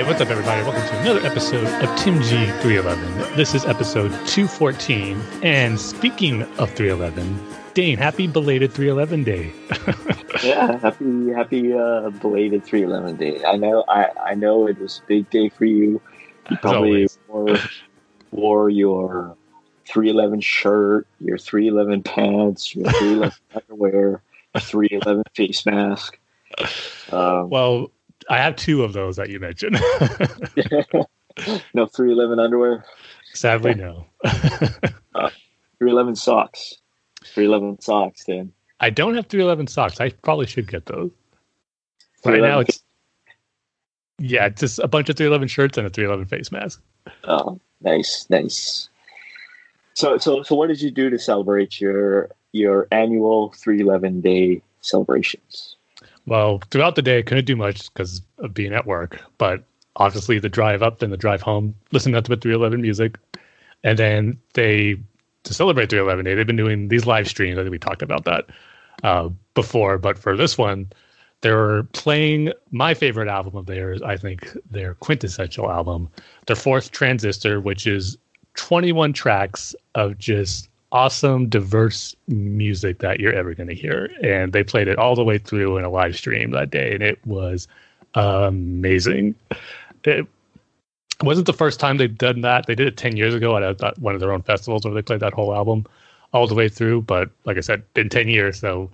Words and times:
Hey, 0.00 0.06
what's 0.06 0.22
up, 0.22 0.30
everybody? 0.30 0.62
Welcome 0.62 0.80
to 0.80 1.00
another 1.00 1.26
episode 1.26 1.66
of 1.84 1.98
Tim 1.98 2.22
G 2.22 2.46
311. 2.62 3.36
This 3.36 3.54
is 3.54 3.66
episode 3.66 4.08
214. 4.26 5.20
And 5.42 5.78
speaking 5.78 6.40
of 6.56 6.70
311, 6.70 7.38
Dane, 7.74 7.98
happy 7.98 8.26
belated 8.26 8.72
311 8.72 9.24
day. 9.24 9.52
yeah, 10.42 10.78
happy 10.78 11.28
happy 11.32 11.74
uh, 11.74 12.08
belated 12.08 12.64
311 12.64 13.16
day. 13.18 13.44
I 13.44 13.58
know 13.58 13.84
I, 13.88 14.06
I 14.24 14.34
know 14.34 14.66
it 14.66 14.78
was 14.78 15.02
a 15.04 15.06
big 15.06 15.28
day 15.28 15.50
for 15.50 15.66
you. 15.66 16.00
You 16.50 16.56
probably 16.56 17.06
wore, 17.28 17.58
wore 18.30 18.70
your 18.70 19.36
311 19.84 20.40
shirt, 20.40 21.06
your 21.20 21.36
311 21.36 22.04
pants, 22.04 22.74
your 22.74 22.90
311 22.90 23.32
underwear, 23.54 24.22
your 24.54 24.60
311 24.62 25.24
face 25.34 25.66
mask. 25.66 26.18
Um, 27.12 27.50
well, 27.50 27.90
I 28.30 28.38
have 28.38 28.54
two 28.54 28.84
of 28.84 28.92
those 28.92 29.16
that 29.16 29.28
you 29.28 29.40
mentioned. 29.40 29.74
no 31.74 31.86
311 31.86 32.38
underwear? 32.38 32.84
Sadly, 33.34 33.74
no. 33.74 34.06
uh, 34.24 35.30
311 35.78 36.14
socks. 36.14 36.76
311 37.24 37.80
socks, 37.80 38.24
Dan. 38.24 38.52
I 38.78 38.90
don't 38.90 39.16
have 39.16 39.26
311 39.26 39.66
socks. 39.66 40.00
I 40.00 40.10
probably 40.10 40.46
should 40.46 40.70
get 40.70 40.86
those. 40.86 41.10
Right 42.24 42.40
now, 42.40 42.60
it's 42.60 42.82
yeah, 44.18 44.48
just 44.48 44.78
a 44.78 44.86
bunch 44.86 45.08
of 45.08 45.16
311 45.16 45.48
shirts 45.48 45.76
and 45.76 45.86
a 45.86 45.90
311 45.90 46.26
face 46.26 46.52
mask. 46.52 46.80
Oh, 47.24 47.58
nice, 47.80 48.26
nice. 48.30 48.88
So, 49.94 50.18
so, 50.18 50.42
so, 50.42 50.54
what 50.54 50.68
did 50.68 50.80
you 50.80 50.90
do 50.90 51.10
to 51.10 51.18
celebrate 51.18 51.80
your 51.80 52.30
your 52.52 52.86
annual 52.92 53.52
311 53.56 54.20
day 54.20 54.62
celebrations? 54.82 55.76
Well, 56.26 56.60
throughout 56.70 56.96
the 56.96 57.02
day, 57.02 57.18
I 57.18 57.22
couldn't 57.22 57.46
do 57.46 57.56
much 57.56 57.92
because 57.92 58.22
of 58.38 58.54
being 58.54 58.72
at 58.72 58.86
work. 58.86 59.20
But 59.38 59.64
obviously, 59.96 60.38
the 60.38 60.48
drive 60.48 60.82
up 60.82 61.02
and 61.02 61.12
the 61.12 61.16
drive 61.16 61.42
home, 61.42 61.74
listen 61.92 62.12
to 62.12 62.20
the 62.20 62.36
311 62.36 62.80
music. 62.80 63.18
And 63.82 63.98
then 63.98 64.38
they, 64.54 64.96
to 65.44 65.54
celebrate 65.54 65.90
311 65.90 66.24
Day, 66.24 66.34
they've 66.34 66.46
been 66.46 66.56
doing 66.56 66.88
these 66.88 67.06
live 67.06 67.28
streams. 67.28 67.58
I 67.58 67.62
think 67.62 67.70
we 67.72 67.78
talked 67.78 68.02
about 68.02 68.24
that 68.24 68.46
uh, 69.02 69.30
before. 69.54 69.98
But 69.98 70.18
for 70.18 70.36
this 70.36 70.58
one, 70.58 70.90
they're 71.40 71.84
playing 71.84 72.52
my 72.70 72.94
favorite 72.94 73.28
album 73.28 73.56
of 73.56 73.66
theirs. 73.66 74.02
I 74.02 74.16
think 74.16 74.56
their 74.70 74.94
quintessential 74.94 75.70
album, 75.70 76.10
their 76.46 76.56
fourth 76.56 76.90
Transistor, 76.90 77.60
which 77.60 77.86
is 77.86 78.18
21 78.56 79.12
tracks 79.12 79.74
of 79.94 80.18
just 80.18 80.68
awesome, 80.92 81.48
diverse 81.48 82.14
music 82.28 82.98
that 82.98 83.20
you're 83.20 83.32
ever 83.32 83.54
going 83.54 83.68
to 83.68 83.74
hear. 83.74 84.10
And 84.22 84.52
they 84.52 84.64
played 84.64 84.88
it 84.88 84.98
all 84.98 85.14
the 85.14 85.24
way 85.24 85.38
through 85.38 85.76
in 85.76 85.84
a 85.84 85.90
live 85.90 86.16
stream 86.16 86.50
that 86.50 86.70
day, 86.70 86.94
and 86.94 87.02
it 87.02 87.24
was 87.26 87.68
amazing. 88.14 89.34
It 90.04 90.26
wasn't 91.22 91.46
the 91.46 91.52
first 91.52 91.80
time 91.80 91.96
they've 91.96 92.16
done 92.16 92.40
that. 92.42 92.66
They 92.66 92.74
did 92.74 92.88
it 92.88 92.96
10 92.96 93.16
years 93.16 93.34
ago 93.34 93.56
at 93.56 93.62
a, 93.62 93.94
one 93.98 94.14
of 94.14 94.20
their 94.20 94.32
own 94.32 94.42
festivals 94.42 94.84
where 94.84 94.94
they 94.94 95.02
played 95.02 95.20
that 95.20 95.34
whole 95.34 95.54
album 95.54 95.86
all 96.32 96.46
the 96.46 96.54
way 96.54 96.68
through. 96.68 97.02
But 97.02 97.30
like 97.44 97.56
I 97.56 97.60
said, 97.60 97.82
been 97.94 98.08
10 98.08 98.28
years. 98.28 98.58
So 98.58 98.90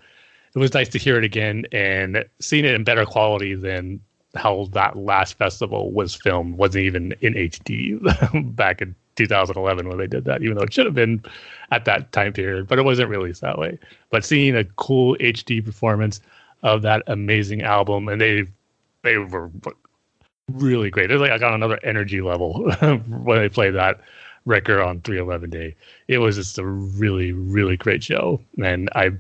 it 0.54 0.58
was 0.58 0.74
nice 0.74 0.88
to 0.90 0.98
hear 0.98 1.16
it 1.16 1.24
again 1.24 1.66
and 1.72 2.24
seeing 2.40 2.64
it 2.64 2.74
in 2.74 2.84
better 2.84 3.04
quality 3.04 3.54
than 3.54 4.00
how 4.34 4.68
that 4.72 4.96
last 4.96 5.38
festival 5.38 5.92
was 5.92 6.14
filmed 6.14 6.58
wasn't 6.58 6.84
even 6.84 7.14
in 7.20 7.34
HD 7.34 8.54
back 8.56 8.82
in 8.82 8.94
2011 9.16 9.88
when 9.88 9.98
they 9.98 10.06
did 10.06 10.24
that, 10.24 10.42
even 10.42 10.56
though 10.56 10.64
it 10.64 10.72
should 10.72 10.86
have 10.86 10.94
been 10.94 11.22
at 11.70 11.84
that 11.84 12.12
time 12.12 12.32
period, 12.32 12.68
but 12.68 12.78
it 12.78 12.84
wasn't 12.84 13.08
released 13.08 13.40
that 13.40 13.58
way. 13.58 13.78
But 14.10 14.24
seeing 14.24 14.56
a 14.56 14.64
cool 14.64 15.16
HD 15.16 15.64
performance 15.64 16.20
of 16.62 16.82
that 16.82 17.02
amazing 17.06 17.62
album, 17.62 18.08
and 18.08 18.20
they 18.20 18.46
they 19.02 19.18
were 19.18 19.50
really 20.52 20.90
great. 20.90 21.10
It's 21.10 21.20
like 21.20 21.30
I 21.30 21.38
got 21.38 21.54
another 21.54 21.78
energy 21.82 22.20
level 22.20 22.70
when 22.80 23.38
they 23.38 23.48
played 23.48 23.74
that 23.74 24.00
record 24.44 24.80
on 24.80 25.00
311 25.00 25.50
Day. 25.50 25.74
It 26.08 26.18
was 26.18 26.36
just 26.36 26.58
a 26.58 26.64
really 26.64 27.32
really 27.32 27.76
great 27.76 28.02
show, 28.02 28.40
and 28.62 28.88
I 28.94 29.10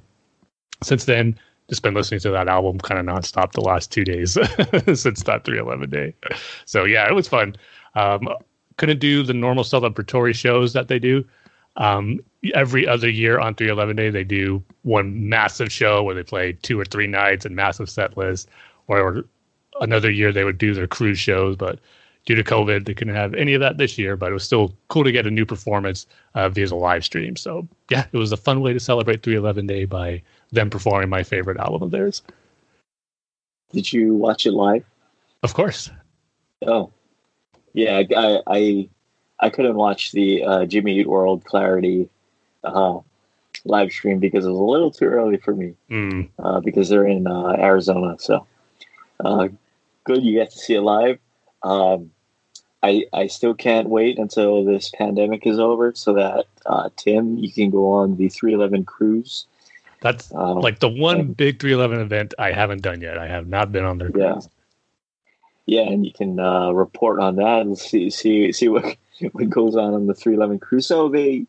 since 0.82 1.04
then 1.04 1.38
just 1.68 1.82
been 1.82 1.94
listening 1.94 2.20
to 2.20 2.30
that 2.30 2.46
album 2.46 2.78
kind 2.78 3.00
of 3.00 3.12
nonstop 3.12 3.52
the 3.52 3.60
last 3.60 3.90
two 3.90 4.04
days 4.04 4.32
since 5.00 5.24
that 5.24 5.44
311 5.44 5.90
Day. 5.90 6.14
So 6.64 6.84
yeah, 6.84 7.08
it 7.08 7.14
was 7.14 7.26
fun. 7.28 7.56
Um, 7.96 8.28
couldn't 8.76 8.98
do 8.98 9.22
the 9.22 9.34
normal 9.34 9.64
celebratory 9.64 10.34
shows 10.34 10.72
that 10.72 10.88
they 10.88 10.98
do. 10.98 11.24
Um, 11.76 12.20
every 12.54 12.86
other 12.86 13.08
year 13.08 13.38
on 13.38 13.54
311 13.54 13.96
Day, 13.96 14.10
they 14.10 14.24
do 14.24 14.62
one 14.82 15.28
massive 15.28 15.70
show 15.70 16.02
where 16.02 16.14
they 16.14 16.22
play 16.22 16.52
two 16.62 16.78
or 16.78 16.84
three 16.84 17.06
nights 17.06 17.44
and 17.44 17.54
massive 17.54 17.90
set 17.90 18.16
list. 18.16 18.48
Or 18.86 19.24
another 19.80 20.10
year 20.10 20.32
they 20.32 20.44
would 20.44 20.58
do 20.58 20.74
their 20.74 20.86
cruise 20.86 21.18
shows, 21.18 21.56
but 21.56 21.80
due 22.24 22.34
to 22.34 22.44
COVID, 22.44 22.86
they 22.86 22.94
couldn't 22.94 23.14
have 23.14 23.34
any 23.34 23.54
of 23.54 23.60
that 23.60 23.78
this 23.78 23.98
year. 23.98 24.16
But 24.16 24.30
it 24.30 24.34
was 24.34 24.44
still 24.44 24.74
cool 24.88 25.04
to 25.04 25.12
get 25.12 25.26
a 25.26 25.30
new 25.30 25.44
performance 25.44 26.06
uh, 26.34 26.48
via 26.48 26.66
the 26.66 26.76
live 26.76 27.04
stream. 27.04 27.36
So 27.36 27.68
yeah, 27.90 28.06
it 28.12 28.18
was 28.18 28.32
a 28.32 28.36
fun 28.36 28.60
way 28.60 28.72
to 28.72 28.80
celebrate 28.80 29.22
311 29.22 29.66
Day 29.66 29.84
by 29.84 30.22
them 30.52 30.70
performing 30.70 31.08
my 31.08 31.22
favorite 31.22 31.58
album 31.58 31.82
of 31.82 31.90
theirs. 31.90 32.22
Did 33.72 33.92
you 33.92 34.14
watch 34.14 34.46
it 34.46 34.52
live? 34.52 34.84
Of 35.42 35.54
course. 35.54 35.90
Oh, 36.66 36.92
yeah, 37.76 38.02
I 38.16 38.40
I, 38.46 38.88
I 39.38 39.50
couldn't 39.50 39.76
watch 39.76 40.12
the 40.12 40.42
uh, 40.42 40.64
Jimmy 40.64 40.98
Eat 40.98 41.06
World 41.06 41.44
Clarity 41.44 42.08
uh, 42.64 42.98
live 43.66 43.92
stream 43.92 44.18
because 44.18 44.46
it 44.46 44.50
was 44.50 44.58
a 44.58 44.62
little 44.62 44.90
too 44.90 45.04
early 45.04 45.36
for 45.36 45.54
me 45.54 45.74
mm. 45.90 46.28
uh, 46.38 46.60
because 46.60 46.88
they're 46.88 47.06
in 47.06 47.26
uh, 47.26 47.54
Arizona. 47.58 48.16
So 48.18 48.46
uh, 49.20 49.48
good, 50.04 50.22
you 50.22 50.32
get 50.32 50.50
to 50.52 50.58
see 50.58 50.74
it 50.74 50.80
live. 50.80 51.18
Um, 51.62 52.10
I 52.82 53.04
I 53.12 53.26
still 53.26 53.54
can't 53.54 53.90
wait 53.90 54.18
until 54.18 54.64
this 54.64 54.90
pandemic 54.96 55.46
is 55.46 55.58
over 55.58 55.92
so 55.94 56.14
that 56.14 56.46
uh, 56.64 56.88
Tim, 56.96 57.36
you 57.36 57.52
can 57.52 57.70
go 57.70 57.92
on 57.92 58.16
the 58.16 58.30
311 58.30 58.86
cruise. 58.86 59.46
That's 60.00 60.32
um, 60.34 60.60
like 60.60 60.78
the 60.78 60.88
one 60.88 61.20
and, 61.20 61.36
big 61.36 61.60
311 61.60 62.06
event 62.06 62.32
I 62.38 62.52
haven't 62.52 62.80
done 62.80 63.02
yet. 63.02 63.18
I 63.18 63.26
have 63.26 63.48
not 63.48 63.70
been 63.70 63.84
on 63.84 63.98
their 63.98 64.10
cruise. 64.10 64.48
Yeah 65.66 65.82
and 65.82 66.06
you 66.06 66.12
can 66.12 66.38
uh, 66.38 66.70
report 66.70 67.20
on 67.20 67.36
that 67.36 67.62
and 67.62 67.78
see 67.78 68.10
see 68.10 68.52
see 68.52 68.68
what 68.68 68.96
what 69.32 69.50
goes 69.50 69.76
on 69.76 69.94
on 69.94 70.06
the 70.06 70.14
311 70.14 70.58
cruise. 70.60 70.86
So 70.86 71.08
they 71.08 71.46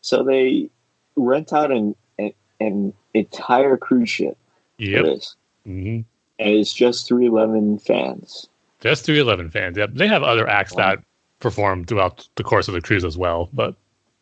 so 0.00 0.22
they 0.22 0.68
rent 1.16 1.52
out 1.52 1.70
an 1.70 1.94
an, 2.18 2.32
an 2.60 2.92
entire 3.14 3.76
cruise 3.76 4.10
ship. 4.10 4.36
Yep. 4.78 5.04
Mm-hmm. 5.04 6.00
And 6.38 6.48
it's 6.54 6.72
just 6.72 7.06
311 7.06 7.80
fans. 7.80 8.48
Just 8.80 9.04
311 9.04 9.50
fans. 9.50 9.76
Yep. 9.76 9.90
They 9.92 10.08
have 10.08 10.22
other 10.22 10.48
acts 10.48 10.72
wow. 10.72 10.96
that 10.96 11.04
perform 11.38 11.84
throughout 11.84 12.26
the 12.36 12.42
course 12.42 12.66
of 12.66 12.74
the 12.74 12.80
cruise 12.80 13.04
as 13.04 13.18
well, 13.18 13.50
but 13.52 13.74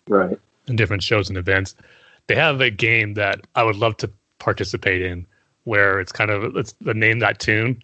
right 0.09 0.39
in 0.69 0.77
different 0.77 1.03
shows 1.03 1.29
and 1.29 1.39
events. 1.39 1.75
they 2.27 2.35
have 2.35 2.61
a 2.61 2.71
game 2.71 3.15
that 3.15 3.47
I 3.55 3.63
would 3.63 3.77
love 3.77 3.97
to 3.99 4.11
participate 4.39 5.03
in, 5.03 5.27
where 5.65 6.01
it's 6.01 6.13
kind 6.13 6.31
of 6.31 6.57
it's 6.57 6.75
the 6.81 6.95
name 6.95 7.19
that 7.21 7.39
tune, 7.39 7.83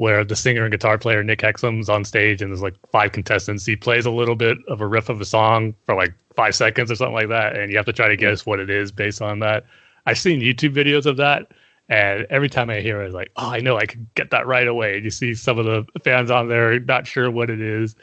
where 0.00 0.24
the 0.24 0.34
singer 0.34 0.64
and 0.64 0.72
guitar 0.72 0.96
player 0.96 1.22
Nick 1.22 1.40
Hexum's 1.40 1.90
on 1.90 2.06
stage 2.06 2.40
and 2.40 2.50
there's 2.50 2.62
like 2.62 2.74
five 2.90 3.12
contestants. 3.12 3.66
He 3.66 3.76
plays 3.76 4.06
a 4.06 4.10
little 4.10 4.34
bit 4.34 4.56
of 4.66 4.80
a 4.80 4.86
riff 4.86 5.10
of 5.10 5.20
a 5.20 5.26
song 5.26 5.74
for 5.84 5.94
like 5.94 6.14
five 6.34 6.54
seconds 6.54 6.90
or 6.90 6.94
something 6.94 7.12
like 7.12 7.28
that, 7.28 7.54
and 7.54 7.70
you 7.70 7.76
have 7.76 7.84
to 7.84 7.92
try 7.92 8.08
to 8.08 8.16
guess 8.16 8.46
what 8.46 8.60
it 8.60 8.70
is 8.70 8.90
based 8.90 9.20
on 9.20 9.40
that. 9.40 9.66
I've 10.06 10.16
seen 10.16 10.40
YouTube 10.40 10.74
videos 10.74 11.04
of 11.04 11.18
that, 11.18 11.52
and 11.90 12.26
every 12.30 12.48
time 12.48 12.70
I 12.70 12.80
hear 12.80 13.02
it, 13.02 13.08
it's 13.08 13.14
like, 13.14 13.30
oh, 13.36 13.50
I 13.50 13.60
know 13.60 13.76
I 13.76 13.84
can 13.84 14.08
get 14.14 14.30
that 14.30 14.46
right 14.46 14.66
away. 14.66 14.96
And 14.96 15.04
you 15.04 15.10
see 15.10 15.34
some 15.34 15.58
of 15.58 15.66
the 15.66 15.84
fans 16.00 16.30
on 16.30 16.48
there 16.48 16.80
not 16.80 17.06
sure 17.06 17.30
what 17.30 17.50
it 17.50 17.60
is. 17.60 17.94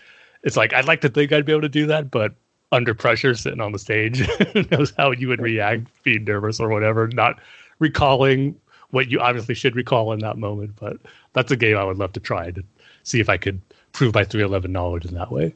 It's 0.43 0.55
like 0.55 0.73
I'd 0.73 0.85
like 0.85 1.01
to 1.01 1.09
think 1.09 1.31
I'd 1.31 1.45
be 1.47 1.51
able 1.51 1.63
to 1.63 1.67
do 1.67 1.87
that, 1.87 2.11
but 2.11 2.35
under 2.71 2.93
pressure, 2.93 3.33
sitting 3.33 3.59
on 3.59 3.71
the 3.71 3.79
stage, 3.79 4.21
knows 4.71 4.93
how 4.95 5.09
you 5.13 5.29
would 5.29 5.41
react, 5.41 5.87
being 6.03 6.25
nervous 6.25 6.59
or 6.59 6.69
whatever, 6.69 7.07
not 7.07 7.39
recalling 7.79 8.55
what 8.91 9.09
you 9.09 9.19
obviously 9.19 9.55
should 9.55 9.75
recall 9.75 10.11
in 10.13 10.19
that 10.19 10.37
moment. 10.37 10.75
But 10.79 10.97
that's 11.33 11.51
a 11.51 11.55
game 11.55 11.77
I 11.77 11.83
would 11.83 11.97
love 11.97 12.13
to 12.13 12.19
try 12.19 12.51
to 12.51 12.63
see 13.03 13.19
if 13.19 13.29
I 13.29 13.37
could 13.37 13.61
prove 13.93 14.13
my 14.13 14.23
311 14.23 14.71
knowledge 14.71 15.05
in 15.05 15.13
that 15.15 15.31
way. 15.31 15.53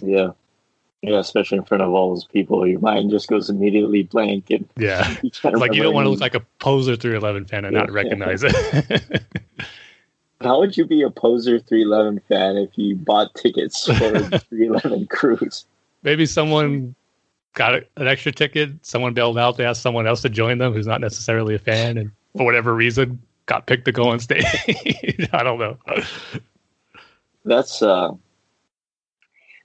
Yeah. 0.00 0.30
Yeah, 1.02 1.20
especially 1.20 1.58
in 1.58 1.64
front 1.64 1.84
of 1.84 1.92
all 1.92 2.10
those 2.10 2.24
people, 2.24 2.66
your 2.66 2.80
mind 2.80 3.10
just 3.10 3.28
goes 3.28 3.48
immediately 3.48 4.02
blank. 4.02 4.50
And 4.50 4.68
yeah, 4.76 5.14
you 5.22 5.30
like 5.52 5.72
you 5.72 5.82
don't 5.82 5.94
want 5.94 6.06
to 6.06 6.10
look 6.10 6.20
like 6.20 6.34
a 6.34 6.44
poser 6.58 6.96
311 6.96 7.44
fan 7.44 7.64
and 7.64 7.72
yeah. 7.72 7.80
not 7.80 7.92
recognize 7.92 8.42
it. 8.42 9.22
How 10.40 10.58
would 10.58 10.76
you 10.76 10.84
be 10.84 11.02
a 11.02 11.10
poser 11.10 11.58
311 11.58 12.20
fan 12.28 12.56
if 12.56 12.70
you 12.76 12.96
bought 12.96 13.34
tickets 13.34 13.86
for 13.86 13.92
the 13.94 14.42
311 14.48 15.06
cruise? 15.06 15.66
Maybe 16.02 16.26
someone 16.26 16.94
got 17.58 17.74
an 17.74 18.06
extra 18.06 18.32
ticket, 18.32 18.70
someone 18.86 19.12
bailed 19.12 19.36
out, 19.36 19.56
they 19.56 19.64
asked 19.64 19.82
someone 19.82 20.06
else 20.06 20.22
to 20.22 20.30
join 20.30 20.58
them 20.58 20.72
who's 20.72 20.86
not 20.86 21.00
necessarily 21.00 21.56
a 21.56 21.58
fan, 21.58 21.98
and 21.98 22.12
for 22.36 22.46
whatever 22.46 22.72
reason 22.72 23.20
got 23.46 23.66
picked 23.66 23.84
to 23.86 23.92
go 23.92 24.08
on 24.08 24.20
stage. 24.20 24.44
I 25.32 25.42
don't 25.42 25.58
know. 25.58 25.76
That's 27.44 27.82
uh, 27.82 28.12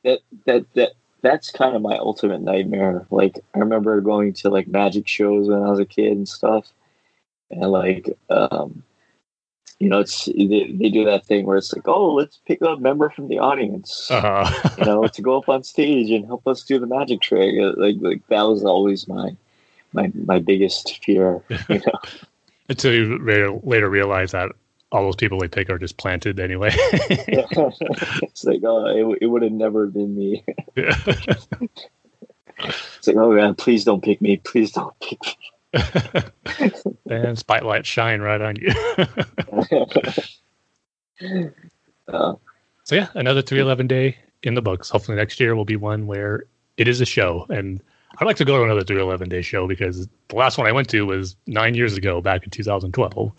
that 0.04 0.20
that 0.46 0.66
that 0.74 0.94
that's 1.22 1.52
kind 1.52 1.76
of 1.76 1.82
my 1.82 1.98
ultimate 1.98 2.42
nightmare. 2.42 3.06
Like 3.12 3.40
I 3.54 3.60
remember 3.60 4.02
going 4.02 4.34
to 4.34 4.50
like 4.50 4.68
magic 4.68 5.08
shows 5.08 5.48
when 5.48 5.62
I 5.62 5.70
was 5.70 5.80
a 5.80 5.86
kid 5.86 6.14
and 6.14 6.28
stuff, 6.28 6.74
and 7.52 7.72
like 7.72 8.10
um, 8.30 8.84
you 9.80 9.90
know, 9.90 10.00
it's 10.00 10.26
they, 10.26 10.72
they 10.72 10.90
do 10.90 11.06
that 11.06 11.26
thing 11.26 11.46
where 11.46 11.58
it's 11.58 11.74
like, 11.74 11.88
oh, 11.88 12.14
let's 12.14 12.40
pick 12.46 12.62
a 12.62 12.78
member 12.78 13.10
from 13.10 13.28
the 13.28 13.40
audience, 13.40 14.10
uh-huh. 14.10 14.70
you 14.78 14.86
know, 14.86 15.08
to 15.08 15.22
go 15.22 15.38
up 15.38 15.50
on 15.50 15.64
stage 15.64 16.10
and 16.10 16.26
help 16.26 16.48
us 16.48 16.64
do 16.64 16.80
the 16.80 16.88
magic 16.88 17.22
trick. 17.22 17.56
Uh, 17.60 17.74
like 17.78 17.96
like 18.00 18.26
that 18.28 18.44
was 18.44 18.64
always 18.64 19.08
my 19.08 19.36
my 19.94 20.12
my 20.26 20.40
biggest 20.40 21.04
fear. 21.04 21.42
You 21.70 21.80
know? 21.80 22.00
Until 22.70 22.94
you 22.94 23.18
later, 23.20 23.52
later 23.64 23.90
realize 23.90 24.32
that 24.32 24.52
all 24.92 25.04
those 25.04 25.18
people 25.18 25.40
they 25.40 25.48
pick 25.48 25.70
are 25.70 25.78
just 25.78 25.98
planted 25.98 26.40
anyway. 26.40 26.70
it's 26.74 28.46
like, 28.46 28.62
oh, 28.64 28.86
it, 28.86 29.18
it 29.22 29.26
would 29.26 29.42
have 29.42 29.52
never 29.52 29.88
been 29.88 30.16
me. 30.16 30.44
Yeah. 30.76 30.96
it's 31.06 33.08
like, 33.08 33.18
oh 33.18 33.34
man, 33.34 33.56
please 33.56 33.84
don't 33.84 34.02
pick 34.02 34.22
me. 34.22 34.38
Please 34.38 34.72
don't 34.72 34.98
pick 35.02 35.20
me. 35.26 35.53
and 37.10 37.38
spotlight 37.38 37.86
shine 37.86 38.22
right 38.22 38.42
on 38.42 38.56
you. 38.56 38.70
uh, 42.08 42.34
so 42.84 42.96
yeah, 42.96 43.08
another 43.16 43.42
311 43.42 43.88
day 43.88 44.18
in 44.44 44.54
the 44.56 44.62
books. 44.62 44.90
Hopefully 44.90 45.18
next 45.18 45.40
year 45.40 45.56
will 45.56 45.66
be 45.66 45.76
one 45.76 46.06
where 46.08 46.46
it 46.78 46.88
is 46.88 47.02
a 47.02 47.06
show. 47.06 47.46
And 47.50 47.82
I'd 48.20 48.26
like 48.26 48.38
to 48.38 48.46
go 48.46 48.58
to 48.58 48.64
another 48.64 48.84
311 48.84 49.30
day 49.30 49.42
show 49.42 49.68
because 49.68 50.08
the 50.28 50.36
last 50.36 50.58
one 50.58 50.68
I 50.68 50.72
went 50.72 50.90
to 50.90 51.06
was 51.06 51.36
nine 51.48 51.76
years 51.76 51.98
ago, 51.98 52.22
back 52.22 52.44
in 52.44 52.50
2012. 52.50 53.32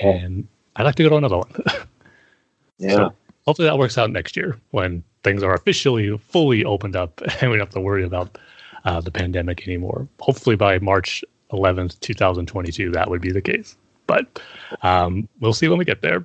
And 0.00 0.48
I'd 0.76 0.84
like 0.84 0.94
to 0.96 1.02
go 1.02 1.10
to 1.10 1.16
another 1.16 1.38
one. 1.38 1.52
yeah. 2.78 2.94
So 2.94 3.14
hopefully 3.44 3.68
that 3.68 3.78
works 3.78 3.98
out 3.98 4.10
next 4.10 4.36
year 4.36 4.58
when 4.70 5.04
things 5.24 5.42
are 5.42 5.54
officially 5.54 6.16
fully 6.18 6.64
opened 6.64 6.96
up 6.96 7.20
and 7.40 7.50
we 7.50 7.56
don't 7.58 7.66
have 7.66 7.74
to 7.74 7.80
worry 7.80 8.04
about 8.04 8.38
uh, 8.84 9.00
the 9.00 9.10
pandemic 9.10 9.66
anymore. 9.66 10.08
Hopefully 10.20 10.56
by 10.56 10.78
March 10.78 11.24
11th, 11.52 12.00
2022, 12.00 12.90
that 12.90 13.08
would 13.10 13.20
be 13.20 13.32
the 13.32 13.40
case. 13.40 13.76
But 14.06 14.40
um, 14.82 15.28
we'll 15.40 15.52
see 15.52 15.68
when 15.68 15.78
we 15.78 15.84
get 15.84 16.02
there. 16.02 16.24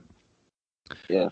Yeah. 1.09 1.29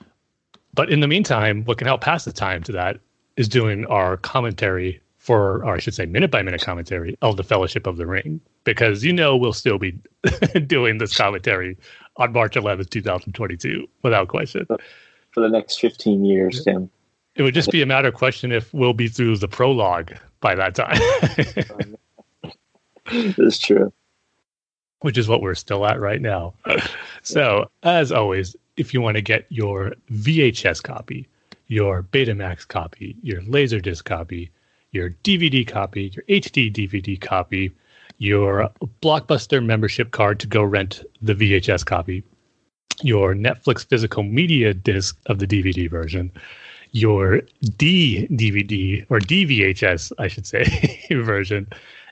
But 0.74 0.92
in 0.92 1.00
the 1.00 1.08
meantime, 1.08 1.64
what 1.66 1.78
can 1.78 1.88
help 1.88 2.02
pass 2.02 2.26
the 2.26 2.34
time 2.34 2.62
to 2.64 2.72
that 2.74 3.00
is 3.38 3.48
doing 3.48 3.86
our 3.86 4.18
commentary 4.18 5.02
for, 5.18 5.66
or 5.66 5.76
I 5.76 5.80
should 5.80 5.96
say, 5.96 6.06
minute 6.06 6.30
by 6.30 6.44
minute 6.44 6.62
commentary 6.62 7.18
of 7.22 7.38
the 7.38 7.44
Fellowship 7.44 7.88
of 7.88 7.98
the 7.98 8.06
Ring, 8.06 8.40
because 8.64 9.04
you 9.04 9.12
know 9.12 9.36
we'll 9.36 9.54
still 9.54 9.80
be 9.80 9.98
doing 10.68 11.00
this 11.00 11.16
commentary 11.18 11.78
on 12.18 12.32
March 12.32 12.56
11th, 12.56 12.90
2022, 12.90 13.88
without 14.04 14.28
question. 14.28 14.68
For 15.32 15.42
the 15.42 15.50
next 15.50 15.80
15 15.80 16.24
years, 16.24 16.64
Tim. 16.64 16.90
It 17.36 17.42
would 17.42 17.54
just 17.54 17.72
be 17.72 17.82
a 17.82 17.86
matter 17.86 18.08
of 18.08 18.14
question 18.14 18.52
if 18.52 18.74
we'll 18.74 18.94
be 18.94 19.08
through 19.08 19.38
the 19.38 19.48
prologue 19.48 20.14
by 20.40 20.56
that 20.56 20.76
time. 20.76 21.00
That's 23.38 23.60
true. 23.60 23.92
Which 25.02 25.18
is 25.18 25.28
what 25.28 25.42
we're 25.42 25.56
still 25.56 25.86
at 25.86 26.00
right 26.00 26.22
now. 26.22 26.54
so, 27.22 27.70
as 27.84 28.12
always, 28.12 28.56
if 28.78 28.94
you 28.94 29.02
want 29.02 29.16
to 29.16 29.22
get 29.22 29.46
your 29.50 29.94
VHS 30.12 30.82
copy, 30.82 31.28
your 31.68 32.04
Betamax 32.04 32.68
copy, 32.68 33.16
your 33.22 33.42
Laserdisc 33.42 34.04
copy, 34.04 34.52
your 34.92 35.12
DVD 35.24 35.68
copy, 35.68 36.12
your 36.14 36.24
HD 36.42 36.72
DVD 36.74 37.20
copy, 37.20 37.72
your 38.18 38.72
Blockbuster 39.02 39.64
membership 39.64 40.12
card 40.12 40.40
to 40.40 40.48
go 40.48 40.64
rent 40.64 41.04
the 41.22 41.36
VHS 41.36 41.86
copy, 41.86 42.24
your 43.02 43.36
Netflix 43.36 43.86
physical 43.86 44.24
media 44.24 44.74
disc 44.74 45.18
of 45.26 45.40
the 45.40 45.48
DVD 45.48 45.90
version, 45.90 46.32
your 46.92 47.42
D 47.78 48.28
DVD 48.32 49.06
or 49.10 49.20
DVHS, 49.20 50.14
I 50.18 50.28
should 50.28 50.48
say, 50.48 51.06
version, 51.12 51.68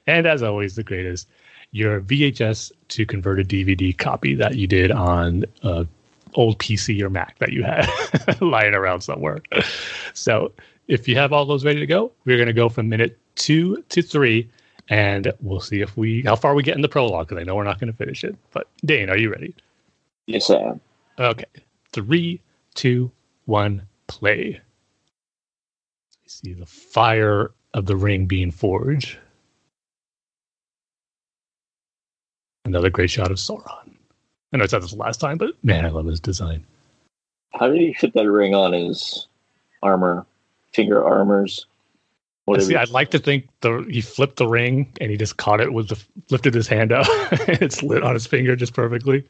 and 0.08 0.26
as 0.26 0.44
always, 0.44 0.76
the 0.76 0.84
greatest, 0.84 1.28
your 1.72 2.02
VHS 2.02 2.72
to 2.90 3.06
converted 3.06 3.50
DVD 3.50 3.98
copy 3.98 4.36
that 4.36 4.56
you 4.56 4.68
did 4.68 4.92
on 4.92 5.46
uh, 5.64 5.86
old 6.36 6.60
PC 6.60 7.02
or 7.02 7.10
Mac 7.10 7.38
that 7.40 7.52
you 7.52 7.64
had 7.64 7.88
lying 8.42 8.74
around 8.74 9.02
somewhere. 9.02 9.40
So 10.14 10.52
if 10.88 11.08
you 11.08 11.16
have 11.16 11.34
all 11.34 11.46
those 11.46 11.66
ready 11.66 11.80
to 11.80 11.88
go, 11.88 12.12
we're 12.26 12.38
going 12.38 12.48
to 12.48 12.54
go 12.54 12.70
from 12.70 12.90
minute 12.90 13.18
two 13.36 13.84
to 13.90 14.02
three 14.02 14.50
and 14.90 15.32
we'll 15.42 15.60
see 15.60 15.82
if 15.82 15.96
we 15.96 16.22
how 16.24 16.36
far 16.36 16.56
we 16.56 16.64
get 16.64 16.76
in 16.76 16.82
the 16.82 16.90
prologue 16.90 17.28
because 17.28 17.42
I 17.42 17.46
know 17.46 17.56
we're 17.56 17.64
not 17.64 17.80
going 17.80 17.92
to 17.92 17.98
finish 17.98 18.24
it. 18.24 18.36
But 18.52 18.68
Dane, 18.86 19.10
are 19.10 19.18
you 19.18 19.32
ready? 19.32 19.56
Yes, 20.26 20.50
I 20.50 20.58
am. 20.58 20.82
Okay, 21.20 21.46
three, 21.92 22.42
two, 22.76 23.12
one, 23.46 23.84
play. 24.08 24.60
We 26.22 26.28
see 26.28 26.54
the 26.54 26.66
fire 26.66 27.52
of 27.74 27.86
the 27.86 27.96
ring 27.96 28.26
being 28.26 28.52
forged. 28.52 29.18
Another 32.66 32.90
great 32.90 33.10
shot 33.10 33.32
of 33.32 33.38
Sauron. 33.38 33.96
I 34.54 34.58
know 34.58 34.64
I 34.64 34.68
said 34.68 34.84
this 34.84 34.94
last 34.94 35.20
time, 35.20 35.38
but 35.38 35.52
man, 35.64 35.86
I 35.86 35.90
love 35.90 36.06
his 36.06 36.20
design. 36.20 36.66
How 37.54 37.68
did 37.68 37.82
he 37.82 37.94
fit 37.94 38.14
that 38.14 38.30
ring 38.30 38.56
on 38.56 38.74
his 38.74 39.28
armor, 39.82 40.26
finger 40.72 41.04
armors? 41.04 41.66
See, 42.60 42.76
I'd 42.76 42.90
like 42.90 43.10
to 43.12 43.20
think 43.20 43.48
the 43.62 43.86
he 43.90 44.02
flipped 44.02 44.36
the 44.36 44.48
ring 44.48 44.92
and 45.00 45.10
he 45.10 45.16
just 45.16 45.38
caught 45.38 45.62
it 45.62 45.72
with 45.72 45.88
the 45.88 46.04
lifted 46.30 46.54
his 46.54 46.68
hand 46.68 46.92
up 46.92 47.08
and 47.48 47.62
it's 47.62 47.82
lit 47.82 48.04
on 48.04 48.14
his 48.14 48.28
finger 48.28 48.56
just 48.56 48.74
perfectly. 48.74 49.26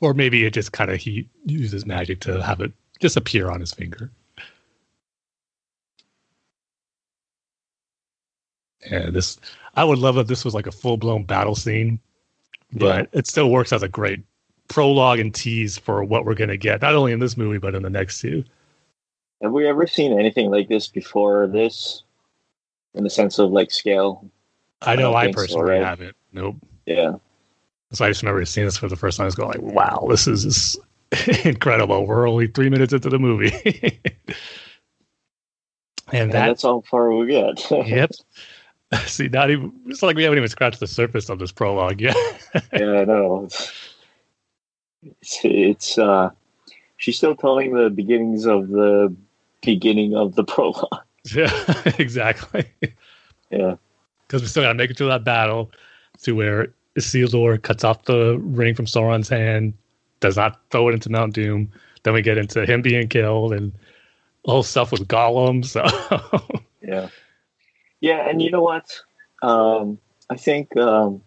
Or 0.00 0.12
maybe 0.12 0.44
it 0.44 0.54
just 0.54 0.72
kind 0.72 0.90
of 0.90 0.98
he 0.98 1.28
uses 1.46 1.86
magic 1.86 2.20
to 2.20 2.42
have 2.42 2.60
it 2.60 2.72
disappear 2.98 3.48
on 3.48 3.60
his 3.60 3.72
finger. 3.72 4.10
Yeah, 8.90 9.10
this 9.10 9.38
I 9.74 9.84
would 9.84 9.98
love 9.98 10.18
if 10.18 10.26
this 10.26 10.44
was 10.44 10.54
like 10.54 10.66
a 10.66 10.72
full 10.72 10.96
blown 10.96 11.24
battle 11.24 11.54
scene, 11.54 12.00
but 12.72 13.08
yeah. 13.12 13.18
it 13.18 13.26
still 13.26 13.50
works 13.50 13.72
as 13.72 13.82
a 13.82 13.88
great 13.88 14.20
prologue 14.68 15.18
and 15.18 15.34
tease 15.34 15.78
for 15.78 16.04
what 16.04 16.24
we're 16.24 16.34
gonna 16.34 16.56
get, 16.56 16.82
not 16.82 16.94
only 16.94 17.12
in 17.12 17.20
this 17.20 17.36
movie 17.36 17.58
but 17.58 17.74
in 17.74 17.82
the 17.82 17.90
next 17.90 18.20
two. 18.20 18.44
Have 19.42 19.52
we 19.52 19.68
ever 19.68 19.86
seen 19.86 20.18
anything 20.18 20.50
like 20.50 20.68
this 20.68 20.88
before 20.88 21.46
this? 21.46 22.02
In 22.94 23.04
the 23.04 23.10
sense 23.10 23.38
of 23.38 23.50
like 23.50 23.70
scale? 23.70 24.28
I 24.82 24.96
know 24.96 25.12
I, 25.12 25.24
I 25.24 25.32
personally 25.32 25.66
so, 25.66 25.72
right? 25.72 25.82
haven't. 25.82 26.16
Nope. 26.32 26.56
Yeah. 26.86 27.16
So 27.92 28.04
I 28.04 28.08
just 28.08 28.22
remember 28.22 28.44
seeing 28.44 28.66
this 28.66 28.76
for 28.76 28.88
the 28.88 28.96
first 28.96 29.16
time. 29.16 29.24
I 29.24 29.26
was 29.26 29.34
going 29.34 29.48
like, 29.48 29.62
wow, 29.62 30.06
this 30.10 30.26
is 30.26 30.76
incredible. 31.44 32.06
We're 32.06 32.28
only 32.28 32.48
three 32.48 32.68
minutes 32.68 32.92
into 32.92 33.08
the 33.08 33.18
movie. 33.18 33.52
and, 36.12 36.32
that, 36.32 36.46
that's 36.48 36.62
how 36.62 36.82
far 36.82 37.12
we 37.14 37.26
get. 37.26 37.70
yep. 37.86 38.10
See, 39.06 39.28
not 39.28 39.50
even 39.50 39.72
it's 39.86 40.02
like 40.02 40.16
we 40.16 40.22
haven't 40.22 40.38
even 40.38 40.48
scratched 40.48 40.80
the 40.80 40.86
surface 40.86 41.28
of 41.28 41.38
this 41.38 41.52
prologue 41.52 42.00
yet. 42.00 42.16
yeah, 42.72 43.00
I 43.00 43.04
know. 43.04 43.44
It's, 43.44 43.72
it's, 45.02 45.40
it's 45.44 45.98
uh 45.98 46.30
she's 46.96 47.16
still 47.16 47.36
telling 47.36 47.74
the 47.74 47.90
beginnings 47.90 48.46
of 48.46 48.68
the 48.68 49.14
beginning 49.62 50.14
of 50.14 50.34
the 50.34 50.44
prologue. 50.52 51.02
Yeah, 51.34 51.52
exactly. 51.98 52.64
Yeah. 53.50 53.76
because 54.26 54.42
we 54.42 54.48
still 54.48 54.62
got 54.62 54.68
to 54.68 54.74
make 54.74 54.90
it 54.90 54.96
through 54.96 55.08
that 55.08 55.24
battle 55.24 55.70
to 56.22 56.32
where 56.32 56.72
Isildur 56.96 57.60
cuts 57.60 57.84
off 57.84 58.04
the 58.04 58.38
ring 58.42 58.74
from 58.74 58.86
Sauron's 58.86 59.28
hand, 59.28 59.74
does 60.20 60.36
not 60.36 60.60
throw 60.70 60.88
it 60.88 60.94
into 60.94 61.10
Mount 61.10 61.34
Doom. 61.34 61.70
Then 62.02 62.14
we 62.14 62.22
get 62.22 62.38
into 62.38 62.64
him 62.64 62.82
being 62.82 63.08
killed 63.08 63.52
and 63.52 63.72
all 64.44 64.62
stuff 64.62 64.92
with 64.92 65.06
Gollum. 65.08 65.64
So 65.64 65.84
yeah, 66.82 67.08
yeah, 68.00 68.28
and 68.28 68.40
you 68.40 68.50
know 68.50 68.62
what? 68.62 69.00
Um, 69.42 69.98
I 70.30 70.36
think 70.36 70.76
um, 70.76 71.22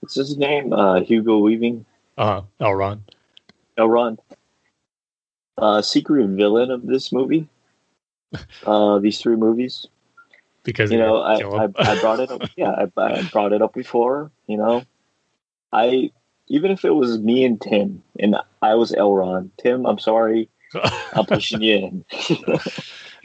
what's 0.00 0.14
his 0.14 0.36
name? 0.36 0.72
Uh, 0.72 1.00
Hugo 1.00 1.38
Weaving. 1.38 1.84
Uh, 2.16 2.42
Elrond. 2.60 3.00
Elrond. 3.78 4.18
Uh, 5.56 5.82
secret 5.82 6.28
villain 6.28 6.70
of 6.70 6.86
this 6.86 7.12
movie. 7.12 7.48
Uh, 8.66 8.98
these 8.98 9.20
three 9.20 9.36
movies. 9.36 9.86
Because 10.64 10.90
you 10.90 10.98
know, 10.98 11.18
I, 11.18 11.34
I, 11.34 11.68
I, 11.78 12.00
brought 12.00 12.18
it 12.18 12.32
up. 12.32 12.42
Yeah, 12.56 12.70
I, 12.70 13.00
I 13.00 13.22
brought 13.30 13.52
it 13.52 13.62
up 13.62 13.72
before. 13.72 14.32
You 14.48 14.56
know, 14.56 14.84
I 15.72 16.10
even 16.48 16.72
if 16.72 16.84
it 16.84 16.90
was 16.90 17.18
me 17.18 17.44
and 17.44 17.60
Tim 17.60 18.02
and 18.18 18.36
I 18.60 18.74
was 18.74 18.90
Elrond. 18.90 19.50
Tim, 19.62 19.86
I'm 19.86 20.00
sorry, 20.00 20.48
I'm 21.12 21.26
pushing 21.26 21.62
you 21.62 21.76
in. 21.76 22.04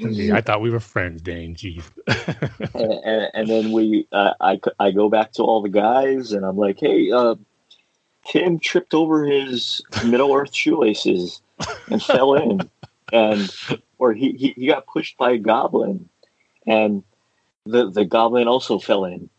I 0.02 0.42
thought 0.42 0.62
we 0.62 0.70
were 0.70 0.80
friends, 0.80 1.22
Dane. 1.22 1.56
Jeez. 1.56 1.84
and, 2.74 2.92
and, 2.94 3.32
and, 3.34 3.48
then 3.50 3.72
we, 3.72 4.08
uh, 4.12 4.34
I, 4.40 4.60
I 4.80 4.92
go 4.92 5.10
back 5.10 5.34
to 5.34 5.44
all 5.44 5.62
the 5.62 5.70
guys, 5.70 6.32
and 6.32 6.46
I'm 6.46 6.58
like, 6.58 6.80
hey, 6.80 7.12
uh, 7.12 7.36
Tim 8.26 8.60
tripped 8.60 8.94
over 8.94 9.26
his 9.26 9.82
Middle 10.06 10.34
Earth 10.34 10.56
shoelaces 10.56 11.42
and 11.90 12.02
fell 12.02 12.36
in, 12.36 12.70
and 13.12 13.54
or 13.98 14.14
he, 14.14 14.32
he, 14.34 14.54
he 14.56 14.68
got 14.68 14.88
pushed 14.88 15.18
by 15.18 15.32
a 15.32 15.38
goblin, 15.38 16.08
and 16.66 17.04
the 17.66 17.90
the 17.90 18.06
goblin 18.06 18.48
also 18.48 18.80
fell 18.80 19.06
in, 19.06 19.30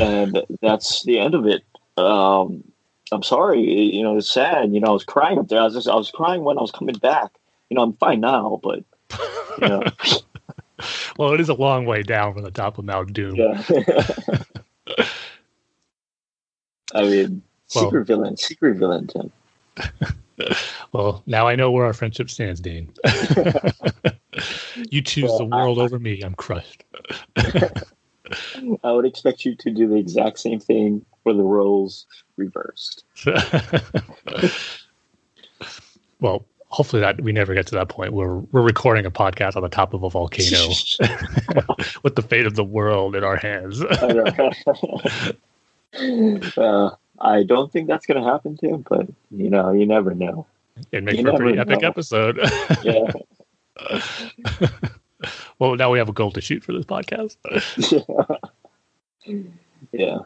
and 0.00 0.42
that's 0.60 1.04
the 1.04 1.18
end 1.18 1.34
of 1.34 1.46
it. 1.46 1.62
Um, 1.96 2.64
I'm 3.12 3.22
sorry, 3.22 3.60
you 3.60 4.02
know, 4.02 4.16
it's 4.16 4.32
sad. 4.32 4.72
You 4.72 4.80
know, 4.80 4.88
I 4.88 4.92
was 4.92 5.04
crying 5.04 5.38
up 5.38 5.48
there. 5.48 5.60
I 5.60 5.64
was 5.64 5.74
just, 5.74 5.88
I 5.88 5.94
was 5.94 6.10
crying 6.10 6.42
when 6.42 6.58
I 6.58 6.62
was 6.62 6.72
coming 6.72 6.96
back. 6.96 7.30
You 7.68 7.76
know, 7.76 7.82
I'm 7.82 7.92
fine 7.94 8.20
now, 8.20 8.60
but 8.62 8.84
well, 11.18 11.32
it 11.32 11.40
is 11.40 11.48
a 11.48 11.54
long 11.54 11.86
way 11.86 12.02
down 12.02 12.34
from 12.34 12.42
the 12.42 12.50
top 12.50 12.78
of 12.78 12.84
Mount 12.84 13.12
Doom. 13.12 13.36
Yeah. 13.36 13.62
I 16.94 17.02
mean, 17.02 17.42
secret 17.68 17.92
well, 17.92 18.04
villain, 18.04 18.36
secret 18.36 18.76
villain, 18.76 19.06
Tim. 19.08 19.32
well, 20.92 21.22
now 21.26 21.48
I 21.48 21.56
know 21.56 21.70
where 21.70 21.84
our 21.86 21.92
friendship 21.92 22.30
stands, 22.30 22.60
Dane. 22.60 22.92
you 24.90 25.02
choose 25.02 25.24
well, 25.24 25.38
the 25.38 25.46
world 25.46 25.78
I, 25.78 25.82
over 25.82 25.98
me. 25.98 26.22
I'm 26.22 26.34
crushed. 26.34 26.84
I 27.36 28.92
would 28.92 29.04
expect 29.04 29.44
you 29.44 29.56
to 29.56 29.70
do 29.70 29.88
the 29.88 29.96
exact 29.96 30.38
same 30.38 30.60
thing 30.60 31.04
for 31.22 31.32
the 31.32 31.42
roles 31.42 32.06
reversed. 32.36 33.04
well, 36.20 36.44
hopefully 36.74 37.00
that 37.00 37.20
we 37.20 37.30
never 37.30 37.54
get 37.54 37.68
to 37.68 37.76
that 37.76 37.88
point 37.88 38.12
where 38.12 38.34
we're 38.34 38.60
recording 38.60 39.06
a 39.06 39.10
podcast 39.10 39.54
on 39.54 39.62
the 39.62 39.68
top 39.68 39.94
of 39.94 40.02
a 40.02 40.10
volcano 40.10 40.58
with 42.02 42.16
the 42.16 42.22
fate 42.22 42.46
of 42.46 42.56
the 42.56 42.64
world 42.64 43.14
in 43.14 43.22
our 43.22 43.36
hands. 43.36 43.80
uh, 46.58 46.90
I 47.20 47.44
don't 47.44 47.70
think 47.70 47.86
that's 47.86 48.06
going 48.06 48.20
to 48.20 48.28
happen 48.28 48.56
to 48.56 48.70
him, 48.70 48.84
but 48.88 49.06
you 49.30 49.50
know, 49.50 49.70
you 49.70 49.86
never 49.86 50.14
know. 50.14 50.46
It 50.90 51.04
makes 51.04 51.20
for 51.20 51.28
a 51.28 51.36
pretty 51.36 51.60
epic 51.60 51.82
know. 51.82 51.88
episode. 51.88 52.40
yeah. 52.82 53.12
well, 55.60 55.76
now 55.76 55.92
we 55.92 55.98
have 55.98 56.08
a 56.08 56.12
goal 56.12 56.32
to 56.32 56.40
shoot 56.40 56.64
for 56.64 56.72
this 56.72 56.84
podcast. 56.84 57.36
yeah. 59.24 59.42
yeah. 59.92 60.18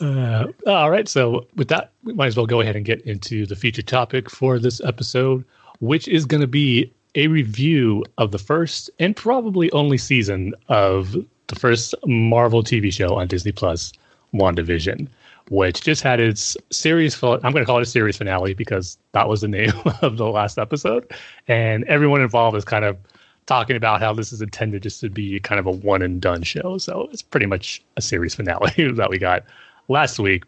Uh, 0.00 0.46
all 0.66 0.90
right. 0.90 1.08
So, 1.08 1.46
with 1.56 1.68
that, 1.68 1.92
we 2.04 2.12
might 2.12 2.26
as 2.26 2.36
well 2.36 2.46
go 2.46 2.60
ahead 2.60 2.76
and 2.76 2.84
get 2.84 3.00
into 3.02 3.46
the 3.46 3.56
feature 3.56 3.82
topic 3.82 4.30
for 4.30 4.58
this 4.58 4.80
episode, 4.82 5.44
which 5.80 6.06
is 6.08 6.26
going 6.26 6.42
to 6.42 6.46
be 6.46 6.92
a 7.14 7.28
review 7.28 8.04
of 8.18 8.30
the 8.30 8.38
first 8.38 8.90
and 8.98 9.16
probably 9.16 9.72
only 9.72 9.96
season 9.96 10.54
of 10.68 11.16
the 11.46 11.54
first 11.54 11.94
Marvel 12.06 12.62
TV 12.62 12.92
show 12.92 13.14
on 13.16 13.26
Disney 13.26 13.52
Plus, 13.52 13.92
WandaVision, 14.34 15.08
which 15.48 15.80
just 15.80 16.02
had 16.02 16.20
its 16.20 16.56
series. 16.70 17.20
I'm 17.22 17.40
going 17.40 17.54
to 17.54 17.64
call 17.64 17.78
it 17.78 17.82
a 17.82 17.86
series 17.86 18.18
finale 18.18 18.52
because 18.52 18.98
that 19.12 19.28
was 19.28 19.40
the 19.40 19.48
name 19.48 19.72
of 20.02 20.18
the 20.18 20.26
last 20.26 20.58
episode. 20.58 21.10
And 21.48 21.84
everyone 21.84 22.20
involved 22.20 22.56
is 22.56 22.64
kind 22.64 22.84
of 22.84 22.98
talking 23.46 23.76
about 23.76 24.00
how 24.00 24.12
this 24.12 24.32
is 24.32 24.42
intended 24.42 24.82
just 24.82 25.00
to 25.00 25.08
be 25.08 25.40
kind 25.40 25.58
of 25.58 25.66
a 25.66 25.70
one 25.70 26.02
and 26.02 26.20
done 26.20 26.42
show. 26.42 26.76
So, 26.76 27.08
it's 27.12 27.22
pretty 27.22 27.46
much 27.46 27.82
a 27.96 28.02
series 28.02 28.34
finale 28.34 28.92
that 28.92 29.08
we 29.08 29.18
got 29.18 29.44
last 29.88 30.18
week, 30.18 30.44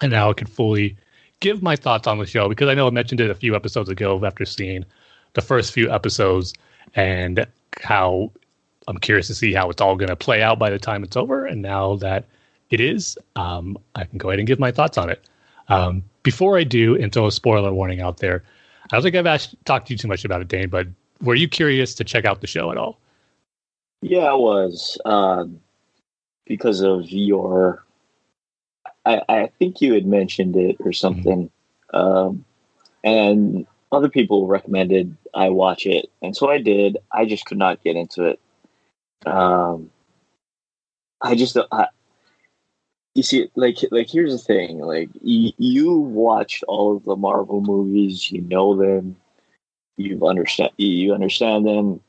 and 0.00 0.10
now 0.10 0.30
I 0.30 0.34
can 0.34 0.46
fully 0.46 0.96
give 1.40 1.62
my 1.62 1.76
thoughts 1.76 2.06
on 2.06 2.18
the 2.18 2.26
show 2.26 2.48
because 2.48 2.68
I 2.68 2.74
know 2.74 2.86
I 2.86 2.90
mentioned 2.90 3.20
it 3.20 3.30
a 3.30 3.34
few 3.34 3.54
episodes 3.54 3.88
ago 3.88 4.24
after 4.24 4.44
seeing 4.44 4.84
the 5.34 5.42
first 5.42 5.72
few 5.72 5.90
episodes 5.90 6.54
and 6.94 7.46
how 7.82 8.32
I'm 8.88 8.98
curious 8.98 9.26
to 9.26 9.34
see 9.34 9.52
how 9.52 9.68
it's 9.70 9.80
all 9.80 9.96
going 9.96 10.08
to 10.08 10.16
play 10.16 10.42
out 10.42 10.58
by 10.58 10.70
the 10.70 10.78
time 10.78 11.02
it's 11.02 11.16
over. 11.16 11.44
And 11.44 11.60
now 11.62 11.96
that 11.96 12.24
it 12.70 12.80
is, 12.80 13.18
um, 13.36 13.76
I 13.94 14.04
can 14.04 14.18
go 14.18 14.30
ahead 14.30 14.38
and 14.38 14.48
give 14.48 14.58
my 14.58 14.72
thoughts 14.72 14.96
on 14.96 15.10
it. 15.10 15.28
Um, 15.68 16.02
before 16.22 16.56
I 16.58 16.64
do, 16.64 16.96
and 16.96 17.12
throw 17.12 17.26
a 17.26 17.32
spoiler 17.32 17.72
warning 17.72 18.00
out 18.00 18.18
there, 18.18 18.42
I 18.84 18.96
don't 18.96 19.02
think 19.02 19.16
I've 19.16 19.26
asked, 19.26 19.56
talked 19.64 19.88
to 19.88 19.94
you 19.94 19.98
too 19.98 20.08
much 20.08 20.24
about 20.24 20.40
it, 20.40 20.48
Dane, 20.48 20.68
but 20.68 20.86
were 21.22 21.34
you 21.34 21.48
curious 21.48 21.94
to 21.96 22.04
check 22.04 22.24
out 22.24 22.40
the 22.40 22.46
show 22.46 22.70
at 22.70 22.76
all? 22.76 22.98
Yeah, 24.02 24.24
I 24.24 24.34
was. 24.34 24.98
Um, 25.04 25.60
because 26.46 26.80
of 26.80 27.10
your 27.10 27.84
I, 29.06 29.22
I 29.28 29.46
think 29.58 29.80
you 29.80 29.94
had 29.94 30.04
mentioned 30.04 30.56
it 30.56 30.76
or 30.80 30.92
something, 30.92 31.50
mm-hmm. 31.94 31.96
um, 31.96 32.44
and 33.04 33.66
other 33.92 34.08
people 34.08 34.48
recommended 34.48 35.16
I 35.32 35.50
watch 35.50 35.86
it, 35.86 36.10
and 36.20 36.36
so 36.36 36.50
I 36.50 36.58
did. 36.58 36.98
I 37.12 37.24
just 37.24 37.46
could 37.46 37.58
not 37.58 37.84
get 37.84 37.94
into 37.94 38.24
it. 38.24 38.40
Um, 39.24 39.90
I 41.22 41.34
just, 41.36 41.56
I, 41.70 41.86
you 43.14 43.22
see, 43.22 43.48
like, 43.54 43.78
like 43.90 44.10
here's 44.10 44.32
the 44.32 44.38
thing: 44.38 44.80
like, 44.80 45.10
y- 45.22 45.52
you 45.56 45.92
watched 45.92 46.64
all 46.66 46.96
of 46.96 47.04
the 47.04 47.16
Marvel 47.16 47.60
movies, 47.60 48.30
you 48.32 48.40
know 48.42 48.76
them, 48.76 49.16
you 49.96 50.26
understand, 50.26 50.72
you 50.78 51.14
understand 51.14 51.66
them. 51.66 52.00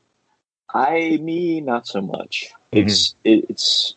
I, 0.74 1.18
me, 1.22 1.60
not 1.60 1.86
so 1.86 2.00
much. 2.00 2.50
Mm-hmm. 2.72 2.88
It's, 2.88 3.14
it, 3.24 3.46
it's 3.48 3.94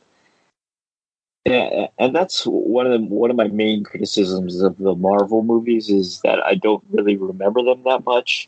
yeah, 1.46 1.88
and 1.98 2.16
that's 2.16 2.44
one 2.46 2.86
of 2.86 2.92
the, 2.92 3.08
one 3.08 3.32
of 3.32 3.36
my 3.36 3.48
main 3.48 3.84
criticisms 3.84 4.62
of 4.62 4.78
the 4.78 4.94
Marvel 4.94 5.44
movies 5.44 5.90
is 5.90 6.22
that 6.22 6.40
I 6.46 6.54
don't 6.54 6.84
really 6.92 7.18
remember 7.18 7.64
them 7.64 7.82
that 7.84 8.06
much. 8.06 8.48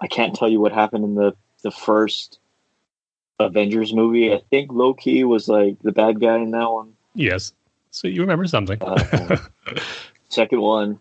I 0.00 0.08
can't 0.08 0.34
tell 0.34 0.48
you 0.48 0.60
what 0.60 0.72
happened 0.72 1.04
in 1.04 1.14
the 1.14 1.34
the 1.62 1.70
first 1.70 2.40
Avengers 3.38 3.94
movie. 3.94 4.32
I 4.32 4.42
think 4.50 4.72
Loki 4.72 5.22
was 5.22 5.48
like 5.48 5.78
the 5.82 5.92
bad 5.92 6.20
guy 6.20 6.36
in 6.36 6.50
that 6.50 6.70
one. 6.70 6.94
Yes, 7.14 7.52
so 7.92 8.08
you 8.08 8.20
remember 8.20 8.46
something. 8.46 8.78
uh, 8.82 9.36
second 10.28 10.60
one, 10.60 10.98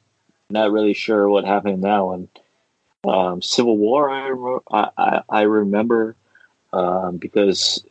not 0.52 0.72
really 0.72 0.94
sure 0.94 1.28
what 1.28 1.46
happened 1.46 1.76
in 1.76 1.82
that 1.82 2.00
one. 2.00 2.28
Um, 3.04 3.42
Civil 3.42 3.78
War, 3.78 4.12
I 4.12 4.28
remember, 4.28 4.62
I, 4.72 4.90
I, 4.96 5.22
I 5.28 5.42
remember 5.42 6.16
um, 6.72 7.18
because 7.18 7.84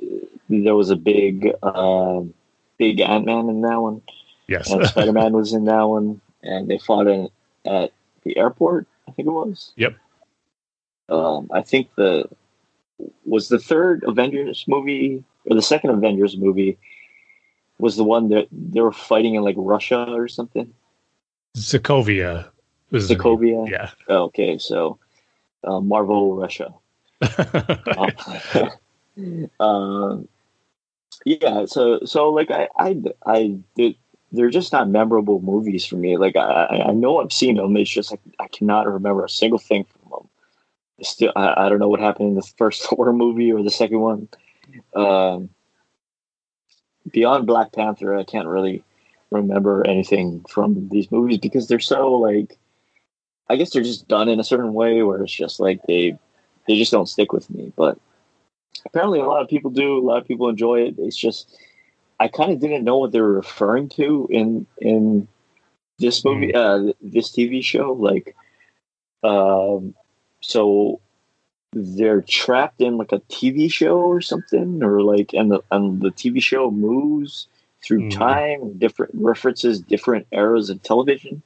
there 0.48 0.76
was 0.76 0.90
a 0.90 0.96
big. 0.96 1.52
Um, 1.64 2.32
big 2.80 2.98
Ant 3.00 3.26
Man 3.26 3.48
in 3.50 3.60
that 3.60 3.80
one. 3.80 4.02
Yes. 4.48 4.68
Spider 4.88 5.12
Man 5.12 5.34
was 5.34 5.52
in 5.52 5.66
that 5.66 5.82
one, 5.82 6.20
and 6.42 6.66
they 6.68 6.78
fought 6.78 7.06
in, 7.06 7.28
at 7.64 7.92
the 8.24 8.36
airport. 8.36 8.88
I 9.06 9.12
think 9.12 9.28
it 9.28 9.32
was. 9.32 9.72
Yep. 9.76 9.94
Um, 11.10 11.50
I 11.52 11.60
think 11.62 11.94
the 11.96 12.28
was 13.24 13.48
the 13.48 13.58
third 13.58 14.02
Avengers 14.04 14.64
movie 14.66 15.22
or 15.44 15.54
the 15.54 15.62
second 15.62 15.90
Avengers 15.90 16.36
movie 16.36 16.78
was 17.78 17.96
the 17.96 18.04
one 18.04 18.28
that 18.28 18.46
they 18.50 18.80
were 18.80 18.92
fighting 18.92 19.34
in 19.34 19.42
like 19.42 19.56
Russia 19.58 20.06
or 20.08 20.28
something. 20.28 20.72
Sokovia. 21.56 22.48
Was 22.90 23.10
Sokovia. 23.10 23.68
Yeah. 23.68 23.90
Oh, 24.08 24.24
okay, 24.24 24.58
so 24.58 24.98
uh, 25.64 25.80
Marvel 25.80 26.36
Russia. 26.36 26.72
um, 29.60 30.28
yeah 31.24 31.64
so 31.66 32.00
so 32.04 32.30
like 32.30 32.50
i 32.50 32.68
i 32.78 32.96
i 33.26 33.56
did 33.76 33.94
they're 34.32 34.50
just 34.50 34.72
not 34.72 34.88
memorable 34.88 35.40
movies 35.40 35.84
for 35.84 35.96
me. 35.96 36.16
Like 36.16 36.36
i 36.36 36.84
i 36.88 36.92
know 36.92 37.20
i've 37.20 37.32
seen 37.32 37.56
them. 37.56 37.76
It's 37.76 37.90
just 37.90 38.10
like 38.10 38.20
i 38.38 38.48
cannot 38.48 38.86
remember 38.86 39.24
a 39.24 39.28
single 39.28 39.58
thing 39.58 39.84
from 39.84 40.10
them. 40.10 40.28
Still 41.02 41.32
I, 41.34 41.66
I 41.66 41.68
don't 41.68 41.78
know 41.78 41.88
what 41.88 42.00
happened 42.00 42.28
in 42.30 42.34
the 42.34 42.52
first 42.56 42.82
Thor 42.88 43.12
movie 43.12 43.52
or 43.52 43.62
the 43.62 43.70
second 43.70 44.00
one. 44.00 44.28
Um 44.94 45.50
beyond 47.10 47.46
black 47.46 47.72
panther 47.72 48.14
i 48.14 48.22
can't 48.22 48.46
really 48.46 48.84
remember 49.30 49.86
anything 49.86 50.44
from 50.48 50.88
these 50.90 51.10
movies 51.10 51.38
because 51.38 51.66
they're 51.66 51.80
so 51.80 52.12
like 52.12 52.58
i 53.48 53.56
guess 53.56 53.70
they're 53.70 53.82
just 53.82 54.06
done 54.06 54.28
in 54.28 54.38
a 54.38 54.44
certain 54.44 54.74
way 54.74 55.02
where 55.02 55.22
it's 55.22 55.32
just 55.32 55.60
like 55.60 55.80
they 55.88 56.16
they 56.68 56.76
just 56.76 56.92
don't 56.92 57.08
stick 57.08 57.32
with 57.32 57.48
me 57.50 57.72
but 57.74 57.98
apparently 58.84 59.20
a 59.20 59.24
lot 59.24 59.42
of 59.42 59.48
people 59.48 59.70
do. 59.70 59.98
A 59.98 60.04
lot 60.04 60.20
of 60.20 60.28
people 60.28 60.48
enjoy 60.48 60.82
it. 60.82 60.94
It's 60.98 61.16
just 61.16 61.56
I 62.18 62.28
kind 62.28 62.52
of 62.52 62.60
didn't 62.60 62.84
know 62.84 62.98
what 62.98 63.12
they 63.12 63.20
were 63.20 63.32
referring 63.32 63.88
to 63.90 64.28
in 64.30 64.66
in 64.78 65.26
this 65.98 66.24
movie, 66.24 66.52
mm. 66.52 66.90
uh, 66.90 66.92
this 67.00 67.30
TV 67.30 67.62
show. 67.64 67.92
Like, 67.92 68.36
um, 69.22 69.94
so 70.40 71.00
they're 71.72 72.22
trapped 72.22 72.80
in 72.80 72.98
like 72.98 73.12
a 73.12 73.20
TV 73.20 73.72
show 73.72 73.98
or 73.98 74.20
something, 74.20 74.82
or 74.82 75.02
like, 75.02 75.32
and 75.32 75.50
the 75.50 75.62
and 75.70 76.00
the 76.00 76.10
TV 76.10 76.42
show 76.42 76.70
moves 76.70 77.46
through 77.82 78.02
mm. 78.02 78.12
time, 78.12 78.78
different 78.78 79.12
references, 79.14 79.80
different 79.80 80.26
eras 80.32 80.68
of 80.68 80.82
television, 80.82 81.42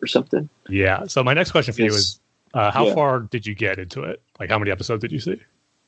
or 0.00 0.06
something. 0.06 0.48
Yeah. 0.68 1.06
So 1.06 1.22
my 1.22 1.34
next 1.34 1.50
question 1.50 1.74
for 1.74 1.82
it's, 1.82 1.94
you 1.94 1.98
is, 1.98 2.20
uh, 2.54 2.70
how 2.70 2.86
yeah. 2.86 2.94
far 2.94 3.20
did 3.20 3.46
you 3.46 3.54
get 3.54 3.78
into 3.78 4.02
it? 4.02 4.22
Like, 4.40 4.48
how 4.48 4.58
many 4.58 4.70
episodes 4.70 5.02
did 5.02 5.12
you 5.12 5.20
see? 5.20 5.40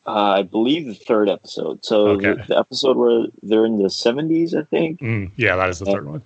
Uh, 0.06 0.38
I 0.38 0.42
believe 0.42 0.86
the 0.86 0.94
third 0.94 1.28
episode. 1.28 1.84
So 1.84 2.08
okay. 2.08 2.34
the, 2.34 2.44
the, 2.48 2.58
episode 2.58 2.96
where 2.96 3.26
they're 3.42 3.66
in 3.66 3.78
the 3.78 3.84
70s, 3.84 4.58
I 4.58 4.64
think. 4.64 5.00
Mm, 5.00 5.30
yeah, 5.36 5.56
that 5.56 5.68
is 5.68 5.78
the 5.78 5.86
and, 5.86 5.94
third 5.94 6.06
one. 6.06 6.22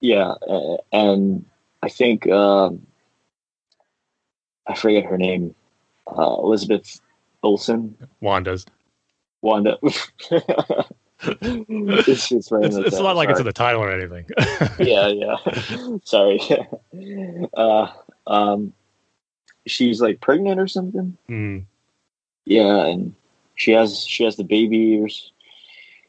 Yeah, 0.00 0.34
and 0.92 1.44
I 1.82 1.88
think 1.88 2.26
um, 2.28 2.86
I 4.66 4.74
forget 4.74 5.04
her 5.04 5.18
name. 5.18 5.54
Uh, 6.06 6.36
Elizabeth 6.38 7.00
Olsen. 7.42 7.96
Wanda's. 8.20 8.64
Wanda. 9.42 9.78
it's 9.82 10.08
just 12.28 12.50
right 12.50 12.64
it's, 12.64 12.76
it's 12.76 12.98
not 12.98 13.16
like 13.16 13.28
it's 13.28 13.40
in 13.40 13.46
the 13.46 13.52
title 13.52 13.82
or 13.82 13.90
anything. 13.90 14.24
yeah, 14.78 15.08
yeah. 15.08 15.36
Sorry. 16.04 16.40
Uh, 17.54 17.88
um, 18.26 18.72
she's 19.66 20.00
like 20.00 20.20
pregnant 20.20 20.60
or 20.60 20.68
something. 20.68 21.16
Mm. 21.28 21.64
Yeah, 22.44 22.86
and 22.86 23.14
she 23.54 23.72
has 23.72 24.04
she 24.04 24.24
has 24.24 24.36
the 24.36 24.44
baby. 24.44 25.00
Or, 25.00 25.08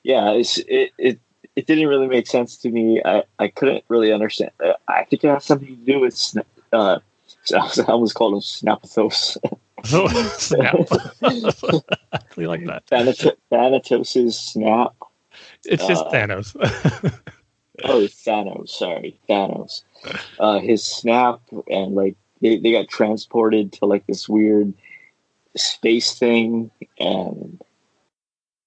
yeah, 0.03 0.31
it's 0.31 0.57
it, 0.59 0.91
it 0.97 1.19
it 1.55 1.67
didn't 1.67 1.87
really 1.87 2.07
make 2.07 2.27
sense 2.27 2.57
to 2.57 2.69
me. 2.69 3.01
I, 3.03 3.23
I 3.39 3.47
couldn't 3.47 3.83
really 3.87 4.11
understand. 4.11 4.51
Uh, 4.63 4.73
I 4.87 5.03
think 5.03 5.23
it 5.23 5.29
has 5.29 5.45
something 5.45 5.67
to 5.67 5.75
do 5.75 5.99
with 5.99 6.37
uh, 6.71 6.99
I 7.53 7.83
almost 7.87 8.15
called 8.15 8.33
him 8.33 8.39
Snapathos. 8.39 9.37
oh, 9.93 10.29
snap! 10.37 10.75
I 11.21 12.41
like 12.41 12.65
that. 12.65 12.83
Thanatos, 12.87 13.33
Thanatos's 13.51 14.39
snap. 14.39 14.93
It's 15.65 15.85
just 15.85 16.05
uh, 16.05 16.09
Thanos. 16.09 16.55
oh, 17.83 18.07
Thanos. 18.07 18.69
Sorry, 18.69 19.19
Thanos. 19.29 19.83
Uh, 20.39 20.59
his 20.59 20.83
snap 20.83 21.41
and 21.67 21.95
like 21.95 22.15
they, 22.41 22.57
they 22.57 22.71
got 22.71 22.87
transported 22.87 23.71
to 23.73 23.85
like 23.85 24.05
this 24.07 24.27
weird 24.27 24.73
space 25.55 26.17
thing 26.17 26.71
and 26.99 27.61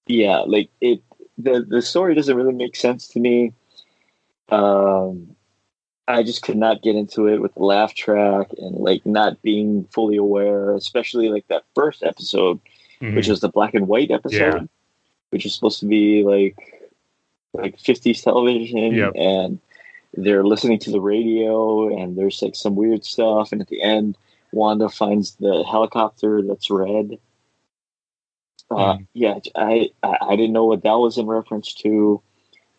yeah 0.06 0.38
like 0.46 0.70
it 0.80 1.02
the 1.38 1.64
the 1.68 1.82
story 1.82 2.14
doesn't 2.14 2.36
really 2.36 2.52
make 2.52 2.76
sense 2.76 3.08
to 3.08 3.18
me 3.20 3.52
um 4.50 5.34
i 6.06 6.22
just 6.22 6.42
could 6.42 6.56
not 6.56 6.82
get 6.82 6.94
into 6.94 7.26
it 7.26 7.40
with 7.40 7.52
the 7.54 7.62
laugh 7.62 7.94
track 7.94 8.48
and 8.58 8.76
like 8.76 9.04
not 9.04 9.40
being 9.42 9.84
fully 9.92 10.16
aware 10.16 10.74
especially 10.74 11.28
like 11.28 11.46
that 11.48 11.64
first 11.74 12.04
episode 12.04 12.60
mm-hmm. 13.00 13.16
which 13.16 13.28
was 13.28 13.40
the 13.40 13.48
black 13.48 13.74
and 13.74 13.88
white 13.88 14.10
episode 14.10 14.54
yeah. 14.54 14.66
which 15.30 15.44
is 15.44 15.54
supposed 15.54 15.80
to 15.80 15.86
be 15.86 16.22
like 16.22 16.56
like 17.52 17.76
50s 17.78 18.22
television 18.22 18.94
yep. 18.94 19.12
and 19.16 19.58
they're 20.14 20.44
listening 20.44 20.78
to 20.78 20.90
the 20.90 21.00
radio 21.00 21.88
and 21.88 22.16
there's 22.16 22.40
like 22.42 22.54
some 22.54 22.76
weird 22.76 23.04
stuff 23.04 23.50
and 23.50 23.60
at 23.60 23.68
the 23.68 23.82
end 23.82 24.16
Wanda 24.56 24.88
finds 24.88 25.36
the 25.36 25.62
helicopter 25.62 26.42
that's 26.42 26.70
red. 26.70 27.18
Uh, 28.70 28.94
mm. 28.94 29.06
Yeah, 29.12 29.38
I, 29.54 29.90
I 30.02 30.34
didn't 30.34 30.52
know 30.52 30.64
what 30.64 30.82
that 30.82 30.98
was 30.98 31.18
in 31.18 31.26
reference 31.26 31.72
to. 31.74 32.20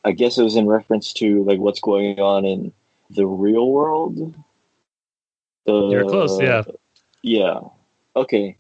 I 0.04 0.12
guess 0.12 0.38
it 0.38 0.44
was 0.44 0.56
in 0.56 0.68
reference 0.68 1.14
to 1.14 1.44
like 1.44 1.60
what's 1.60 1.80
going 1.80 2.20
on 2.20 2.44
in 2.46 2.74
the 3.10 3.26
real 3.26 3.72
world. 3.72 4.36
The, 5.66 5.88
You're 5.90 6.10
close, 6.10 6.42
yeah. 6.42 6.64
Yeah. 7.22 7.60
Okay. 8.16 8.58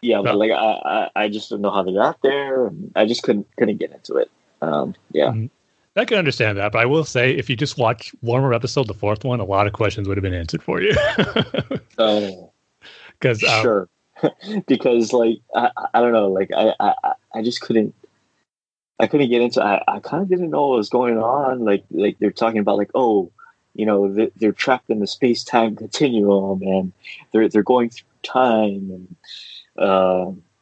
Yeah, 0.00 0.22
but 0.22 0.36
like 0.36 0.52
I, 0.52 0.54
I, 0.54 1.10
I 1.24 1.28
just 1.28 1.50
don't 1.50 1.60
know 1.60 1.70
how 1.70 1.82
they 1.82 1.92
got 1.92 2.22
there. 2.22 2.70
I 2.94 3.04
just 3.04 3.24
couldn't 3.24 3.48
couldn't 3.56 3.78
get 3.78 3.92
into 3.92 4.14
it. 4.16 4.30
Um, 4.62 4.94
yeah. 5.10 5.32
I 5.98 6.04
can 6.04 6.18
understand 6.18 6.58
that, 6.58 6.72
but 6.72 6.80
I 6.80 6.86
will 6.86 7.04
say 7.04 7.32
if 7.32 7.50
you 7.50 7.56
just 7.56 7.78
watch 7.78 8.14
one 8.20 8.40
more 8.40 8.54
episode, 8.54 8.86
the 8.86 8.94
fourth 8.94 9.24
one, 9.24 9.40
a 9.40 9.44
lot 9.44 9.66
of 9.66 9.72
questions 9.72 10.08
would 10.08 10.16
have 10.16 10.22
been 10.22 10.34
answered 10.34 10.62
for 10.62 10.80
you. 10.80 10.94
Oh, 12.00 12.52
because 13.18 13.42
um, 13.42 13.60
sure, 13.60 13.88
because 14.68 15.12
like 15.12 15.40
I, 15.52 15.70
I 15.94 16.00
don't 16.00 16.12
know, 16.12 16.28
like 16.28 16.50
I, 16.56 16.72
I 16.78 17.12
I 17.34 17.42
just 17.42 17.60
couldn't 17.60 17.92
I 19.00 19.08
couldn't 19.08 19.30
get 19.30 19.42
into. 19.42 19.60
I, 19.60 19.82
I 19.88 19.98
kind 19.98 20.22
of 20.22 20.28
didn't 20.28 20.50
know 20.50 20.68
what 20.68 20.76
was 20.76 20.90
going 20.90 21.18
on. 21.18 21.64
Like 21.64 21.82
like 21.90 22.20
they're 22.20 22.30
talking 22.30 22.60
about 22.60 22.78
like 22.78 22.92
oh, 22.94 23.32
you 23.74 23.84
know 23.84 24.30
they're 24.36 24.52
trapped 24.52 24.90
in 24.90 25.00
the 25.00 25.08
space 25.08 25.42
time 25.42 25.74
continuum 25.74 26.62
and 26.62 26.92
they're 27.32 27.48
they're 27.48 27.62
going 27.64 27.90
through 27.90 28.06
time 28.22 28.90
and. 28.92 29.16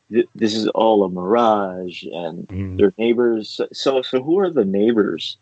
This 0.08 0.54
is 0.54 0.68
all 0.68 1.04
a 1.04 1.08
mirage 1.08 2.04
and 2.04 2.46
mm. 2.46 2.78
their 2.78 2.92
neighbors 2.96 3.60
so 3.72 4.02
so 4.02 4.22
who 4.22 4.38
are 4.38 4.50
the 4.50 4.64
neighbors? 4.64 5.36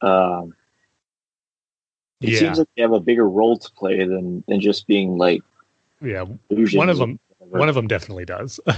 Um 0.00 0.54
it 2.20 2.30
yeah. 2.30 2.38
seems 2.38 2.58
like 2.58 2.68
they 2.76 2.82
have 2.82 2.92
a 2.92 3.00
bigger 3.00 3.28
role 3.28 3.58
to 3.58 3.70
play 3.72 3.98
than 4.04 4.44
than 4.46 4.60
just 4.60 4.86
being 4.86 5.18
like 5.18 5.42
yeah. 6.00 6.24
one 6.48 6.88
of 6.88 6.98
them 6.98 7.18
one 7.38 7.68
of 7.68 7.74
them 7.74 7.88
definitely 7.88 8.24
does. 8.24 8.60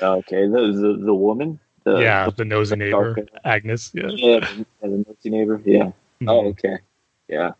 Okay. 0.00 0.46
The, 0.46 0.72
the 0.72 1.04
the 1.06 1.14
woman? 1.14 1.58
The, 1.84 1.98
yeah 1.98 2.26
the, 2.26 2.36
the 2.36 2.44
nosy 2.44 2.76
neighbor 2.76 3.14
dark, 3.14 3.28
agnes. 3.44 3.90
Yeah. 3.94 4.08
Yeah 4.08 4.40
the, 4.40 4.88
the 4.88 5.04
nosy 5.08 5.30
neighbor. 5.30 5.60
Yeah. 5.64 5.84
Mm-hmm. 5.84 6.28
oh 6.28 6.46
okay. 6.48 6.78
Yeah. 7.26 7.52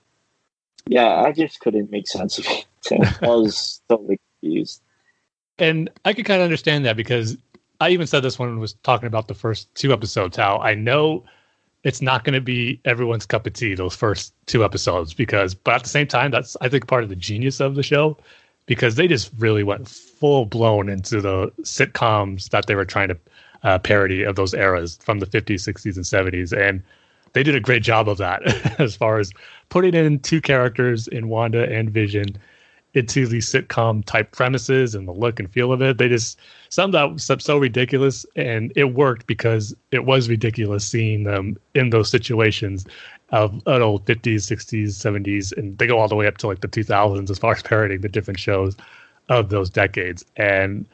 Yeah 0.86 1.22
i 1.22 1.32
just 1.32 1.60
couldn't 1.60 1.90
make 1.90 2.08
sense 2.08 2.38
of 2.38 2.46
it. 2.46 2.66
I 3.22 3.26
was 3.26 3.82
totally 3.88 4.20
confused 4.40 4.82
and 5.58 5.90
I 6.04 6.12
could 6.12 6.24
kind 6.24 6.40
of 6.40 6.44
understand 6.44 6.84
that 6.84 6.96
because 6.96 7.36
I 7.80 7.90
even 7.90 8.06
said 8.06 8.20
this 8.20 8.38
when 8.38 8.58
was 8.58 8.74
talking 8.82 9.06
about 9.06 9.28
the 9.28 9.34
first 9.34 9.72
two 9.74 9.92
episodes, 9.92 10.36
how 10.36 10.58
I 10.58 10.74
know 10.74 11.24
it's 11.84 12.02
not 12.02 12.24
going 12.24 12.34
to 12.34 12.40
be 12.40 12.80
everyone's 12.84 13.26
cup 13.26 13.46
of 13.46 13.52
tea 13.52 13.74
those 13.74 13.94
first 13.94 14.34
two 14.46 14.64
episodes 14.64 15.14
because 15.14 15.54
but 15.54 15.74
at 15.74 15.82
the 15.82 15.88
same 15.88 16.06
time 16.06 16.30
that's 16.30 16.56
i 16.60 16.68
think 16.68 16.86
part 16.86 17.02
of 17.02 17.08
the 17.08 17.16
genius 17.16 17.60
of 17.60 17.74
the 17.74 17.82
show 17.82 18.16
because 18.66 18.96
they 18.96 19.08
just 19.08 19.30
really 19.38 19.62
went 19.62 19.88
full 19.88 20.44
blown 20.44 20.88
into 20.88 21.20
the 21.20 21.50
sitcoms 21.62 22.50
that 22.50 22.66
they 22.66 22.74
were 22.74 22.84
trying 22.84 23.08
to 23.08 23.18
uh, 23.64 23.78
parody 23.78 24.22
of 24.22 24.36
those 24.36 24.54
eras 24.54 24.98
from 25.02 25.18
the 25.18 25.26
50s 25.26 25.66
60s 25.66 25.96
and 25.96 26.32
70s 26.32 26.56
and 26.56 26.82
they 27.32 27.42
did 27.42 27.54
a 27.54 27.60
great 27.60 27.82
job 27.82 28.08
of 28.08 28.18
that 28.18 28.42
as 28.80 28.96
far 28.96 29.18
as 29.18 29.32
putting 29.68 29.94
in 29.94 30.18
two 30.20 30.40
characters 30.40 31.08
in 31.08 31.28
wanda 31.28 31.70
and 31.72 31.90
vision 31.90 32.26
into 32.94 33.26
these 33.26 33.50
sitcom 33.50 34.04
type 34.04 34.32
premises 34.32 34.94
and 34.94 35.06
the 35.06 35.12
look 35.12 35.38
and 35.38 35.50
feel 35.50 35.72
of 35.72 35.82
it. 35.82 35.98
They 35.98 36.08
just 36.08 36.38
some 36.70 36.90
that 36.92 37.20
so 37.20 37.58
ridiculous, 37.58 38.24
and 38.36 38.72
it 38.76 38.94
worked 38.94 39.26
because 39.26 39.74
it 39.90 40.04
was 40.04 40.28
ridiculous 40.28 40.86
seeing 40.86 41.24
them 41.24 41.56
in 41.74 41.90
those 41.90 42.10
situations 42.10 42.86
of 43.30 43.52
an 43.66 43.82
old 43.82 44.06
50s, 44.06 44.36
60s, 44.36 44.88
70s, 44.88 45.56
and 45.56 45.76
they 45.78 45.86
go 45.86 45.98
all 45.98 46.08
the 46.08 46.14
way 46.14 46.26
up 46.26 46.38
to 46.38 46.46
like 46.46 46.60
the 46.60 46.68
2000s 46.68 47.30
as 47.30 47.38
far 47.38 47.52
as 47.52 47.62
parodying 47.62 48.00
the 48.00 48.08
different 48.08 48.40
shows 48.40 48.74
of 49.28 49.50
those 49.50 49.68
decades. 49.68 50.24
And 50.36 50.86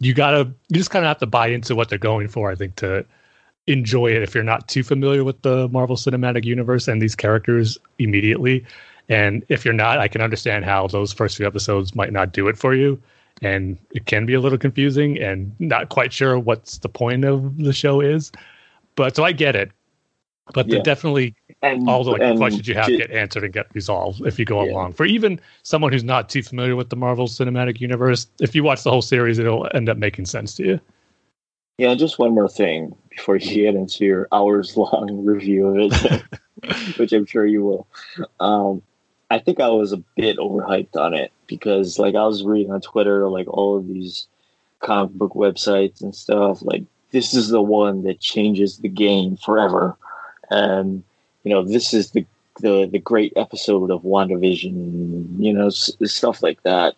you 0.00 0.12
gotta, 0.12 0.50
you 0.68 0.76
just 0.76 0.90
kind 0.90 1.04
of 1.04 1.08
have 1.08 1.18
to 1.18 1.26
buy 1.26 1.46
into 1.46 1.76
what 1.76 1.88
they're 1.88 1.98
going 1.98 2.28
for, 2.28 2.50
I 2.50 2.56
think, 2.56 2.74
to 2.76 3.06
enjoy 3.68 4.08
it 4.08 4.22
if 4.22 4.34
you're 4.34 4.44
not 4.44 4.68
too 4.68 4.82
familiar 4.82 5.24
with 5.24 5.40
the 5.42 5.68
Marvel 5.68 5.96
Cinematic 5.96 6.44
Universe 6.44 6.88
and 6.88 7.00
these 7.00 7.14
characters 7.14 7.78
immediately. 7.98 8.64
And 9.08 9.44
if 9.48 9.64
you're 9.64 9.74
not, 9.74 9.98
I 9.98 10.08
can 10.08 10.20
understand 10.20 10.64
how 10.64 10.88
those 10.88 11.12
first 11.12 11.36
few 11.36 11.46
episodes 11.46 11.94
might 11.94 12.12
not 12.12 12.32
do 12.32 12.48
it 12.48 12.58
for 12.58 12.74
you. 12.74 13.00
And 13.42 13.78
it 13.90 14.06
can 14.06 14.26
be 14.26 14.34
a 14.34 14.40
little 14.40 14.58
confusing 14.58 15.18
and 15.18 15.54
not 15.58 15.90
quite 15.90 16.12
sure 16.12 16.38
what's 16.38 16.78
the 16.78 16.88
point 16.88 17.24
of 17.24 17.58
the 17.58 17.72
show 17.72 18.00
is. 18.00 18.32
But 18.94 19.14
so 19.14 19.24
I 19.24 19.32
get 19.32 19.54
it. 19.54 19.70
But 20.54 20.68
yeah. 20.68 20.80
definitely 20.80 21.34
and, 21.62 21.88
all 21.88 22.04
the 22.04 22.12
like, 22.12 22.36
questions 22.36 22.68
you 22.68 22.74
have 22.74 22.86
get 22.86 23.10
answered 23.10 23.44
and 23.44 23.52
get 23.52 23.66
resolved 23.74 24.24
if 24.24 24.38
you 24.38 24.44
go 24.44 24.64
yeah. 24.64 24.72
along. 24.72 24.92
For 24.92 25.04
even 25.04 25.40
someone 25.64 25.92
who's 25.92 26.04
not 26.04 26.28
too 26.28 26.42
familiar 26.42 26.76
with 26.76 26.88
the 26.88 26.96
Marvel 26.96 27.26
Cinematic 27.26 27.80
Universe, 27.80 28.28
if 28.40 28.54
you 28.54 28.62
watch 28.62 28.84
the 28.84 28.90
whole 28.90 29.02
series, 29.02 29.38
it'll 29.38 29.68
end 29.74 29.88
up 29.88 29.98
making 29.98 30.26
sense 30.26 30.54
to 30.56 30.64
you. 30.64 30.80
Yeah, 31.78 31.94
just 31.94 32.18
one 32.18 32.34
more 32.34 32.48
thing 32.48 32.96
before 33.10 33.36
you 33.36 33.64
get 33.64 33.74
into 33.74 34.04
your 34.04 34.28
hours 34.32 34.76
long 34.76 35.24
review 35.24 35.66
of 35.66 35.92
it, 35.92 36.22
which 36.96 37.12
I'm 37.12 37.26
sure 37.26 37.44
you 37.44 37.64
will. 37.64 37.86
Um, 38.40 38.82
I 39.30 39.38
think 39.38 39.60
I 39.60 39.68
was 39.68 39.92
a 39.92 40.02
bit 40.16 40.38
overhyped 40.38 40.96
on 40.96 41.14
it 41.14 41.32
because 41.46 41.98
like 41.98 42.14
I 42.14 42.26
was 42.26 42.44
reading 42.44 42.72
on 42.72 42.80
Twitter 42.80 43.28
like 43.28 43.48
all 43.48 43.76
of 43.76 43.86
these 43.86 44.26
comic 44.80 45.12
book 45.12 45.32
websites 45.34 46.00
and 46.02 46.14
stuff 46.14 46.62
like 46.62 46.84
this 47.10 47.34
is 47.34 47.48
the 47.48 47.62
one 47.62 48.04
that 48.04 48.20
changes 48.20 48.78
the 48.78 48.88
game 48.88 49.36
forever 49.36 49.96
and 50.50 51.02
you 51.44 51.50
know 51.50 51.64
this 51.64 51.94
is 51.94 52.10
the 52.10 52.24
the, 52.60 52.88
the 52.90 52.98
great 52.98 53.34
episode 53.36 53.90
of 53.90 54.02
WandaVision 54.02 55.42
you 55.42 55.52
know 55.52 55.66
s- 55.66 55.92
stuff 56.04 56.42
like 56.42 56.62
that 56.62 56.94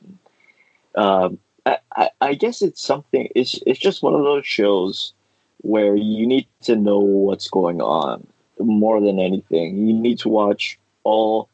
um, 0.95 1.39
I, 1.67 1.79
I, 1.97 2.11
I 2.21 2.35
guess 2.35 2.63
it's 2.63 2.83
something 2.83 3.29
it's 3.35 3.59
it's 3.67 3.79
just 3.79 4.03
one 4.03 4.15
of 4.15 4.23
those 4.23 4.47
shows 4.47 5.13
where 5.63 5.97
you 5.97 6.27
need 6.27 6.47
to 6.63 6.77
know 6.77 6.99
what's 6.99 7.49
going 7.49 7.81
on 7.81 8.27
more 8.59 9.01
than 9.01 9.19
anything. 9.19 9.77
You 9.77 9.93
need 9.93 10.19
to 10.21 10.29
watch 10.29 10.79
all 11.05 11.49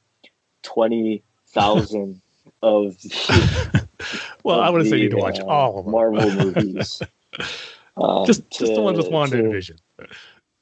twenty 0.65 1.23
thousand 1.49 2.21
of. 2.63 2.99
The, 3.01 3.89
well, 4.45 4.61
of 4.61 4.67
I 4.67 4.71
wouldn't 4.71 4.91
say 4.91 4.97
you 4.97 5.05
need 5.05 5.11
to 5.13 5.17
watch 5.19 5.39
uh, 5.39 5.45
all 5.45 5.79
of 5.79 5.85
them. 5.85 5.93
Marvel 5.93 6.31
movies. 6.55 7.01
Um, 7.97 8.27
just 8.27 8.51
to, 8.53 8.59
just 8.59 8.75
the 8.75 8.81
ones 8.81 8.99
with 8.99 9.09
Wanda 9.09 9.39
and 9.39 9.53
Vision. 9.53 9.79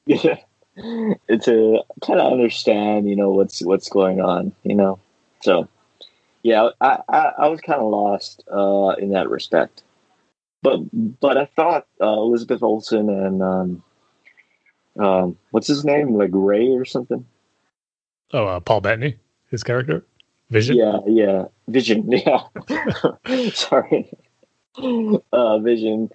Yeah, 0.06 0.36
to 0.76 1.82
kind 2.02 2.20
of 2.20 2.32
understand, 2.32 3.08
you 3.08 3.16
know, 3.16 3.30
what's 3.30 3.62
what's 3.62 3.88
going 3.88 4.20
on, 4.20 4.52
you 4.62 4.74
know. 4.74 4.98
So, 5.40 5.68
yeah, 6.42 6.70
I 6.80 6.98
I, 7.08 7.32
I 7.38 7.48
was 7.48 7.60
kind 7.60 7.80
of 7.80 7.90
lost 7.90 8.42
uh, 8.52 8.94
in 8.98 9.10
that 9.10 9.30
respect, 9.30 9.82
but 10.62 10.80
but 11.20 11.36
I 11.36 11.46
thought 11.46 11.86
uh, 12.00 12.06
Elizabeth 12.06 12.62
Olsen 12.62 13.08
and 13.08 13.42
um, 13.42 13.82
um, 14.98 15.38
what's 15.50 15.68
his 15.68 15.84
name, 15.84 16.14
like 16.14 16.30
Ray 16.32 16.68
or 16.70 16.84
something. 16.84 17.24
Oh, 18.32 18.46
uh, 18.46 18.60
Paul 18.60 18.80
Bettany, 18.80 19.16
his 19.52 19.62
character, 19.62 20.04
Vision. 20.50 20.76
Yeah, 20.76 20.98
yeah, 21.06 21.44
Vision. 21.68 22.10
Yeah, 22.10 22.40
sorry, 23.52 24.10
uh, 25.32 25.58
Vision. 25.58 26.10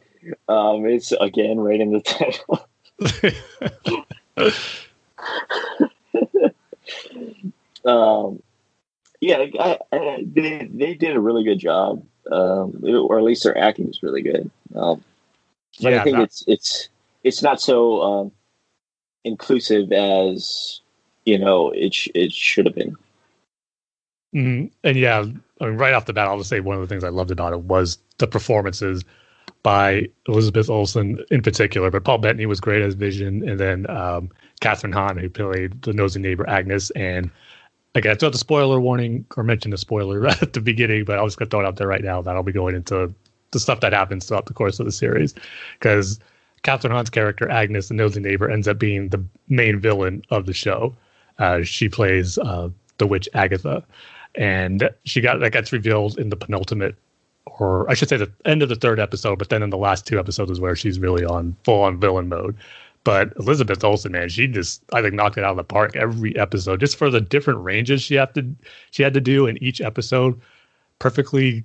Um, 0.50 0.86
it's 0.86 1.14
again 1.14 1.60
right 1.60 1.80
in 1.80 1.94
the 1.94 2.02
title. 2.02 2.68
um, 7.86 8.42
yeah, 9.22 9.46
I, 9.60 9.78
I, 9.94 10.26
they 10.26 10.68
they 10.72 10.96
did 10.96 11.16
a 11.16 11.22
really 11.22 11.44
good 11.44 11.60
job, 11.60 12.04
um, 12.32 12.82
or 12.84 13.20
at 13.20 13.24
least 13.24 13.44
their 13.44 13.58
acting 13.58 13.88
was 13.88 14.04
really 14.04 14.24
good. 14.24 14.50
Um, 14.76 15.04
but 15.82 15.94
yeah, 15.94 16.02
I 16.02 16.04
think 16.04 16.20
it's 16.20 16.44
it's 16.48 16.90
it's 17.24 17.44
not 17.44 17.62
so 17.62 18.02
um, 18.02 18.32
inclusive 19.24 19.92
as 19.92 20.82
you 21.26 21.38
know 21.38 21.70
it 21.70 21.94
sh- 21.94 22.10
it 22.16 22.34
should 22.34 22.66
have 22.66 22.76
been. 22.76 22.96
Mm-hmm. 24.36 24.68
And 24.84 24.98
yeah, 24.98 25.26
I 25.62 25.66
mean, 25.66 25.78
right 25.78 25.94
off 25.94 26.06
the 26.06 26.14
bat, 26.14 26.28
I'll 26.28 26.38
just 26.38 26.50
say 26.50 26.60
one 26.60 26.76
of 26.76 26.82
the 26.82 26.88
things 26.88 27.04
I 27.04 27.10
loved 27.10 27.32
about 27.32 27.54
it 27.54 27.62
was 27.62 27.98
the 28.18 28.28
performances 28.28 29.04
by 29.64 30.08
Elizabeth 30.28 30.70
Olsen 30.70 31.24
in 31.32 31.42
particular, 31.42 31.90
but 31.90 32.04
Paul 32.04 32.20
Bettany 32.20 32.46
was 32.46 32.60
great 32.60 32.82
as 32.82 32.94
Vision, 32.94 33.48
and 33.48 33.60
then 33.60 33.90
um, 33.90 34.30
Kathryn 34.62 34.94
Hahn, 34.94 35.18
who 35.18 35.30
played 35.30 35.82
the 35.82 35.94
nosy 35.94 36.20
neighbor 36.20 36.48
Agnes. 36.50 36.90
And 36.92 37.30
again, 37.96 38.12
I 38.12 38.16
thought 38.16 38.32
the 38.32 38.38
spoiler 38.38 38.80
warning 38.80 39.26
or 39.36 39.44
mention 39.44 39.72
the 39.72 39.78
spoiler 39.78 40.28
at 40.42 40.54
the 40.54 40.62
beginning, 40.62 41.06
but 41.06 41.18
I 41.18 41.22
was 41.22 41.36
going 41.36 41.48
to 41.48 41.50
throw 41.50 41.62
it 41.62 41.66
out 41.66 41.78
there 41.78 41.88
right 41.88 42.04
now 42.04 42.22
that 42.22 42.36
I'll 42.36 42.44
be 42.44 42.52
going 42.52 42.76
into 42.76 43.14
the 43.52 43.60
stuff 43.60 43.80
that 43.80 43.94
happens 43.94 44.28
throughout 44.28 44.46
the 44.46 44.54
course 44.54 44.80
of 44.80 44.86
the 44.86 44.92
series 44.92 45.34
because 45.80 46.20
Kathryn 46.64 46.92
Hahn's 46.92 47.10
character 47.10 47.50
Agnes, 47.50 47.88
the 47.88 47.94
nosy 47.94 48.20
neighbor, 48.20 48.50
ends 48.50 48.68
up 48.68 48.78
being 48.78 49.10
the 49.10 49.24
main 49.48 49.80
villain 49.80 50.22
of 50.30 50.46
the 50.46 50.54
show. 50.54 50.96
Uh, 51.40 51.64
she 51.64 51.88
plays 51.88 52.38
uh, 52.40 52.70
the 52.98 53.08
witch 53.08 53.30
Agatha, 53.34 53.84
and 54.36 54.90
she 55.06 55.22
got 55.22 55.40
that 55.40 55.52
gets 55.52 55.72
revealed 55.72 56.18
in 56.18 56.30
the 56.30 56.36
penultimate 56.36 56.96
or 57.60 57.90
I 57.90 57.94
should 57.94 58.10
say 58.10 58.18
the 58.18 58.32
end 58.46 58.62
of 58.62 58.70
the 58.70 58.76
third 58.76 59.00
episode, 59.00 59.40
but 59.40 59.50
then 59.50 59.64
in 59.64 59.70
the 59.70 59.78
last 59.78 60.06
two 60.06 60.20
episodes 60.20 60.52
is 60.52 60.60
where 60.60 60.76
she's 60.76 61.00
really 61.00 61.26
on 61.26 61.56
full 61.64 61.82
on 61.82 62.00
villain 62.00 62.30
mode. 62.30 62.56
But 63.04 63.34
Elizabeth 63.38 63.84
Olsen, 63.84 64.12
man, 64.12 64.30
she 64.30 64.48
just 64.48 64.84
I 64.94 65.02
think 65.02 65.14
knocked 65.14 65.38
it 65.38 65.44
out 65.44 65.52
of 65.52 65.58
the 65.58 65.64
park 65.64 65.96
every 65.96 66.38
episode, 66.38 66.80
just 66.80 66.98
for 66.98 67.10
the 67.10 67.22
different 67.22 67.64
ranges 67.64 68.02
she 68.02 68.16
had 68.16 68.34
to 68.36 68.46
she 68.92 69.04
had 69.04 69.14
to 69.14 69.22
do 69.22 69.48
in 69.48 69.62
each 69.64 69.82
episode, 69.82 70.40
perfectly 71.00 71.64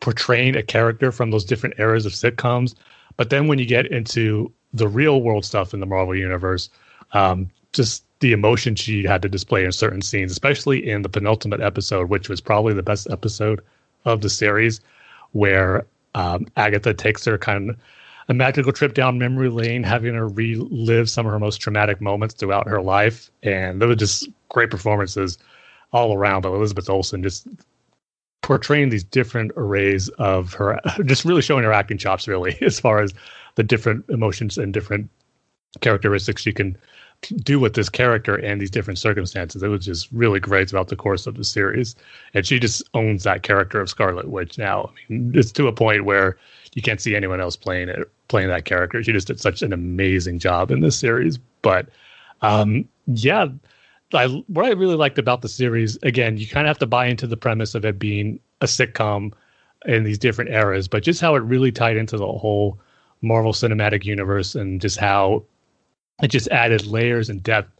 portraying 0.00 0.56
a 0.56 0.62
character 0.62 1.12
from 1.12 1.30
those 1.30 1.44
different 1.44 1.78
eras 1.78 2.06
of 2.06 2.12
sitcoms. 2.12 2.74
But 3.16 3.30
then 3.30 3.46
when 3.46 3.58
you 3.58 3.66
get 3.66 3.86
into 3.86 4.52
the 4.72 4.88
real 4.88 5.22
world 5.22 5.44
stuff 5.44 5.72
in 5.72 5.80
the 5.80 5.86
Marvel 5.86 6.16
universe, 6.16 6.68
um, 7.12 7.50
just 7.72 8.04
the 8.24 8.32
emotion 8.32 8.74
she 8.74 9.04
had 9.04 9.20
to 9.20 9.28
display 9.28 9.66
in 9.66 9.70
certain 9.70 10.00
scenes, 10.00 10.32
especially 10.32 10.88
in 10.88 11.02
the 11.02 11.10
penultimate 11.10 11.60
episode, 11.60 12.08
which 12.08 12.30
was 12.30 12.40
probably 12.40 12.72
the 12.72 12.82
best 12.82 13.06
episode 13.10 13.60
of 14.06 14.22
the 14.22 14.30
series 14.30 14.80
where 15.32 15.84
um, 16.14 16.46
Agatha 16.56 16.94
takes 16.94 17.26
her 17.26 17.36
kind 17.36 17.68
of 17.68 17.76
a 18.30 18.32
magical 18.32 18.72
trip 18.72 18.94
down 18.94 19.18
memory 19.18 19.50
lane, 19.50 19.82
having 19.82 20.14
her 20.14 20.26
relive 20.26 21.10
some 21.10 21.26
of 21.26 21.32
her 21.32 21.38
most 21.38 21.58
traumatic 21.58 22.00
moments 22.00 22.32
throughout 22.32 22.66
her 22.66 22.80
life. 22.80 23.30
And 23.42 23.78
there 23.78 23.88
were 23.88 23.94
just 23.94 24.26
great 24.48 24.70
performances 24.70 25.36
all 25.92 26.14
around. 26.14 26.40
But 26.40 26.54
Elizabeth 26.54 26.88
Olsen 26.88 27.22
just 27.22 27.46
portraying 28.40 28.88
these 28.88 29.04
different 29.04 29.52
arrays 29.58 30.08
of 30.16 30.54
her, 30.54 30.80
just 31.04 31.26
really 31.26 31.42
showing 31.42 31.64
her 31.64 31.74
acting 31.74 31.98
chops, 31.98 32.26
really, 32.26 32.56
as 32.62 32.80
far 32.80 33.00
as 33.00 33.12
the 33.56 33.62
different 33.62 34.08
emotions 34.08 34.56
and 34.56 34.72
different 34.72 35.10
characteristics 35.82 36.40
she 36.40 36.52
can 36.54 36.78
do 37.28 37.58
with 37.60 37.74
this 37.74 37.88
character 37.88 38.36
and 38.36 38.60
these 38.60 38.70
different 38.70 38.98
circumstances. 38.98 39.62
It 39.62 39.68
was 39.68 39.84
just 39.84 40.10
really 40.12 40.40
great 40.40 40.70
throughout 40.70 40.88
the 40.88 40.96
course 40.96 41.26
of 41.26 41.36
the 41.36 41.44
series, 41.44 41.96
and 42.34 42.46
she 42.46 42.58
just 42.58 42.82
owns 42.94 43.24
that 43.24 43.42
character 43.42 43.80
of 43.80 43.88
Scarlet 43.88 44.28
Witch 44.28 44.58
now. 44.58 44.90
I 44.90 45.12
mean, 45.12 45.32
it's 45.34 45.52
to 45.52 45.68
a 45.68 45.72
point 45.72 46.04
where 46.04 46.36
you 46.74 46.82
can't 46.82 47.00
see 47.00 47.14
anyone 47.14 47.40
else 47.40 47.56
playing 47.56 47.88
it, 47.88 48.10
playing 48.28 48.48
that 48.48 48.64
character. 48.64 49.02
She 49.02 49.12
just 49.12 49.28
did 49.28 49.40
such 49.40 49.62
an 49.62 49.72
amazing 49.72 50.38
job 50.38 50.70
in 50.70 50.80
this 50.80 50.98
series. 50.98 51.38
But 51.62 51.88
um, 52.42 52.88
yeah, 53.06 53.46
I, 54.12 54.26
what 54.48 54.66
I 54.66 54.70
really 54.70 54.96
liked 54.96 55.18
about 55.18 55.42
the 55.42 55.48
series, 55.48 55.96
again, 56.02 56.36
you 56.36 56.46
kind 56.46 56.66
of 56.66 56.70
have 56.70 56.78
to 56.78 56.86
buy 56.86 57.06
into 57.06 57.26
the 57.26 57.36
premise 57.36 57.74
of 57.74 57.84
it 57.84 57.98
being 57.98 58.40
a 58.60 58.66
sitcom 58.66 59.32
in 59.86 60.04
these 60.04 60.18
different 60.18 60.50
eras, 60.50 60.88
but 60.88 61.02
just 61.02 61.20
how 61.20 61.34
it 61.34 61.40
really 61.40 61.70
tied 61.70 61.96
into 61.96 62.16
the 62.16 62.26
whole 62.26 62.78
Marvel 63.22 63.52
Cinematic 63.52 64.04
Universe 64.04 64.54
and 64.54 64.80
just 64.80 64.98
how 64.98 65.44
it 66.22 66.28
just 66.28 66.48
added 66.48 66.86
layers 66.86 67.28
and 67.28 67.42
depth 67.42 67.70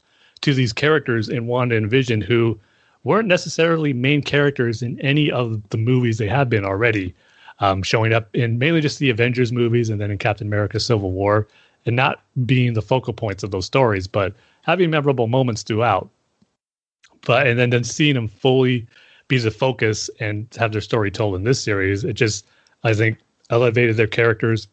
to 0.41 0.55
these 0.55 0.73
characters 0.73 1.29
in 1.29 1.47
Wanda 1.47 1.77
and 1.77 1.91
Vision 1.91 2.21
who 2.21 2.59
weren't 3.05 3.29
necessarily 3.29 3.93
main 3.93 4.23
characters 4.23 4.83
in 4.83 4.99
any 5.01 5.31
of 5.31 5.69
the 5.71 5.79
movies 5.79 6.19
they 6.19 6.27
have 6.27 6.49
been 6.49 6.65
already, 6.65 7.15
um, 7.61 7.83
showing 7.83 8.13
up 8.13 8.35
in 8.35 8.59
mainly 8.59 8.81
just 8.81 8.99
the 8.99 9.11
Avengers 9.11 9.53
movies 9.53 9.91
and 9.91 10.01
then 10.01 10.11
in 10.11 10.19
Captain 10.19 10.47
America 10.47 10.81
Civil 10.81 11.13
War, 11.13 11.47
and 11.87 11.95
not 11.95 12.23
being 12.47 12.73
the 12.73 12.83
focal 12.83 13.13
points 13.13 13.43
of 13.43 13.51
those 13.51 13.67
stories, 13.67 14.07
but 14.07 14.35
having 14.63 14.91
memorable 14.91 15.27
moments 15.27 15.63
throughout. 15.63 16.09
But 17.27 17.47
and 17.47 17.59
then, 17.59 17.71
then 17.71 17.85
seeing 17.85 18.15
them 18.15 18.29
fully 18.29 18.87
be 19.29 19.39
the 19.39 19.51
focus 19.51 20.11
and 20.21 20.47
have 20.59 20.73
their 20.73 20.81
story 20.81 21.11
told 21.11 21.35
in 21.35 21.45
this 21.45 21.63
series, 21.63 22.05
it 22.05 22.15
just 22.15 22.47
I 22.83 22.95
think 22.95 23.19
elevated 23.51 23.97
their 23.97 24.07
characters 24.07 24.67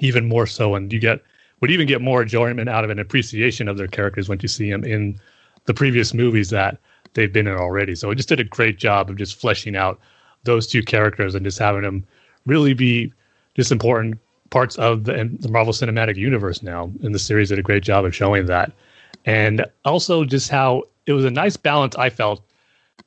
even 0.00 0.26
more 0.26 0.46
so, 0.46 0.74
and 0.74 0.92
you 0.92 0.98
get 0.98 1.22
would 1.64 1.70
even 1.70 1.86
get 1.86 2.02
more 2.02 2.20
enjoyment 2.20 2.68
out 2.68 2.84
of 2.84 2.90
an 2.90 2.98
appreciation 2.98 3.68
of 3.68 3.78
their 3.78 3.86
characters 3.86 4.28
when 4.28 4.38
you 4.42 4.48
see 4.48 4.70
them 4.70 4.84
in 4.84 5.18
the 5.64 5.72
previous 5.72 6.12
movies 6.12 6.50
that 6.50 6.76
they've 7.14 7.32
been 7.32 7.46
in 7.46 7.56
already. 7.56 7.94
So 7.94 8.10
it 8.10 8.16
just 8.16 8.28
did 8.28 8.38
a 8.38 8.44
great 8.44 8.76
job 8.76 9.08
of 9.08 9.16
just 9.16 9.40
fleshing 9.40 9.74
out 9.74 9.98
those 10.42 10.66
two 10.66 10.82
characters 10.82 11.34
and 11.34 11.42
just 11.42 11.58
having 11.58 11.80
them 11.80 12.04
really 12.44 12.74
be 12.74 13.10
just 13.54 13.72
important 13.72 14.18
parts 14.50 14.76
of 14.76 15.04
the, 15.04 15.34
the 15.40 15.48
Marvel 15.48 15.72
Cinematic 15.72 16.16
Universe 16.16 16.62
now. 16.62 16.92
And 17.02 17.14
the 17.14 17.18
series 17.18 17.48
did 17.48 17.58
a 17.58 17.62
great 17.62 17.82
job 17.82 18.04
of 18.04 18.14
showing 18.14 18.44
that. 18.44 18.70
And 19.24 19.64
also 19.86 20.26
just 20.26 20.50
how 20.50 20.82
it 21.06 21.14
was 21.14 21.24
a 21.24 21.30
nice 21.30 21.56
balance, 21.56 21.96
I 21.96 22.10
felt, 22.10 22.44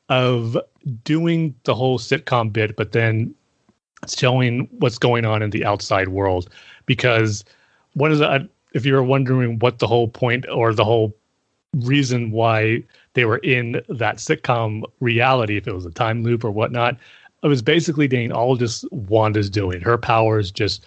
of 0.10 0.58
doing 1.04 1.54
the 1.65 1.76
whole 1.76 2.00
sitcom 2.00 2.52
bit, 2.52 2.76
but 2.76 2.91
then 2.91 3.36
showing 4.08 4.67
what's 4.80 4.98
going 4.98 5.26
on 5.26 5.43
in 5.43 5.52
the 5.52 5.63
outside 5.63 6.08
world. 6.08 6.50
Because 6.88 7.46
what 7.97 8.12
is 8.12 8.19
that? 8.19 8.47
If 8.73 8.86
you're 8.86 9.03
wondering 9.03 9.57
what 9.57 9.79
the 9.79 9.88
whole 9.88 10.07
point 10.07 10.45
or 10.49 10.73
the 10.73 10.86
whole 10.86 11.15
reason 11.73 12.29
why 12.31 12.83
they 13.13 13.25
were 13.25 13.39
in 13.39 13.81
that 13.89 14.17
sitcom 14.17 14.83
reality, 14.99 15.57
if 15.57 15.67
it 15.67 15.73
was 15.73 15.86
a 15.86 15.91
time 15.91 16.23
loop 16.23 16.43
or 16.43 16.51
whatnot, 16.51 16.97
it 17.41 17.47
was 17.47 17.63
basically 17.63 18.07
Dane 18.07 18.31
all 18.31 18.55
just 18.55 18.91
Wanda's 18.91 19.49
doing. 19.49 19.81
Her 19.81 19.97
powers 19.97 20.51
just 20.51 20.86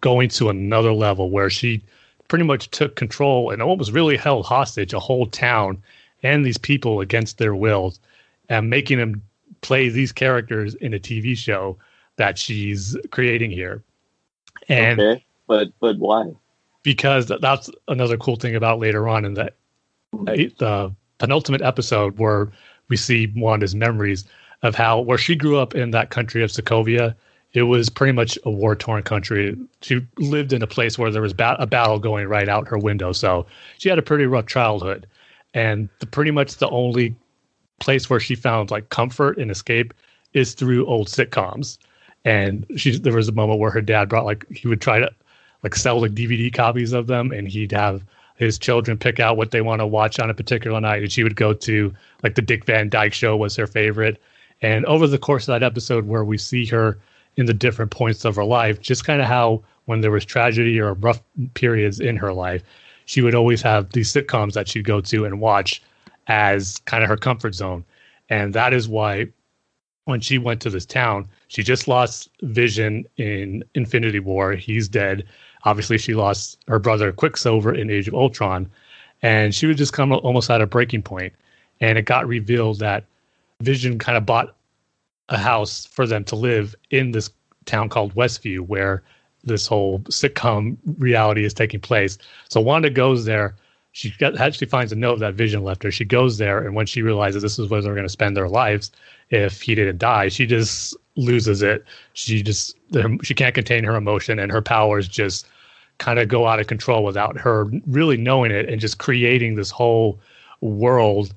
going 0.00 0.28
to 0.30 0.48
another 0.48 0.92
level 0.92 1.30
where 1.30 1.50
she 1.50 1.82
pretty 2.26 2.44
much 2.44 2.70
took 2.70 2.96
control 2.96 3.50
and 3.50 3.62
almost 3.62 3.92
really 3.92 4.16
held 4.16 4.44
hostage 4.44 4.92
a 4.92 4.98
whole 4.98 5.26
town 5.26 5.80
and 6.24 6.44
these 6.44 6.58
people 6.58 7.00
against 7.00 7.38
their 7.38 7.54
wills 7.54 8.00
and 8.48 8.68
making 8.68 8.98
them 8.98 9.22
play 9.60 9.88
these 9.88 10.10
characters 10.10 10.74
in 10.76 10.94
a 10.94 10.98
TV 10.98 11.36
show 11.36 11.78
that 12.16 12.38
she's 12.38 12.96
creating 13.10 13.52
here. 13.52 13.82
And 14.68 15.00
okay 15.00 15.24
but 15.50 15.72
but 15.80 15.98
why? 15.98 16.30
Because 16.84 17.26
that's 17.26 17.68
another 17.88 18.16
cool 18.16 18.36
thing 18.36 18.54
about 18.54 18.78
later 18.78 19.08
on 19.08 19.24
in 19.24 19.34
the 19.34 19.52
the 20.12 20.94
penultimate 21.18 21.60
episode 21.60 22.18
where 22.18 22.50
we 22.88 22.96
see 22.96 23.32
Wanda's 23.36 23.74
memories 23.74 24.24
of 24.62 24.76
how 24.76 25.00
where 25.00 25.18
she 25.18 25.34
grew 25.34 25.58
up 25.58 25.74
in 25.74 25.90
that 25.90 26.10
country 26.10 26.44
of 26.44 26.50
Sokovia. 26.50 27.16
It 27.52 27.64
was 27.64 27.88
pretty 27.88 28.12
much 28.12 28.38
a 28.44 28.50
war 28.50 28.76
torn 28.76 29.02
country. 29.02 29.56
She 29.82 30.06
lived 30.18 30.52
in 30.52 30.62
a 30.62 30.68
place 30.68 30.96
where 30.96 31.10
there 31.10 31.20
was 31.20 31.32
ba- 31.32 31.56
a 31.58 31.66
battle 31.66 31.98
going 31.98 32.28
right 32.28 32.48
out 32.48 32.68
her 32.68 32.78
window, 32.78 33.10
so 33.10 33.44
she 33.78 33.88
had 33.88 33.98
a 33.98 34.02
pretty 34.02 34.26
rough 34.26 34.46
childhood. 34.46 35.04
And 35.52 35.88
the, 35.98 36.06
pretty 36.06 36.30
much 36.30 36.58
the 36.58 36.70
only 36.70 37.16
place 37.80 38.08
where 38.08 38.20
she 38.20 38.36
found 38.36 38.70
like 38.70 38.90
comfort 38.90 39.36
and 39.36 39.50
escape 39.50 39.92
is 40.32 40.54
through 40.54 40.86
old 40.86 41.08
sitcoms. 41.08 41.78
And 42.24 42.66
she 42.76 42.96
there 42.96 43.16
was 43.16 43.28
a 43.28 43.32
moment 43.32 43.58
where 43.58 43.72
her 43.72 43.80
dad 43.80 44.08
brought 44.08 44.26
like 44.26 44.46
he 44.52 44.68
would 44.68 44.80
try 44.80 45.00
to 45.00 45.10
like 45.62 45.74
sell 45.74 46.00
like 46.00 46.12
DVD 46.12 46.52
copies 46.52 46.92
of 46.92 47.06
them, 47.06 47.32
and 47.32 47.48
he'd 47.48 47.72
have 47.72 48.04
his 48.36 48.58
children 48.58 48.96
pick 48.96 49.20
out 49.20 49.36
what 49.36 49.50
they 49.50 49.60
want 49.60 49.80
to 49.80 49.86
watch 49.86 50.18
on 50.18 50.30
a 50.30 50.34
particular 50.34 50.80
night, 50.80 51.02
and 51.02 51.12
she 51.12 51.22
would 51.22 51.36
go 51.36 51.52
to 51.52 51.94
like 52.22 52.34
the 52.34 52.42
Dick 52.42 52.64
Van 52.64 52.88
Dyke 52.88 53.12
Show 53.12 53.36
was 53.36 53.56
her 53.56 53.66
favorite. 53.66 54.20
And 54.62 54.84
over 54.86 55.06
the 55.06 55.18
course 55.18 55.44
of 55.44 55.52
that 55.52 55.62
episode, 55.62 56.06
where 56.06 56.24
we 56.24 56.38
see 56.38 56.66
her 56.66 56.98
in 57.36 57.46
the 57.46 57.54
different 57.54 57.90
points 57.90 58.24
of 58.24 58.36
her 58.36 58.44
life, 58.44 58.80
just 58.80 59.04
kind 59.04 59.20
of 59.20 59.26
how 59.26 59.62
when 59.86 60.00
there 60.00 60.10
was 60.10 60.24
tragedy 60.24 60.80
or 60.80 60.94
rough 60.94 61.22
periods 61.54 62.00
in 62.00 62.16
her 62.16 62.32
life, 62.32 62.62
she 63.06 63.22
would 63.22 63.34
always 63.34 63.60
have 63.62 63.90
these 63.92 64.12
sitcoms 64.12 64.52
that 64.52 64.68
she'd 64.68 64.84
go 64.84 65.00
to 65.00 65.24
and 65.24 65.40
watch 65.40 65.82
as 66.28 66.78
kind 66.84 67.02
of 67.02 67.08
her 67.08 67.16
comfort 67.16 67.54
zone. 67.54 67.84
And 68.28 68.54
that 68.54 68.72
is 68.72 68.88
why 68.88 69.26
when 70.04 70.20
she 70.20 70.38
went 70.38 70.60
to 70.62 70.70
this 70.70 70.86
town, 70.86 71.28
she 71.48 71.62
just 71.62 71.88
lost 71.88 72.30
Vision 72.42 73.04
in 73.16 73.64
Infinity 73.74 74.20
War. 74.20 74.52
He's 74.52 74.88
dead. 74.88 75.24
Obviously, 75.64 75.98
she 75.98 76.14
lost 76.14 76.58
her 76.68 76.78
brother 76.78 77.12
Quicksilver 77.12 77.74
in 77.74 77.90
Age 77.90 78.08
of 78.08 78.14
Ultron. 78.14 78.70
And 79.22 79.54
she 79.54 79.66
was 79.66 79.76
just 79.76 79.92
kind 79.92 80.12
of 80.12 80.24
almost 80.24 80.50
at 80.50 80.62
a 80.62 80.66
breaking 80.66 81.02
point. 81.02 81.32
And 81.80 81.98
it 81.98 82.06
got 82.06 82.26
revealed 82.26 82.78
that 82.78 83.04
Vision 83.60 83.98
kind 83.98 84.16
of 84.16 84.24
bought 84.24 84.54
a 85.28 85.38
house 85.38 85.86
for 85.86 86.06
them 86.06 86.24
to 86.24 86.36
live 86.36 86.74
in 86.90 87.12
this 87.12 87.30
town 87.66 87.88
called 87.88 88.14
Westview, 88.14 88.60
where 88.60 89.02
this 89.44 89.66
whole 89.66 90.00
sitcom 90.00 90.76
reality 90.98 91.44
is 91.44 91.54
taking 91.54 91.80
place. 91.80 92.18
So 92.48 92.60
Wanda 92.60 92.90
goes 92.90 93.24
there. 93.24 93.54
She 93.92 94.10
got, 94.18 94.38
actually 94.38 94.68
finds 94.68 94.92
a 94.92 94.96
note 94.96 95.18
that 95.18 95.34
Vision 95.34 95.64
left 95.64 95.82
her. 95.82 95.90
She 95.90 96.04
goes 96.04 96.38
there, 96.38 96.64
and 96.64 96.74
when 96.74 96.86
she 96.86 97.02
realizes 97.02 97.42
this 97.42 97.58
is 97.58 97.68
where 97.68 97.82
they're 97.82 97.94
going 97.94 98.06
to 98.06 98.08
spend 98.08 98.36
their 98.36 98.48
lives 98.48 98.92
if 99.30 99.60
he 99.60 99.74
didn't 99.74 99.98
die, 99.98 100.28
she 100.28 100.46
just 100.46 100.96
loses 101.16 101.62
it. 101.62 101.84
She 102.12 102.42
just 102.42 102.76
she 103.22 103.34
can't 103.34 103.54
contain 103.54 103.84
her 103.84 103.96
emotion, 103.96 104.38
and 104.38 104.52
her 104.52 104.62
powers 104.62 105.08
just 105.08 105.46
kind 105.98 106.18
of 106.18 106.28
go 106.28 106.46
out 106.46 106.60
of 106.60 106.66
control 106.66 107.04
without 107.04 107.38
her 107.38 107.64
really 107.86 108.16
knowing 108.16 108.52
it, 108.52 108.68
and 108.68 108.80
just 108.80 108.98
creating 108.98 109.54
this 109.54 109.70
whole 109.70 110.18
world 110.60 111.34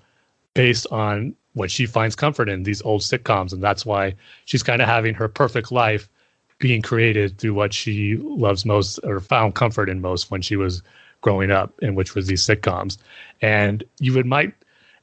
based 0.53 0.87
on 0.91 1.35
what 1.53 1.71
she 1.71 1.85
finds 1.85 2.15
comfort 2.15 2.49
in 2.49 2.63
these 2.63 2.81
old 2.83 3.01
sitcoms, 3.01 3.53
and 3.53 3.63
that's 3.63 3.85
why 3.85 4.13
she's 4.45 4.63
kind 4.63 4.81
of 4.81 4.87
having 4.87 5.13
her 5.13 5.27
perfect 5.27 5.71
life 5.71 6.09
being 6.59 6.81
created 6.81 7.37
through 7.37 7.53
what 7.53 7.73
she 7.73 8.15
loves 8.17 8.65
most 8.65 8.99
or 9.03 9.19
found 9.19 9.55
comfort 9.55 9.89
in 9.89 10.01
most 10.01 10.31
when 10.31 10.41
she 10.41 10.55
was 10.55 10.81
growing 11.23 11.49
up, 11.49 11.73
and 11.81 11.95
which 11.95 12.13
was 12.13 12.27
these 12.27 12.45
sitcoms. 12.45 12.99
And 13.41 13.83
you 13.99 14.13
would 14.13 14.27
might 14.27 14.53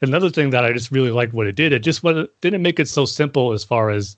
another 0.02 0.30
thing 0.30 0.50
that 0.50 0.64
I 0.64 0.72
just 0.72 0.92
really 0.92 1.11
liked 1.11 1.35
what 1.35 1.48
it 1.48 1.56
did. 1.56 1.72
It 1.72 1.80
just 1.80 2.04
didn't 2.40 2.62
make 2.62 2.78
it 2.78 2.88
so 2.88 3.04
simple 3.04 3.52
as 3.52 3.64
far 3.64 3.90
as 3.90 4.16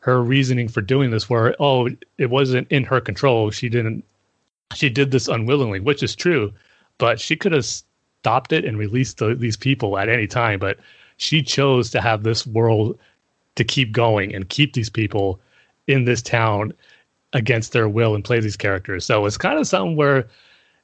her 0.00 0.22
reasoning 0.22 0.68
for 0.68 0.80
doing 0.80 1.10
this. 1.10 1.28
Where 1.28 1.56
oh, 1.58 1.88
it 2.18 2.30
wasn't 2.30 2.70
in 2.70 2.84
her 2.84 3.00
control. 3.00 3.50
She 3.50 3.68
didn't. 3.68 4.04
She 4.74 4.88
did 4.88 5.10
this 5.10 5.26
unwillingly, 5.26 5.80
which 5.80 6.02
is 6.02 6.14
true, 6.14 6.52
but 6.98 7.18
she 7.18 7.34
could 7.36 7.52
have 7.52 7.64
stopped 7.64 8.52
it 8.52 8.64
and 8.64 8.78
released 8.78 9.18
the, 9.18 9.34
these 9.34 9.56
people 9.56 9.98
at 9.98 10.08
any 10.08 10.26
time. 10.26 10.60
But 10.60 10.78
she 11.16 11.42
chose 11.42 11.90
to 11.90 12.00
have 12.00 12.22
this 12.22 12.46
world 12.46 12.98
to 13.56 13.64
keep 13.64 13.90
going 13.92 14.34
and 14.34 14.48
keep 14.48 14.74
these 14.74 14.90
people 14.90 15.40
in 15.86 16.04
this 16.04 16.22
town 16.22 16.72
against 17.32 17.72
their 17.72 17.88
will 17.88 18.14
and 18.14 18.24
play 18.24 18.40
these 18.40 18.56
characters. 18.56 19.04
So 19.04 19.26
it's 19.26 19.36
kind 19.36 19.58
of 19.58 19.66
something 19.66 19.96
where 19.96 20.28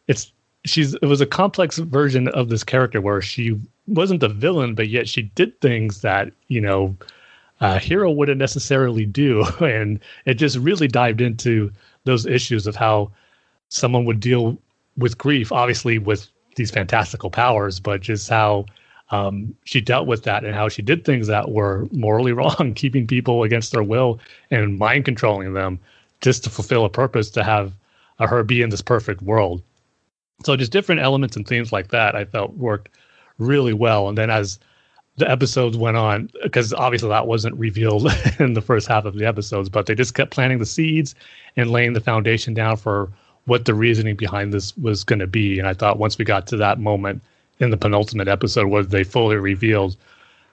it's 0.08 0.32
she's 0.64 0.94
it 0.94 1.06
was 1.06 1.20
a 1.20 1.26
complex 1.26 1.78
version 1.78 2.28
of 2.28 2.48
this 2.48 2.64
character 2.64 3.00
where 3.00 3.20
she 3.20 3.58
wasn't 3.86 4.20
the 4.20 4.28
villain, 4.28 4.74
but 4.74 4.88
yet 4.88 5.08
she 5.08 5.22
did 5.22 5.60
things 5.60 6.00
that 6.00 6.32
you 6.48 6.60
know 6.60 6.96
a 7.60 7.78
hero 7.78 8.10
wouldn't 8.10 8.38
necessarily 8.38 9.06
do, 9.06 9.44
and 9.60 10.00
it 10.24 10.34
just 10.34 10.56
really 10.58 10.88
dived 10.88 11.20
into 11.20 11.72
those 12.04 12.26
issues 12.26 12.66
of 12.66 12.76
how 12.76 13.10
someone 13.68 14.04
would 14.04 14.20
deal 14.20 14.58
with 14.96 15.18
grief, 15.18 15.50
obviously 15.52 15.98
with 15.98 16.28
these 16.56 16.70
fantastical 16.70 17.30
powers, 17.30 17.80
but 17.80 18.00
just 18.00 18.28
how 18.28 18.64
um, 19.10 19.54
she 19.64 19.80
dealt 19.80 20.06
with 20.06 20.22
that 20.24 20.44
and 20.44 20.54
how 20.54 20.68
she 20.68 20.82
did 20.82 21.04
things 21.04 21.26
that 21.26 21.50
were 21.50 21.86
morally 21.92 22.32
wrong, 22.38 22.72
keeping 22.74 23.06
people 23.06 23.42
against 23.42 23.72
their 23.72 23.82
will 23.82 24.20
and 24.50 24.78
mind 24.78 25.04
controlling 25.04 25.52
them 25.52 25.78
just 26.20 26.44
to 26.44 26.50
fulfill 26.50 26.84
a 26.84 26.90
purpose 26.90 27.30
to 27.30 27.42
have 27.42 27.72
uh, 28.18 28.26
her 28.26 28.42
be 28.42 28.62
in 28.62 28.70
this 28.70 28.82
perfect 28.82 29.20
world. 29.22 29.62
So 30.44 30.56
just 30.56 30.72
different 30.72 31.00
elements 31.00 31.36
and 31.36 31.46
themes 31.46 31.72
like 31.72 31.88
that 31.88 32.14
I 32.14 32.24
felt 32.24 32.54
worked 32.56 32.90
really 33.38 33.72
well. 33.72 34.08
And 34.08 34.16
then 34.16 34.30
as 34.30 34.58
the 35.16 35.30
episodes 35.30 35.76
went 35.76 35.96
on, 35.96 36.30
because 36.42 36.72
obviously 36.72 37.08
that 37.08 37.26
wasn't 37.26 37.56
revealed 37.56 38.08
in 38.38 38.54
the 38.54 38.62
first 38.62 38.86
half 38.88 39.04
of 39.04 39.14
the 39.14 39.26
episodes, 39.26 39.68
but 39.68 39.86
they 39.86 39.94
just 39.94 40.14
kept 40.14 40.30
planting 40.30 40.58
the 40.58 40.66
seeds 40.66 41.14
and 41.56 41.70
laying 41.70 41.92
the 41.92 42.00
foundation 42.00 42.54
down 42.54 42.76
for 42.76 43.10
what 43.46 43.64
the 43.64 43.74
reasoning 43.74 44.16
behind 44.16 44.52
this 44.52 44.76
was 44.76 45.04
going 45.04 45.18
to 45.18 45.26
be. 45.26 45.58
And 45.58 45.68
I 45.68 45.74
thought 45.74 45.98
once 45.98 46.18
we 46.18 46.24
got 46.24 46.46
to 46.48 46.56
that 46.56 46.80
moment, 46.80 47.22
in 47.60 47.70
the 47.70 47.76
penultimate 47.76 48.28
episode 48.28 48.68
where 48.68 48.82
they 48.82 49.04
fully 49.04 49.36
revealed 49.36 49.96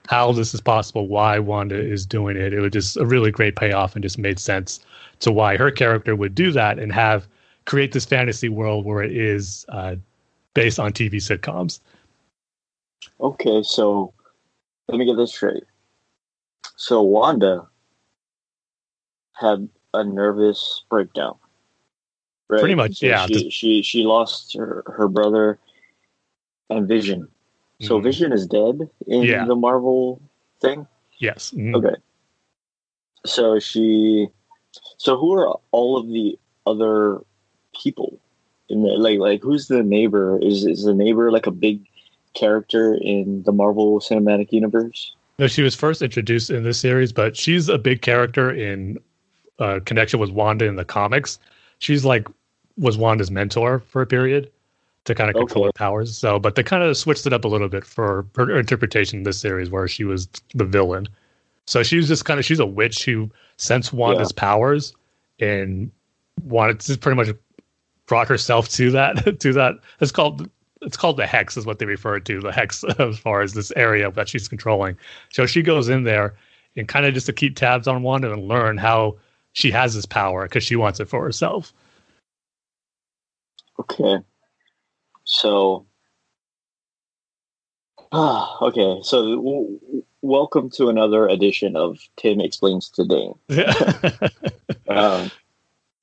how 0.08 0.32
this 0.32 0.54
is 0.54 0.62
possible, 0.62 1.08
why 1.08 1.39
Wanda 1.39 1.80
is 1.80 2.06
doing 2.06 2.36
it. 2.36 2.54
It 2.54 2.60
was 2.60 2.71
just 2.71 2.97
a 2.97 3.06
really 3.06 3.32
great 3.32 3.56
payoff 3.56 3.95
and 3.95 4.04
just 4.04 4.17
made 4.17 4.39
sense 4.39 4.80
to 5.19 5.32
why 5.32 5.58
her 5.58 5.71
character 5.71 6.15
would 6.15 6.36
do 6.36 6.51
that 6.51 6.80
and 6.80 6.91
have 6.91 7.27
create 7.65 7.91
this 7.91 8.06
fantasy 8.06 8.50
world 8.50 8.86
where 8.86 9.02
it 9.02 9.15
is 9.15 9.65
uh, 9.69 9.95
based 10.54 10.80
on 10.80 10.91
TV 10.91 11.15
sitcoms. 11.15 11.80
Okay, 13.19 13.63
so 13.63 14.13
let 14.88 14.97
me 14.97 15.06
get 15.06 15.15
this 15.15 15.32
straight. 15.32 15.63
So 16.76 17.02
Wanda 17.02 17.67
had 19.34 19.69
a 19.93 20.04
nervous 20.04 20.84
breakdown. 20.89 21.38
Right? 22.50 22.60
Pretty 22.60 22.76
much, 22.76 22.97
so 22.97 23.06
yeah. 23.06 23.26
She, 23.28 23.50
she 23.50 23.82
she 23.82 24.04
lost 24.04 24.56
her, 24.58 24.84
her 24.88 25.08
brother 25.08 25.58
and 26.69 26.88
Vision. 26.88 27.28
So 27.82 28.00
mm. 28.00 28.04
Vision 28.04 28.34
is 28.34 28.45
dead 28.45 28.89
in 29.08 29.24
yeah. 29.24 29.45
the 29.45 29.56
Marvel 29.56 30.21
thing. 30.60 30.86
Yes. 31.19 31.52
Mm. 31.56 31.76
Okay. 31.76 31.95
So 33.26 33.60
she. 33.60 34.28
So 34.97 35.17
who 35.17 35.34
are 35.34 35.60
all 35.71 35.97
of 35.97 36.08
the 36.08 36.38
other 36.65 37.21
people 37.73 38.19
in 38.69 38.84
the 38.84 38.89
like 38.89 39.19
like 39.19 39.41
who's 39.41 39.67
the 39.67 39.84
neighbor? 39.84 40.39
Is 40.41 40.65
is 40.65 40.84
the 40.84 40.93
neighbor 40.93 41.31
like 41.31 41.47
a 41.47 41.51
big 41.51 41.86
character 42.34 42.95
in 42.95 43.43
the 43.43 43.51
Marvel 43.51 43.99
Cinematic 43.99 44.51
Universe? 44.51 45.13
No, 45.39 45.47
she 45.47 45.63
was 45.63 45.75
first 45.75 46.01
introduced 46.01 46.49
in 46.49 46.63
this 46.63 46.79
series, 46.79 47.12
but 47.12 47.36
she's 47.36 47.67
a 47.67 47.77
big 47.77 48.01
character 48.01 48.51
in 48.51 48.99
uh, 49.60 49.79
connection 49.86 50.19
with 50.19 50.29
Wanda 50.29 50.65
in 50.65 50.75
the 50.75 50.86
comics. 50.86 51.39
She's 51.79 52.05
like 52.05 52.27
was 52.77 52.97
Wanda's 52.97 53.31
mentor 53.31 53.79
for 53.79 54.01
a 54.01 54.07
period 54.07 54.51
to 55.05 55.15
kind 55.15 55.29
of 55.29 55.36
control 55.36 55.65
okay. 55.65 55.67
her 55.69 55.73
powers. 55.73 56.17
So, 56.17 56.39
but 56.39 56.55
they 56.55 56.63
kind 56.63 56.84
of 56.84 56.95
switched 56.95 57.25
it 57.25 57.34
up 57.34 57.43
a 57.43 57.47
little 57.47 57.69
bit 57.69 57.86
for 57.86 58.25
her 58.36 58.57
interpretation 58.57 59.19
in 59.19 59.23
this 59.23 59.39
series, 59.39 59.69
where 59.69 59.88
she 59.88 60.03
was 60.03 60.27
the 60.53 60.65
villain. 60.65 61.07
So 61.65 61.84
she 61.84 61.97
was 61.97 62.07
just 62.07 62.25
kind 62.25 62.39
of 62.39 62.45
she's 62.45 62.60
a 62.60 62.65
witch 62.65 63.03
who 63.03 63.29
sensed 63.57 63.93
Wanda's 63.93 64.31
yeah. 64.36 64.41
powers 64.41 64.93
and 65.39 65.91
wanted 66.43 66.79
to 66.81 66.97
pretty 66.97 67.15
much 67.15 67.36
brought 68.12 68.28
herself 68.28 68.67
to 68.67 68.91
that 68.91 69.39
to 69.39 69.54
that. 69.54 69.76
It's 70.02 70.12
called 70.12 70.50
it's 70.82 70.97
called 70.97 71.15
the 71.15 71.26
hex 71.26 71.56
is 71.56 71.65
what 71.65 71.80
they 71.80 71.86
refer 71.86 72.19
to 72.19 72.41
the 72.41 72.52
hex 72.52 72.84
as 73.00 73.17
far 73.17 73.41
as 73.41 73.54
this 73.54 73.71
area 73.78 74.12
that 74.12 74.28
she's 74.28 74.50
controlling. 74.50 74.97
So 75.30 75.45
she 75.45 75.62
goes 75.62 75.88
in 75.88 76.04
there 76.04 76.36
and 76.76 76.89
kind 76.89 77.06
of 77.06 77.13
just 77.13 77.26
to 77.28 77.34
keep 77.34 77.56
tabs 77.56 77.88
on 77.88 78.04
Wanda 78.04 78.34
and 78.34 78.50
learn 78.50 78.78
how 78.78 79.17
she 79.54 79.71
has 79.71 79.95
this 79.95 80.06
power 80.06 80.43
because 80.43 80.62
she 80.62 80.76
wants 80.76 81.00
it 81.00 81.08
for 81.08 81.24
herself. 81.24 81.71
Okay. 83.80 84.17
So, 85.24 85.86
ah, 88.12 88.58
okay. 88.62 89.00
So, 89.04 89.36
w- 89.38 90.04
welcome 90.21 90.69
to 90.71 90.89
another 90.89 91.28
edition 91.28 91.78
of 91.78 91.97
Tim 92.17 92.41
Explains 92.41 92.89
Today. 92.89 93.32
um, 94.89 95.32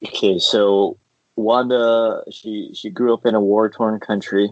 okay, 0.06 0.38
so 0.38 0.96
Wanda, 1.38 2.24
she 2.32 2.72
she 2.74 2.90
grew 2.90 3.14
up 3.14 3.24
in 3.24 3.34
a 3.34 3.40
war 3.40 3.68
torn 3.68 4.00
country, 4.00 4.50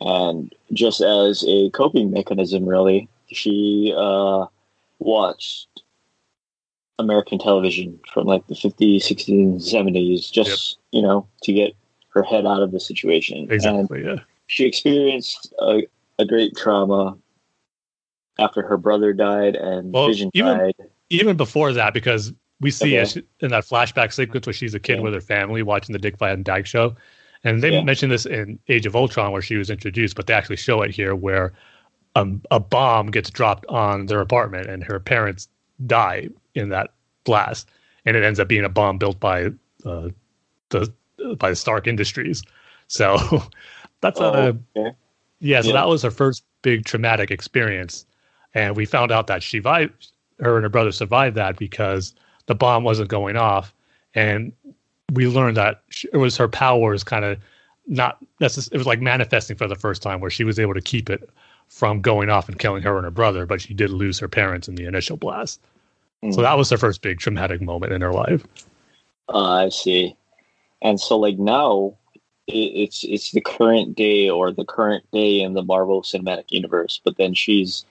and 0.00 0.52
just 0.72 1.02
as 1.02 1.44
a 1.46 1.68
coping 1.70 2.10
mechanism, 2.10 2.66
really, 2.66 3.06
she 3.26 3.94
uh, 3.94 4.46
watched 4.98 5.68
American 6.98 7.38
television 7.38 8.00
from 8.12 8.26
like 8.26 8.46
the 8.46 8.54
50s, 8.54 8.96
60s, 8.96 9.56
70s, 9.56 10.32
just 10.32 10.78
yep. 10.92 11.02
you 11.02 11.06
know 11.06 11.26
to 11.42 11.52
get 11.52 11.74
her 12.14 12.22
head 12.22 12.46
out 12.46 12.62
of 12.62 12.72
the 12.72 12.80
situation. 12.80 13.46
Exactly. 13.50 14.00
And 14.00 14.18
yeah. 14.18 14.24
She 14.46 14.64
experienced 14.64 15.52
a, 15.60 15.86
a 16.18 16.24
great 16.24 16.56
trauma 16.56 17.16
after 18.38 18.62
her 18.62 18.78
brother 18.78 19.12
died 19.12 19.54
and 19.54 19.92
well, 19.92 20.08
Vision 20.08 20.30
even, 20.32 20.58
died. 20.58 20.74
Even 21.10 21.36
before 21.36 21.72
that, 21.74 21.92
because 21.92 22.32
we 22.60 22.70
see 22.70 22.98
okay. 22.98 23.22
in 23.40 23.50
that 23.50 23.64
flashback 23.64 24.12
sequence 24.12 24.46
where 24.46 24.52
she's 24.52 24.74
a 24.74 24.80
kid 24.80 24.96
yeah. 24.96 25.02
with 25.02 25.14
her 25.14 25.20
family 25.20 25.62
watching 25.62 25.92
the 25.92 25.98
Dick 25.98 26.18
Van 26.18 26.42
Dyke 26.42 26.66
show. 26.66 26.94
And 27.42 27.62
they 27.62 27.72
yeah. 27.72 27.82
mentioned 27.82 28.12
this 28.12 28.26
in 28.26 28.58
Age 28.68 28.84
of 28.84 28.94
Ultron 28.94 29.32
where 29.32 29.40
she 29.40 29.56
was 29.56 29.70
introduced, 29.70 30.14
but 30.14 30.26
they 30.26 30.34
actually 30.34 30.56
show 30.56 30.82
it 30.82 30.90
here 30.90 31.14
where 31.14 31.52
um, 32.16 32.42
a 32.50 32.60
bomb 32.60 33.10
gets 33.10 33.30
dropped 33.30 33.64
on 33.66 34.06
their 34.06 34.20
apartment 34.20 34.68
and 34.68 34.84
her 34.84 35.00
parents 35.00 35.48
die 35.86 36.28
in 36.54 36.68
that 36.68 36.90
blast. 37.24 37.70
And 38.04 38.16
it 38.16 38.24
ends 38.24 38.38
up 38.38 38.48
being 38.48 38.64
a 38.64 38.68
bomb 38.68 38.98
built 38.98 39.18
by 39.20 39.46
uh, 39.86 40.08
the 40.68 40.92
by 41.38 41.52
Stark 41.54 41.86
Industries. 41.86 42.42
So 42.88 43.18
that's 44.00 44.20
oh, 44.20 44.32
a 44.32 44.78
okay. 44.78 44.96
yeah. 45.40 45.60
So 45.62 45.68
yeah. 45.68 45.74
that 45.74 45.88
was 45.88 46.02
her 46.02 46.10
first 46.10 46.44
big 46.62 46.84
traumatic 46.84 47.30
experience, 47.30 48.06
and 48.54 48.76
we 48.76 48.84
found 48.84 49.12
out 49.12 49.26
that 49.28 49.42
she 49.42 49.58
survived. 49.58 50.12
Her 50.38 50.56
and 50.56 50.64
her 50.64 50.70
brother 50.70 50.92
survived 50.92 51.36
that 51.36 51.58
because 51.58 52.14
the 52.50 52.54
bomb 52.56 52.82
wasn't 52.82 53.08
going 53.08 53.36
off, 53.36 53.72
and 54.12 54.52
we 55.12 55.28
learned 55.28 55.56
that 55.56 55.82
it 56.12 56.16
was 56.16 56.36
her 56.36 56.48
powers 56.48 57.04
kind 57.04 57.24
of 57.24 57.38
not 57.86 58.18
necessarily. 58.40 58.74
It 58.74 58.78
was 58.78 58.88
like 58.88 59.00
manifesting 59.00 59.56
for 59.56 59.68
the 59.68 59.76
first 59.76 60.02
time, 60.02 60.18
where 60.18 60.32
she 60.32 60.42
was 60.42 60.58
able 60.58 60.74
to 60.74 60.80
keep 60.80 61.08
it 61.08 61.30
from 61.68 62.00
going 62.00 62.28
off 62.28 62.48
and 62.48 62.58
killing 62.58 62.82
her 62.82 62.96
and 62.96 63.04
her 63.04 63.10
brother, 63.12 63.46
but 63.46 63.60
she 63.60 63.72
did 63.72 63.90
lose 63.90 64.18
her 64.18 64.26
parents 64.26 64.66
in 64.66 64.74
the 64.74 64.84
initial 64.84 65.16
blast. 65.16 65.60
Mm. 66.24 66.34
So 66.34 66.42
that 66.42 66.58
was 66.58 66.68
her 66.70 66.76
first 66.76 67.02
big 67.02 67.20
traumatic 67.20 67.60
moment 67.60 67.92
in 67.92 68.00
her 68.00 68.12
life. 68.12 68.44
Uh, 69.32 69.66
I 69.66 69.68
see. 69.68 70.16
And 70.82 71.00
so, 71.00 71.16
like 71.16 71.38
now, 71.38 71.96
it's 72.48 73.04
it's 73.04 73.30
the 73.30 73.42
current 73.42 73.94
day 73.94 74.28
or 74.28 74.50
the 74.50 74.64
current 74.64 75.04
day 75.12 75.40
in 75.40 75.54
the 75.54 75.62
Marvel 75.62 76.02
Cinematic 76.02 76.50
Universe, 76.50 77.00
but 77.04 77.16
then 77.16 77.32
she's 77.32 77.84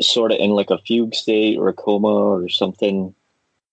sort 0.00 0.30
of 0.30 0.38
in 0.38 0.50
like 0.50 0.70
a 0.70 0.78
fugue 0.78 1.16
state 1.16 1.58
or 1.58 1.68
a 1.68 1.72
coma 1.72 2.06
or 2.06 2.48
something, 2.48 3.12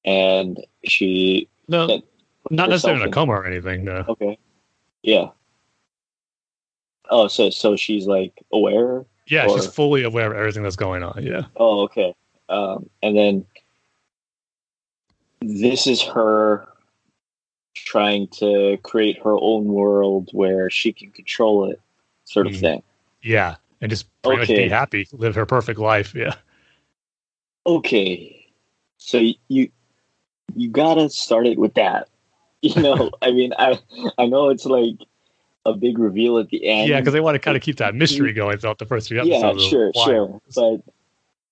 and 0.06 0.64
she 0.86 1.50
no, 1.68 2.02
not 2.50 2.70
necessarily 2.70 3.02
in 3.02 3.10
a 3.10 3.12
coma 3.12 3.34
or 3.34 3.46
anything. 3.46 3.84
No. 3.84 4.06
Okay. 4.08 4.38
Yeah. 5.04 5.30
Oh, 7.10 7.28
so 7.28 7.50
so 7.50 7.76
she's 7.76 8.08
like 8.08 8.44
aware. 8.54 9.06
Yeah, 9.28 9.48
or? 9.48 9.58
she's 9.58 9.68
fully 9.68 10.04
aware 10.04 10.32
of 10.32 10.38
everything 10.38 10.64
that's 10.64 10.76
going 10.76 11.04
on. 11.04 11.24
Yeah. 11.24 11.46
Oh, 11.58 11.82
okay. 11.82 12.16
Um, 12.48 12.90
and 13.02 13.18
then 13.18 13.46
this 15.42 15.88
is 15.88 16.02
her 16.04 16.68
trying 17.74 18.28
to 18.28 18.78
create 18.84 19.22
her 19.24 19.36
own 19.40 19.66
world 19.66 20.30
where 20.32 20.70
she 20.70 20.94
can 20.94 21.12
control 21.12 21.70
it, 21.70 21.82
sort 22.26 22.48
of 22.48 22.54
mm. 22.54 22.60
thing. 22.60 22.84
Yeah, 23.22 23.56
and 23.82 23.90
just 23.90 24.06
pretty 24.22 24.44
okay. 24.44 24.54
much 24.54 24.64
be 24.66 24.70
happy, 24.70 25.08
live 25.12 25.34
her 25.36 25.46
perfect 25.46 25.80
life. 25.80 26.14
Yeah. 26.14 26.36
Okay, 27.66 28.48
so 28.98 29.24
you 29.48 29.70
you 30.56 30.70
gotta 30.70 31.10
start 31.10 31.48
it 31.48 31.58
with 31.58 31.74
that. 31.76 32.10
You 32.66 32.82
know, 32.82 33.12
I 33.22 33.30
mean, 33.30 33.54
I 33.60 33.78
I 34.18 34.26
know 34.26 34.50
it's 34.50 34.66
like 34.66 34.96
a 35.66 35.74
big 35.74 36.00
reveal 36.00 36.40
at 36.40 36.50
the 36.50 36.66
end. 36.66 36.90
Yeah, 36.90 37.00
because 37.00 37.14
they 37.14 37.20
want 37.20 37.36
to 37.36 37.40
kind 37.40 37.56
of 37.56 37.62
keep 37.62 37.78
that 37.78 37.94
mystery 37.94 38.34
going 38.34 38.58
throughout 38.58 38.80
the 38.80 38.88
first 38.88 39.08
three 39.08 39.20
episodes. 39.20 39.64
Yeah, 39.64 39.70
sure, 39.70 39.92
sure. 39.94 40.42
But 40.56 40.82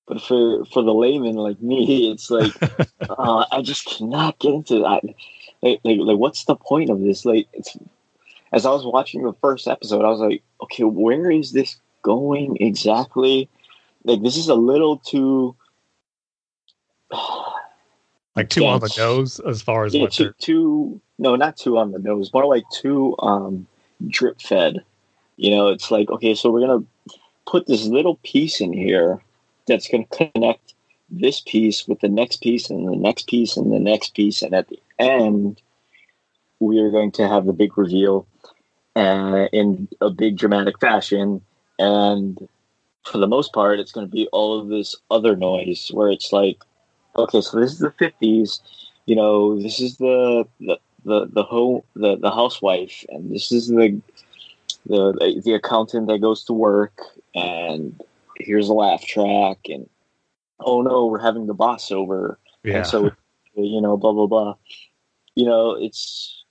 but 0.08 0.22
for 0.22 0.66
for 0.66 0.84
the 0.84 0.94
layman 0.94 1.36
like 1.36 1.62
me, 1.62 2.12
it's 2.12 2.30
like 2.30 2.52
uh, 3.10 3.46
I 3.52 3.62
just 3.62 3.86
cannot 3.86 4.40
get 4.40 4.54
into 4.54 4.80
that. 4.80 5.04
Like, 5.62 5.80
like, 5.84 5.98
like, 6.00 6.18
what's 6.18 6.46
the 6.46 6.56
point 6.56 6.90
of 6.90 7.00
this? 7.02 7.26
Like, 7.26 7.48
as 8.52 8.66
I 8.66 8.72
was 8.72 8.86
watching 8.86 9.24
the 9.24 9.34
first 9.34 9.68
episode, 9.68 10.04
I 10.04 10.10
was 10.10 10.20
like, 10.20 10.44
okay, 10.62 10.84
where 10.84 11.32
is 11.32 11.52
this 11.52 11.78
going 12.02 12.58
exactly? 12.60 13.50
Like, 14.04 14.22
this 14.22 14.38
is 14.38 14.50
a 14.50 14.56
little 14.56 14.98
too. 14.98 15.56
Like 18.36 18.50
two 18.50 18.66
on 18.66 18.80
the 18.80 18.94
nose 18.98 19.40
as 19.42 19.62
far 19.62 19.86
as 19.86 19.94
yeah, 19.94 20.08
too, 20.08 20.34
too 20.40 21.02
no 21.20 21.36
not 21.36 21.56
two 21.58 21.78
on 21.78 21.92
the 21.92 22.00
nose 22.00 22.34
more 22.34 22.46
like 22.46 22.64
two 22.72 23.16
um 23.20 23.68
drip 24.08 24.42
fed. 24.42 24.84
You 25.38 25.52
know, 25.52 25.70
it's 25.70 25.92
like, 25.92 26.10
okay, 26.10 26.36
so 26.36 26.50
we're 26.50 26.66
going 26.66 26.82
to 26.82 27.20
put 27.46 27.68
this 27.68 27.86
little 27.86 28.20
piece 28.24 28.62
in 28.62 28.74
here 28.74 29.22
that's 29.68 29.88
going 29.88 30.06
to 30.06 30.30
connect 30.32 30.74
this 31.10 31.42
piece 31.42 31.88
with 31.88 32.00
the 32.02 32.10
next 32.10 32.42
piece 32.42 32.70
and 32.70 32.88
the 32.88 32.96
next 32.96 33.28
piece 33.28 33.58
and 33.58 33.72
the 33.72 33.80
next 33.80 34.14
piece. 34.14 34.42
And 34.42 34.54
at 34.54 34.68
the 34.68 34.80
end, 35.00 35.62
we 36.60 36.80
are 36.80 36.92
going 36.92 37.12
to 37.14 37.28
have 37.28 37.46
the 37.46 37.54
big 37.54 37.78
reveal 37.78 38.28
uh, 38.96 39.48
in 39.52 39.88
a 40.02 40.10
big 40.10 40.38
dramatic 40.38 40.80
fashion. 40.80 41.42
And 41.80 42.48
for 43.04 43.18
the 43.18 43.28
most 43.28 43.54
part, 43.54 43.80
it's 43.80 43.92
going 43.92 44.08
to 44.08 44.12
be 44.12 44.28
all 44.32 44.60
of 44.60 44.68
this 44.68 44.96
other 45.10 45.36
noise 45.36 45.90
where 45.94 46.10
it's 46.10 46.32
like, 46.32 46.64
okay, 47.16 47.42
so 47.42 47.60
this 47.60 47.74
is 47.74 47.80
the 47.80 47.92
50s. 47.92 48.60
You 49.06 49.16
know, 49.16 49.62
this 49.62 49.80
is 49.80 49.98
the, 49.98 50.48
the 50.60 50.80
the 51.06 51.28
the 51.32 51.44
home 51.44 51.82
the, 51.96 52.18
the 52.18 52.32
housewife 52.32 53.06
and 53.10 53.34
this 53.34 53.52
is 53.52 53.68
the 53.68 54.02
the 54.86 55.42
the 55.44 55.54
accountant 55.54 56.08
that 56.08 56.20
goes 56.20 56.44
to 56.46 56.54
work 56.54 57.02
and 57.36 58.02
here's 58.38 58.70
a 58.70 58.74
laugh 58.74 59.04
track 59.06 59.58
and 59.66 59.90
oh 60.60 60.82
no 60.82 61.06
we're 61.06 61.20
having 61.20 61.48
the 61.48 61.54
boss 61.54 61.92
over 61.92 62.40
yeah. 62.64 62.78
and 62.78 62.88
so 62.88 63.12
you 63.56 63.82
know 63.82 63.98
blah 63.98 64.14
blah 64.14 64.28
blah 64.28 64.56
you 65.36 65.46
know 65.46 65.72
it's 65.72 66.44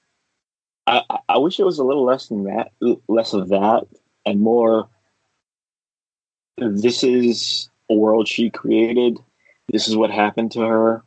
I, 0.86 1.02
I 1.28 1.38
wish 1.38 1.60
it 1.60 1.64
was 1.64 1.78
a 1.78 1.84
little 1.84 2.04
less 2.04 2.28
than 2.28 2.44
that 2.44 2.72
less 3.08 3.32
of 3.32 3.48
that 3.48 3.86
and 4.26 4.40
more 4.40 4.88
this 6.58 7.02
is 7.02 7.70
a 7.90 7.94
world 7.94 8.28
she 8.28 8.50
created 8.50 9.18
this 9.70 9.88
is 9.88 9.96
what 9.96 10.10
happened 10.10 10.52
to 10.52 10.60
her. 10.60 11.02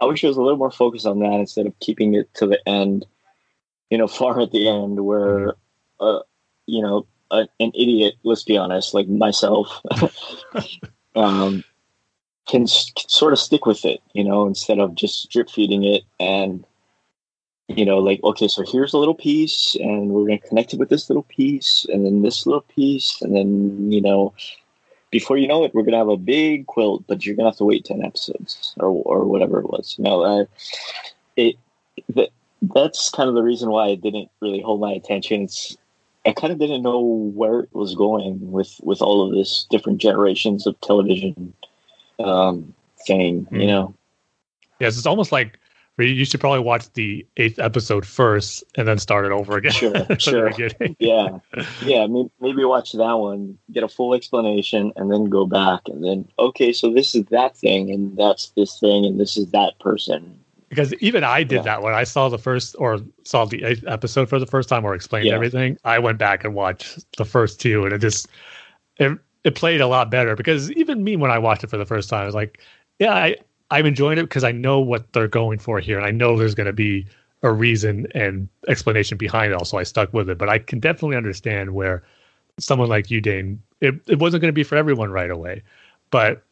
I 0.00 0.06
wish 0.06 0.24
it 0.24 0.28
was 0.28 0.36
a 0.36 0.42
little 0.42 0.58
more 0.58 0.70
focused 0.70 1.06
on 1.06 1.20
that 1.20 1.40
instead 1.40 1.66
of 1.66 1.78
keeping 1.80 2.14
it 2.14 2.32
to 2.34 2.46
the 2.46 2.66
end, 2.68 3.06
you 3.90 3.98
know, 3.98 4.06
far 4.08 4.40
at 4.40 4.50
the 4.50 4.68
end 4.68 5.04
where, 5.04 5.54
uh, 6.00 6.20
you 6.66 6.82
know, 6.82 7.06
a, 7.30 7.48
an 7.60 7.72
idiot, 7.74 8.14
let's 8.22 8.44
be 8.44 8.56
honest, 8.56 8.94
like 8.94 9.08
myself, 9.08 9.80
um, 11.16 11.64
can, 12.46 12.66
can 12.66 13.08
sort 13.08 13.32
of 13.32 13.38
stick 13.38 13.66
with 13.66 13.84
it, 13.84 14.00
you 14.12 14.24
know, 14.24 14.46
instead 14.46 14.78
of 14.78 14.94
just 14.94 15.30
drip 15.30 15.48
feeding 15.48 15.84
it 15.84 16.02
and, 16.20 16.64
you 17.68 17.84
know, 17.84 17.98
like, 17.98 18.22
okay, 18.22 18.46
so 18.46 18.62
here's 18.66 18.92
a 18.92 18.98
little 18.98 19.14
piece 19.14 19.74
and 19.76 20.10
we're 20.10 20.26
going 20.26 20.38
to 20.38 20.48
connect 20.48 20.74
it 20.74 20.78
with 20.78 20.90
this 20.90 21.08
little 21.08 21.22
piece 21.22 21.86
and 21.88 22.04
then 22.04 22.20
this 22.20 22.46
little 22.46 22.60
piece 22.62 23.22
and 23.22 23.34
then, 23.34 23.90
you 23.90 24.02
know, 24.02 24.34
before 25.14 25.36
you 25.36 25.46
know 25.46 25.62
it, 25.62 25.72
we're 25.72 25.84
gonna 25.84 25.96
have 25.96 26.08
a 26.08 26.16
big 26.16 26.66
quilt, 26.66 27.04
but 27.06 27.24
you're 27.24 27.36
gonna 27.36 27.50
have 27.50 27.56
to 27.58 27.64
wait 27.64 27.84
ten 27.84 28.04
episodes 28.04 28.74
or 28.78 28.88
or 28.88 29.24
whatever 29.26 29.60
it 29.60 29.70
was. 29.70 29.94
No, 29.96 30.24
I, 30.24 30.46
it 31.36 31.54
that 32.16 32.30
that's 32.60 33.10
kind 33.10 33.28
of 33.28 33.36
the 33.36 33.42
reason 33.44 33.70
why 33.70 33.90
it 33.90 34.02
didn't 34.02 34.28
really 34.40 34.60
hold 34.60 34.80
my 34.80 34.90
attention. 34.90 35.42
It's 35.42 35.76
I 36.26 36.32
kind 36.32 36.52
of 36.52 36.58
didn't 36.58 36.82
know 36.82 37.00
where 37.00 37.60
it 37.60 37.72
was 37.72 37.94
going 37.94 38.50
with 38.50 38.80
with 38.82 39.00
all 39.00 39.24
of 39.24 39.32
this 39.32 39.68
different 39.70 39.98
generations 39.98 40.66
of 40.66 40.80
television 40.80 41.54
um, 42.18 42.74
thing. 43.06 43.44
Mm-hmm. 43.44 43.60
You 43.60 43.66
know. 43.68 43.94
Yes, 44.80 44.96
it's 44.96 45.06
almost 45.06 45.30
like 45.30 45.60
you 45.98 46.24
should 46.24 46.40
probably 46.40 46.60
watch 46.60 46.92
the 46.94 47.24
eighth 47.36 47.58
episode 47.58 48.04
first 48.04 48.64
and 48.76 48.88
then 48.88 48.98
start 48.98 49.26
it 49.26 49.32
over 49.32 49.56
again. 49.56 49.72
Sure, 49.72 49.94
sure. 50.18 50.50
yeah, 50.98 51.38
yeah. 51.82 52.06
Maybe, 52.06 52.30
maybe 52.40 52.64
watch 52.64 52.92
that 52.92 53.12
one, 53.12 53.58
get 53.70 53.84
a 53.84 53.88
full 53.88 54.14
explanation, 54.14 54.92
and 54.96 55.10
then 55.10 55.26
go 55.26 55.46
back 55.46 55.82
and 55.86 56.02
then 56.02 56.28
okay, 56.38 56.72
so 56.72 56.92
this 56.92 57.14
is 57.14 57.24
that 57.26 57.56
thing, 57.56 57.90
and 57.90 58.16
that's 58.16 58.48
this 58.56 58.80
thing, 58.80 59.06
and 59.06 59.20
this 59.20 59.36
is 59.36 59.50
that 59.52 59.78
person. 59.78 60.40
Because 60.68 60.92
even 60.94 61.22
I 61.22 61.44
did 61.44 61.56
yeah. 61.56 61.62
that 61.62 61.82
when 61.82 61.94
I 61.94 62.02
saw 62.02 62.28
the 62.28 62.38
first 62.38 62.74
or 62.80 62.98
saw 63.22 63.44
the 63.44 63.62
eighth 63.62 63.84
episode 63.86 64.28
for 64.28 64.40
the 64.40 64.46
first 64.46 64.68
time 64.68 64.84
or 64.84 64.94
explained 64.94 65.26
yeah. 65.26 65.34
everything. 65.34 65.78
I 65.84 66.00
went 66.00 66.18
back 66.18 66.42
and 66.42 66.54
watched 66.54 67.04
the 67.16 67.24
first 67.24 67.60
two, 67.60 67.84
and 67.84 67.92
it 67.92 67.98
just 67.98 68.26
it 68.96 69.16
it 69.44 69.54
played 69.54 69.80
a 69.80 69.86
lot 69.86 70.10
better. 70.10 70.34
Because 70.34 70.72
even 70.72 71.04
me, 71.04 71.14
when 71.14 71.30
I 71.30 71.38
watched 71.38 71.62
it 71.62 71.70
for 71.70 71.76
the 71.76 71.86
first 71.86 72.08
time, 72.08 72.22
I 72.22 72.26
was 72.26 72.34
like, 72.34 72.60
yeah, 72.98 73.14
I 73.14 73.36
I'm 73.74 73.86
enjoying 73.86 74.18
it 74.18 74.22
because 74.22 74.44
I 74.44 74.52
know 74.52 74.78
what 74.78 75.12
they're 75.12 75.26
going 75.26 75.58
for 75.58 75.80
here, 75.80 75.96
and 75.96 76.06
I 76.06 76.12
know 76.12 76.38
there's 76.38 76.54
going 76.54 76.68
to 76.68 76.72
be 76.72 77.06
a 77.42 77.52
reason 77.52 78.06
and 78.14 78.48
explanation 78.68 79.18
behind 79.18 79.50
it. 79.50 79.56
Also, 79.56 79.78
I 79.78 79.82
stuck 79.82 80.14
with 80.14 80.30
it, 80.30 80.38
but 80.38 80.48
I 80.48 80.60
can 80.60 80.78
definitely 80.78 81.16
understand 81.16 81.74
where 81.74 82.04
someone 82.60 82.88
like 82.88 83.10
you, 83.10 83.20
Dane, 83.20 83.60
it, 83.80 83.96
it 84.06 84.20
wasn't 84.20 84.42
going 84.42 84.50
to 84.50 84.54
be 84.54 84.62
for 84.62 84.76
everyone 84.76 85.10
right 85.10 85.30
away, 85.30 85.60
but 86.12 86.44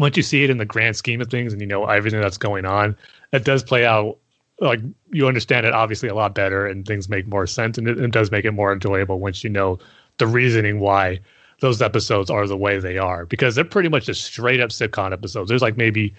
once 0.00 0.16
you 0.16 0.24
see 0.24 0.42
it 0.42 0.50
in 0.50 0.58
the 0.58 0.64
grand 0.64 0.96
scheme 0.96 1.20
of 1.20 1.30
things 1.30 1.52
and 1.52 1.60
you 1.60 1.68
know 1.68 1.84
everything 1.84 2.20
that's 2.20 2.36
going 2.36 2.66
on, 2.66 2.96
it 3.32 3.44
does 3.44 3.62
play 3.62 3.86
out 3.86 4.18
like 4.60 4.80
you 5.12 5.28
understand 5.28 5.64
it 5.64 5.72
obviously 5.72 6.08
a 6.08 6.14
lot 6.14 6.34
better 6.34 6.66
and 6.66 6.84
things 6.84 7.08
make 7.08 7.26
more 7.28 7.46
sense 7.46 7.78
and 7.78 7.88
it, 7.88 7.98
it 7.98 8.10
does 8.10 8.30
make 8.30 8.44
it 8.44 8.50
more 8.50 8.72
enjoyable 8.72 9.18
once 9.18 9.42
you 9.42 9.48
know 9.48 9.78
the 10.18 10.26
reasoning 10.26 10.80
why 10.80 11.18
those 11.60 11.80
episodes 11.80 12.30
are 12.30 12.46
the 12.46 12.56
way 12.56 12.78
they 12.78 12.98
are 12.98 13.24
because 13.26 13.54
they're 13.54 13.64
pretty 13.64 13.88
much 13.88 14.06
just 14.06 14.24
straight 14.24 14.60
up 14.60 14.70
sitcom 14.70 15.12
episodes. 15.12 15.48
There's 15.48 15.62
like 15.62 15.76
maybe 15.76 16.14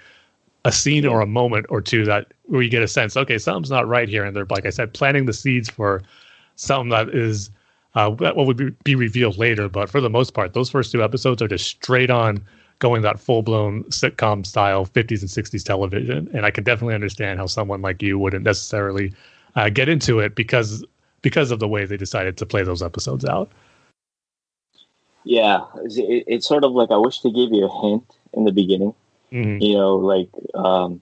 a 0.66 0.72
scene 0.72 1.06
or 1.06 1.22
a 1.22 1.26
moment 1.26 1.66
or 1.70 1.82
two 1.82 2.06
that 2.06 2.34
where 2.44 2.62
you 2.62 2.70
get 2.70 2.84
a 2.84 2.88
sense, 2.88 3.18
okay, 3.18 3.38
something's 3.38 3.72
not 3.72 3.88
right 3.88 4.08
here, 4.08 4.24
and 4.24 4.36
they're 4.36 4.46
like 4.46 4.66
I 4.66 4.70
said, 4.70 4.94
planting 4.94 5.26
the 5.26 5.34
seeds 5.34 5.70
for 5.70 6.02
something 6.56 6.90
that 6.90 7.10
is 7.10 7.50
uh, 7.96 8.10
what 8.10 8.36
would 8.36 8.58
be, 8.58 8.70
be 8.84 8.96
revealed 8.96 9.38
later. 9.38 9.68
But 9.68 9.90
for 9.90 10.00
the 10.00 10.10
most 10.10 10.34
part, 10.34 10.54
those 10.54 10.70
first 10.70 10.92
two 10.92 11.04
episodes 11.04 11.42
are 11.42 11.48
just 11.48 11.68
straight 11.68 12.10
on 12.10 12.44
going 12.80 13.02
that 13.04 13.20
full 13.20 13.42
blown 13.42 13.84
sitcom 13.86 14.46
style 14.46 14.86
50s 14.86 15.22
and 15.22 15.30
60s 15.30 15.64
television, 15.64 16.30
and 16.34 16.46
I 16.46 16.52
can 16.52 16.64
definitely 16.64 16.96
understand 16.96 17.40
how 17.40 17.46
someone 17.48 17.82
like 17.82 18.02
you 18.02 18.18
wouldn't 18.20 18.44
necessarily 18.44 19.14
uh, 19.56 19.70
get 19.70 19.90
into 19.90 20.20
it 20.20 20.36
because 20.36 20.84
because 21.22 21.52
of 21.52 21.60
the 21.60 21.68
way 21.68 21.86
they 21.86 21.98
decided 21.98 22.38
to 22.38 22.46
play 22.46 22.64
those 22.64 22.82
episodes 22.82 23.26
out. 23.26 23.52
Yeah, 25.24 25.66
it, 25.84 26.24
it's 26.28 26.48
sort 26.48 26.64
of 26.64 26.72
like 26.72 26.90
I 26.90 26.98
wish 26.98 27.20
to 27.22 27.30
give 27.30 27.52
you 27.52 27.66
a 27.66 27.82
hint 27.82 28.18
in 28.34 28.44
the 28.44 28.52
beginning. 28.52 28.96
Mm-hmm. 29.32 29.62
You 29.62 29.76
know, 29.76 29.96
like 29.96 30.30
um, 30.56 31.02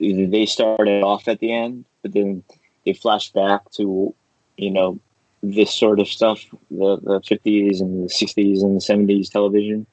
they 0.00 0.46
started 0.46 1.02
off 1.02 1.28
at 1.28 1.40
the 1.40 1.52
end, 1.52 1.84
but 2.02 2.12
then 2.12 2.42
they 2.84 2.92
flash 2.92 3.30
back 3.30 3.70
to 3.72 4.14
you 4.56 4.70
know 4.70 4.98
this 5.42 5.72
sort 5.72 6.00
of 6.00 6.08
stuff, 6.08 6.44
the 6.70 6.98
the 7.02 7.20
fifties 7.26 7.80
and 7.80 8.04
the 8.04 8.08
sixties 8.08 8.62
and 8.62 8.76
the 8.76 8.80
seventies 8.80 9.28
television. 9.28 9.86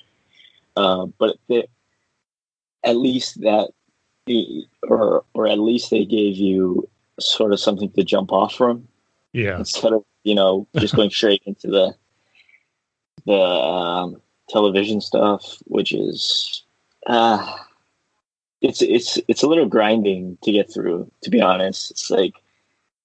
Uh, 0.75 1.05
but 1.17 1.37
the, 1.47 1.67
at 2.83 2.97
least 2.97 3.41
that, 3.41 3.69
or 4.83 5.23
or 5.33 5.47
at 5.47 5.59
least 5.59 5.91
they 5.91 6.05
gave 6.05 6.35
you 6.35 6.87
sort 7.19 7.53
of 7.53 7.59
something 7.59 7.91
to 7.91 8.03
jump 8.03 8.31
off 8.31 8.55
from. 8.55 8.87
Yeah. 9.31 9.57
Instead 9.59 9.93
of 9.93 10.03
you 10.23 10.35
know 10.35 10.67
just 10.77 10.95
going 10.95 11.09
straight 11.11 11.43
into 11.45 11.67
the 11.67 11.95
the 13.25 13.33
um, 13.33 14.21
television 14.49 15.01
stuff, 15.01 15.57
which 15.65 15.93
is 15.93 16.63
uh, 17.07 17.57
it's 18.61 18.81
it's 18.81 19.19
it's 19.27 19.43
a 19.43 19.47
little 19.47 19.67
grinding 19.67 20.37
to 20.43 20.51
get 20.51 20.71
through. 20.71 21.09
To 21.21 21.29
be 21.29 21.41
honest, 21.41 21.91
it's 21.91 22.09
like 22.09 22.33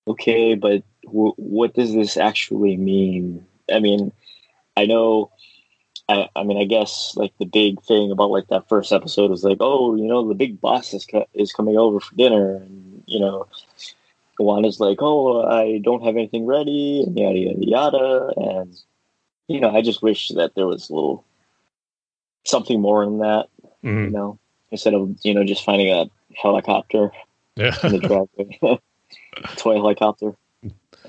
okay, 0.07 0.55
but 0.55 0.83
w- 1.05 1.35
what 1.37 1.75
does 1.75 1.95
this 1.95 2.17
actually 2.17 2.77
mean? 2.77 3.47
I 3.73 3.81
mean, 3.81 4.13
I 4.77 4.87
know. 4.87 5.31
I, 6.09 6.29
I 6.35 6.43
mean, 6.43 6.59
I 6.59 6.65
guess 6.65 7.15
like 7.17 7.33
the 7.39 7.47
big 7.47 7.81
thing 7.83 8.11
about 8.11 8.31
like 8.31 8.49
that 8.49 8.69
first 8.69 8.93
episode 8.93 9.31
was 9.31 9.45
like, 9.45 9.59
oh, 9.61 9.95
you 9.95 10.07
know, 10.07 10.27
the 10.27 10.35
big 10.35 10.61
boss 10.61 10.93
is 10.93 11.07
co- 11.07 11.29
is 11.35 11.53
coming 11.53 11.77
over 11.77 12.01
for 12.01 12.15
dinner, 12.17 12.57
and 12.57 13.05
you 13.07 13.21
know, 13.21 13.47
Wanda's 14.39 14.81
like, 14.81 14.99
oh, 15.01 15.43
I 15.43 15.79
don't 15.79 16.05
have 16.05 16.17
anything 16.17 16.47
ready, 16.47 17.03
and 17.07 17.17
yada 17.17 17.39
yada 17.39 17.65
yada, 17.65 18.33
and 18.37 18.77
you 19.47 19.61
know, 19.61 19.71
I 19.71 19.83
just 19.83 20.03
wish 20.03 20.29
that 20.31 20.55
there 20.55 20.67
was 20.67 20.91
a 20.91 20.95
little 20.95 21.25
something 22.45 22.81
more 22.81 23.05
in 23.05 23.19
that, 23.19 23.47
mm-hmm. 23.85 24.05
you 24.05 24.11
know, 24.11 24.39
instead 24.71 24.95
of 24.95 25.17
you 25.23 25.35
know 25.35 25.45
just 25.45 25.65
finding 25.65 25.91
a 25.91 26.11
helicopter 26.37 27.11
yeah. 27.57 27.77
in 27.85 27.93
the 27.93 27.99
driveway, 28.59 28.81
toy 29.57 29.75
helicopter. 29.75 30.35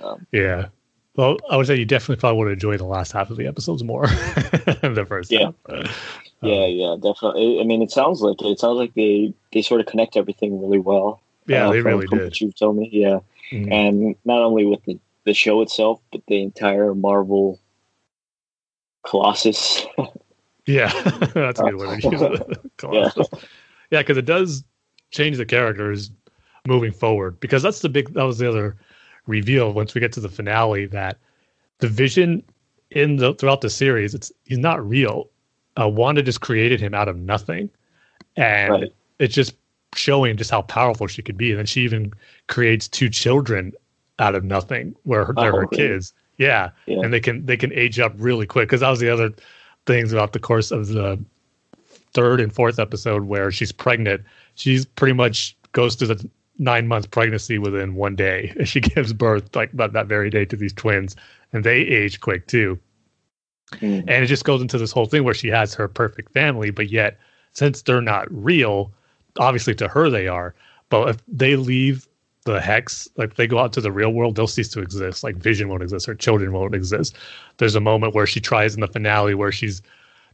Um, 0.01 0.25
yeah. 0.31 0.67
Well, 1.15 1.37
I 1.49 1.57
would 1.57 1.67
say 1.67 1.75
you 1.75 1.85
definitely 1.85 2.21
probably 2.21 2.39
would 2.39 2.53
enjoy 2.53 2.77
the 2.77 2.85
last 2.85 3.11
half 3.11 3.29
of 3.29 3.37
the 3.37 3.45
episodes 3.45 3.83
more 3.83 4.07
than 4.81 4.93
the 4.93 5.05
first. 5.07 5.31
Yeah. 5.31 5.51
Half. 5.69 6.21
Yeah, 6.41 6.63
um, 6.63 6.71
yeah, 6.71 6.95
definitely. 7.01 7.59
I 7.59 7.63
mean, 7.63 7.81
it 7.81 7.91
sounds 7.91 8.21
like 8.21 8.41
it. 8.41 8.47
it. 8.47 8.59
sounds 8.59 8.77
like 8.77 8.93
they 8.95 9.33
they 9.53 9.61
sort 9.61 9.81
of 9.81 9.87
connect 9.87 10.17
everything 10.17 10.59
really 10.61 10.79
well. 10.79 11.21
Yeah, 11.47 11.67
uh, 11.67 11.71
they 11.71 11.81
really 11.81 12.07
did. 12.07 12.23
What 12.23 12.41
you 12.41 12.51
told 12.51 12.77
me, 12.77 12.89
yeah, 12.91 13.19
mm-hmm. 13.51 13.71
and 13.71 14.15
not 14.25 14.41
only 14.41 14.65
with 14.65 14.83
the 14.85 14.99
the 15.25 15.33
show 15.33 15.61
itself, 15.61 16.01
but 16.11 16.21
the 16.27 16.41
entire 16.41 16.95
Marvel 16.95 17.59
Colossus. 19.05 19.85
Yeah, 20.65 20.91
that's 21.33 21.59
a 21.59 21.63
good 21.63 21.77
word. 21.77 22.01
Colossus. 22.77 23.27
Yeah, 23.31 23.39
yeah, 23.91 23.99
because 23.99 24.17
it 24.17 24.25
does 24.25 24.63
change 25.11 25.37
the 25.37 25.45
characters 25.45 26.11
moving 26.67 26.91
forward. 26.91 27.39
Because 27.39 27.63
that's 27.63 27.79
the 27.79 27.89
big. 27.89 28.13
That 28.13 28.23
was 28.23 28.37
the 28.37 28.49
other 28.49 28.77
reveal 29.27 29.73
once 29.73 29.93
we 29.93 30.01
get 30.01 30.11
to 30.13 30.19
the 30.19 30.29
finale 30.29 30.85
that 30.87 31.17
the 31.79 31.87
vision 31.87 32.43
in 32.89 33.17
the 33.17 33.33
throughout 33.35 33.61
the 33.61 33.69
series 33.69 34.15
it's 34.15 34.31
he's 34.45 34.57
not 34.57 34.85
real 34.87 35.29
uh, 35.79 35.87
wanda 35.87 36.23
just 36.23 36.41
created 36.41 36.79
him 36.79 36.93
out 36.93 37.07
of 37.07 37.15
nothing 37.17 37.69
and 38.35 38.71
right. 38.71 38.93
it's 39.19 39.33
just 39.33 39.55
showing 39.95 40.35
just 40.35 40.49
how 40.49 40.63
powerful 40.63 41.05
she 41.05 41.21
could 41.21 41.37
be 41.37 41.51
and 41.51 41.59
then 41.59 41.65
she 41.67 41.81
even 41.81 42.11
creates 42.47 42.87
two 42.87 43.09
children 43.09 43.71
out 44.19 44.33
of 44.33 44.43
nothing 44.43 44.95
where 45.03 45.23
her, 45.23 45.33
they're 45.33 45.53
oh, 45.53 45.57
her 45.57 45.67
really? 45.71 45.77
kids 45.77 46.13
yeah. 46.37 46.71
yeah. 46.87 46.99
and 47.01 47.13
they 47.13 47.19
can 47.19 47.45
they 47.45 47.57
can 47.57 47.71
age 47.73 47.99
up 47.99 48.13
really 48.17 48.47
quick 48.47 48.67
because 48.67 48.81
that 48.81 48.89
was 48.89 48.99
the 48.99 49.09
other 49.09 49.31
things 49.91 50.13
about 50.13 50.33
the 50.33 50.39
course 50.39 50.71
of 50.71 50.87
the 50.87 51.19
third 52.13 52.39
and 52.39 52.53
fourth 52.53 52.79
episode 52.79 53.23
where 53.23 53.51
she's 53.51 53.71
pregnant 53.71 54.21
she's 54.55 54.85
pretty 54.85 55.13
much 55.13 55.55
goes 55.73 55.95
through 55.95 56.07
the 56.07 56.29
nine 56.61 56.87
month 56.87 57.09
pregnancy 57.11 57.57
within 57.57 57.95
one 57.95 58.15
day. 58.15 58.53
She 58.65 58.79
gives 58.79 59.11
birth 59.11 59.53
like 59.55 59.71
that, 59.73 59.93
that 59.93 60.07
very 60.07 60.29
day 60.29 60.45
to 60.45 60.55
these 60.55 60.73
twins, 60.73 61.15
and 61.51 61.63
they 61.63 61.79
age 61.79 62.19
quick 62.21 62.47
too. 62.47 62.79
Mm. 63.75 64.01
And 64.01 64.23
it 64.23 64.27
just 64.27 64.45
goes 64.45 64.61
into 64.61 64.77
this 64.77 64.91
whole 64.91 65.05
thing 65.05 65.23
where 65.23 65.33
she 65.33 65.47
has 65.49 65.73
her 65.73 65.87
perfect 65.87 66.31
family, 66.31 66.69
but 66.69 66.89
yet 66.89 67.19
since 67.53 67.81
they're 67.81 68.01
not 68.01 68.27
real, 68.29 68.91
obviously 69.39 69.75
to 69.75 69.87
her 69.87 70.09
they 70.09 70.27
are. 70.27 70.53
But 70.89 71.09
if 71.09 71.17
they 71.27 71.55
leave 71.55 72.07
the 72.45 72.59
hex, 72.59 73.07
like 73.17 73.35
they 73.35 73.47
go 73.47 73.59
out 73.59 73.73
to 73.73 73.81
the 73.81 73.91
real 73.91 74.11
world, 74.11 74.35
they'll 74.35 74.47
cease 74.47 74.69
to 74.69 74.81
exist. 74.81 75.23
Like 75.23 75.35
Vision 75.35 75.69
won't 75.69 75.83
exist, 75.83 76.05
her 76.07 76.15
children 76.15 76.53
won't 76.53 76.75
exist. 76.75 77.15
There's 77.57 77.75
a 77.75 77.79
moment 77.79 78.15
where 78.15 78.25
she 78.25 78.39
tries 78.39 78.73
in 78.73 78.81
the 78.81 78.87
finale 78.87 79.35
where 79.35 79.51
she's 79.51 79.81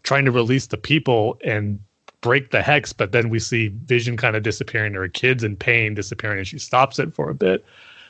trying 0.04 0.26
to 0.26 0.32
release 0.32 0.68
the 0.68 0.78
people 0.78 1.38
and 1.44 1.80
break 2.22 2.52
the 2.52 2.62
hex, 2.62 2.94
but 2.94 3.12
then 3.12 3.30
we 3.30 3.40
see 3.40 3.68
Vision 3.86 4.18
kind 4.18 4.36
of 4.36 4.44
disappearing, 4.44 4.94
her 4.94 5.08
kids 5.08 5.44
in 5.44 5.56
pain 5.56 5.94
disappearing, 5.94 6.40
and 6.40 6.48
she 6.48 6.60
stops 6.60 6.98
it 6.98 7.14
for 7.14 7.30
a 7.30 7.36
bit. 7.36 7.66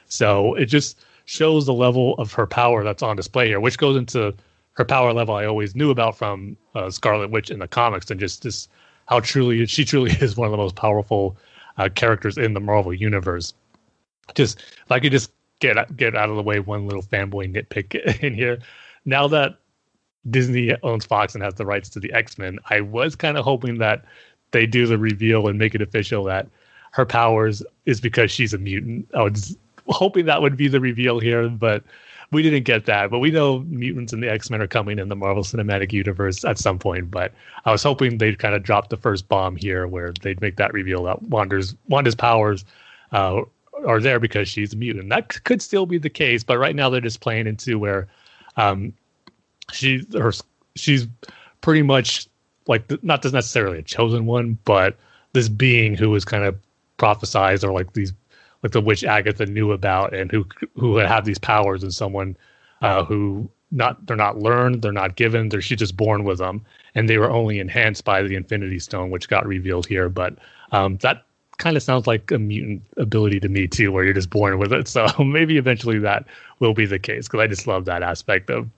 So 0.08 0.54
it 0.56 0.66
just 0.66 1.04
shows 1.26 1.66
the 1.66 1.74
level 1.74 2.16
of 2.16 2.32
her 2.34 2.48
power 2.48 2.84
that's 2.84 3.04
on 3.04 3.16
display 3.16 3.48
here, 3.48 3.60
which 3.60 3.78
goes 3.78 3.98
into 3.98 4.34
her 4.74 4.86
power 4.86 5.12
level 5.12 5.36
I 5.36 5.46
always 5.46 5.76
knew 5.76 5.90
about 5.90 6.18
from 6.18 6.56
uh, 6.76 6.90
Scarlet 6.90 7.32
Witch 7.32 7.50
in 7.50 7.60
the 7.60 7.68
comics, 7.68 8.10
and 8.12 8.20
just 8.20 8.44
this 8.44 8.68
how 9.08 9.20
truly 9.20 9.66
she 9.66 9.84
truly 9.84 10.12
is 10.22 10.38
one 10.38 10.46
of 10.46 10.52
the 10.52 10.58
most 10.58 10.76
powerful 10.76 11.36
uh, 11.78 11.90
characters 11.94 12.38
in 12.38 12.54
the 12.54 12.60
Marvel 12.60 12.94
universe. 12.94 13.54
Just 14.36 14.60
if 14.60 14.92
I 14.92 15.00
could 15.00 15.12
just 15.12 15.32
get 15.60 15.96
get 15.98 16.16
out 16.16 16.30
of 16.30 16.36
the 16.36 16.44
way 16.44 16.60
one 16.60 16.88
little 16.88 17.04
fanboy 17.04 17.54
nitpick 17.54 17.96
in 18.24 18.34
here. 18.34 18.60
Now 19.06 19.28
that 19.28 19.58
Disney 20.30 20.76
owns 20.84 21.06
Fox 21.06 21.34
and 21.34 21.44
has 21.44 21.56
the 21.56 21.66
rights 21.66 21.90
to 21.90 22.00
the 22.00 22.12
X 22.14 22.38
Men, 22.38 22.60
I 22.70 22.82
was 22.82 23.16
kind 23.16 23.38
of 23.38 23.46
hoping 23.46 23.78
that 23.80 24.06
they 24.52 24.66
do 24.66 24.88
the 24.88 24.98
reveal 24.98 25.48
and 25.48 25.60
make 25.60 25.76
it 25.76 25.82
official 25.82 26.24
that 26.26 26.48
her 26.92 27.06
powers 27.06 27.64
is 27.86 28.02
because 28.02 28.32
she's 28.32 28.54
a 28.54 28.58
mutant. 28.58 29.08
I 29.14 29.24
was 29.24 29.58
hoping 29.88 30.26
that 30.26 30.42
would 30.42 30.58
be 30.58 30.68
the 30.68 30.80
reveal 30.80 31.20
here, 31.20 31.50
but 31.50 31.84
we 32.32 32.42
didn't 32.42 32.64
get 32.64 32.86
that. 32.86 33.10
But 33.10 33.20
we 33.20 33.32
know 33.32 33.60
mutants 33.60 34.14
and 34.14 34.22
the 34.22 34.30
X 34.30 34.50
Men 34.50 34.62
are 34.62 34.68
coming 34.68 35.00
in 35.00 35.10
the 35.10 35.16
Marvel 35.16 35.44
Cinematic 35.44 35.94
Universe 35.94 36.44
at 36.44 36.58
some 36.58 36.78
point. 36.78 37.10
But 37.10 37.34
I 37.66 37.72
was 37.72 37.84
hoping 37.84 38.18
they'd 38.18 38.40
kind 38.40 38.56
of 38.56 38.64
drop 38.64 38.90
the 38.90 38.98
first 38.98 39.28
bomb 39.30 39.56
here, 39.56 39.88
where 39.88 40.14
they'd 40.22 40.42
make 40.42 40.58
that 40.58 40.74
reveal 40.74 41.04
that 41.04 41.22
Wanda's 41.24 41.76
Wanda's 41.88 42.16
powers 42.16 42.66
uh, 43.12 43.42
are 43.86 44.00
there 44.00 44.20
because 44.20 44.48
she's 44.48 44.74
a 44.74 44.78
mutant. 44.78 45.10
That 45.10 45.44
could 45.44 45.62
still 45.62 45.86
be 45.86 45.98
the 45.98 46.10
case, 46.10 46.44
but 46.44 46.58
right 46.58 46.76
now 46.76 46.90
they're 46.90 47.02
just 47.02 47.20
playing 47.20 47.48
into 47.48 47.78
where 47.78 48.08
um, 48.56 48.94
she 49.72 50.06
her 50.14 50.32
she's 50.76 51.08
pretty 51.62 51.82
much 51.82 52.28
like 52.68 52.92
not 53.04 53.24
necessarily 53.24 53.80
a 53.80 53.84
chosen 53.84 54.26
one, 54.26 54.58
but 54.66 54.98
this 55.34 55.50
being 55.50 55.96
who 55.96 56.10
was 56.10 56.26
kind 56.26 56.44
of 56.44 56.58
prophesized 56.98 57.64
or 57.64 57.72
like 57.72 57.94
these 57.94 58.14
like 58.64 58.72
the 58.72 58.82
witch 58.82 59.04
Agatha 59.04 59.46
knew 59.46 59.72
about 59.72 60.14
and 60.14 60.32
who 60.32 60.46
who 60.76 60.98
had 60.98 61.08
have 61.08 61.26
these 61.26 61.38
powers 61.38 61.84
and 61.84 61.94
someone 61.94 62.36
uh, 62.82 63.04
who 63.04 63.50
not 63.72 64.06
they're 64.06 64.16
not 64.16 64.40
learned, 64.40 64.82
they're 64.82 64.92
not 64.92 65.16
given, 65.16 65.50
they're 65.50 65.62
she's 65.62 65.80
just 65.80 65.98
born 65.98 66.24
with 66.24 66.40
them, 66.40 66.66
and 66.96 67.08
they 67.08 67.18
were 67.18 67.30
only 67.30 67.60
enhanced 67.60 68.06
by 68.06 68.24
the 68.24 68.36
Infinity 68.36 68.80
Stone, 68.80 69.10
which 69.10 69.30
got 69.30 69.46
revealed 69.46 69.86
here. 69.86 70.10
But 70.10 70.38
um, 70.72 70.98
that 70.98 71.27
kind 71.58 71.76
of 71.76 71.84
sounds 71.84 72.08
like 72.08 72.32
a 72.32 72.38
mutant 72.38 72.82
ability 72.98 73.40
to 73.40 73.50
me 73.50 73.68
too, 73.68 73.92
where 73.92 74.04
you're 74.04 74.14
just 74.14 74.30
born 74.30 74.60
with 74.60 74.72
it. 74.72 74.88
So 74.88 75.08
maybe 75.20 75.58
eventually 75.58 76.00
that 76.00 76.26
will 76.60 76.74
be 76.74 76.86
the 76.86 77.00
case 77.00 77.28
because 77.28 77.40
I 77.40 77.48
just 77.48 77.68
love 77.68 77.86
that 77.86 78.04
aspect 78.04 78.50
of 78.50 78.70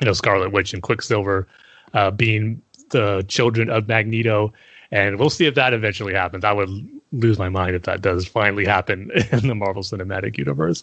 you 0.00 0.06
know 0.06 0.12
Scarlet 0.12 0.52
Witch 0.52 0.72
and 0.72 0.82
Quicksilver 0.82 1.46
uh, 1.94 2.10
being 2.10 2.60
the 2.90 3.24
children 3.28 3.70
of 3.70 3.88
Magneto, 3.88 4.52
and 4.90 5.18
we'll 5.18 5.30
see 5.30 5.46
if 5.46 5.54
that 5.54 5.72
eventually 5.72 6.14
happens. 6.14 6.44
I 6.44 6.52
would 6.52 6.68
lose 7.12 7.38
my 7.38 7.48
mind 7.48 7.74
if 7.74 7.82
that 7.82 8.02
does 8.02 8.26
finally 8.26 8.64
happen 8.64 9.10
in 9.32 9.48
the 9.48 9.54
Marvel 9.54 9.82
Cinematic 9.82 10.38
Universe. 10.38 10.82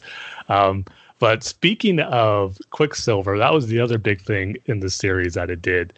Um, 0.50 0.86
but 1.20 1.44
speaking 1.44 2.00
of 2.00 2.60
Quicksilver, 2.70 3.38
that 3.38 3.54
was 3.54 3.68
the 3.68 3.80
other 3.80 3.98
big 3.98 4.22
thing 4.22 4.58
in 4.66 4.82
the 4.82 4.90
series 4.90 5.34
that 5.34 5.50
it 5.50 5.62
did, 5.62 5.94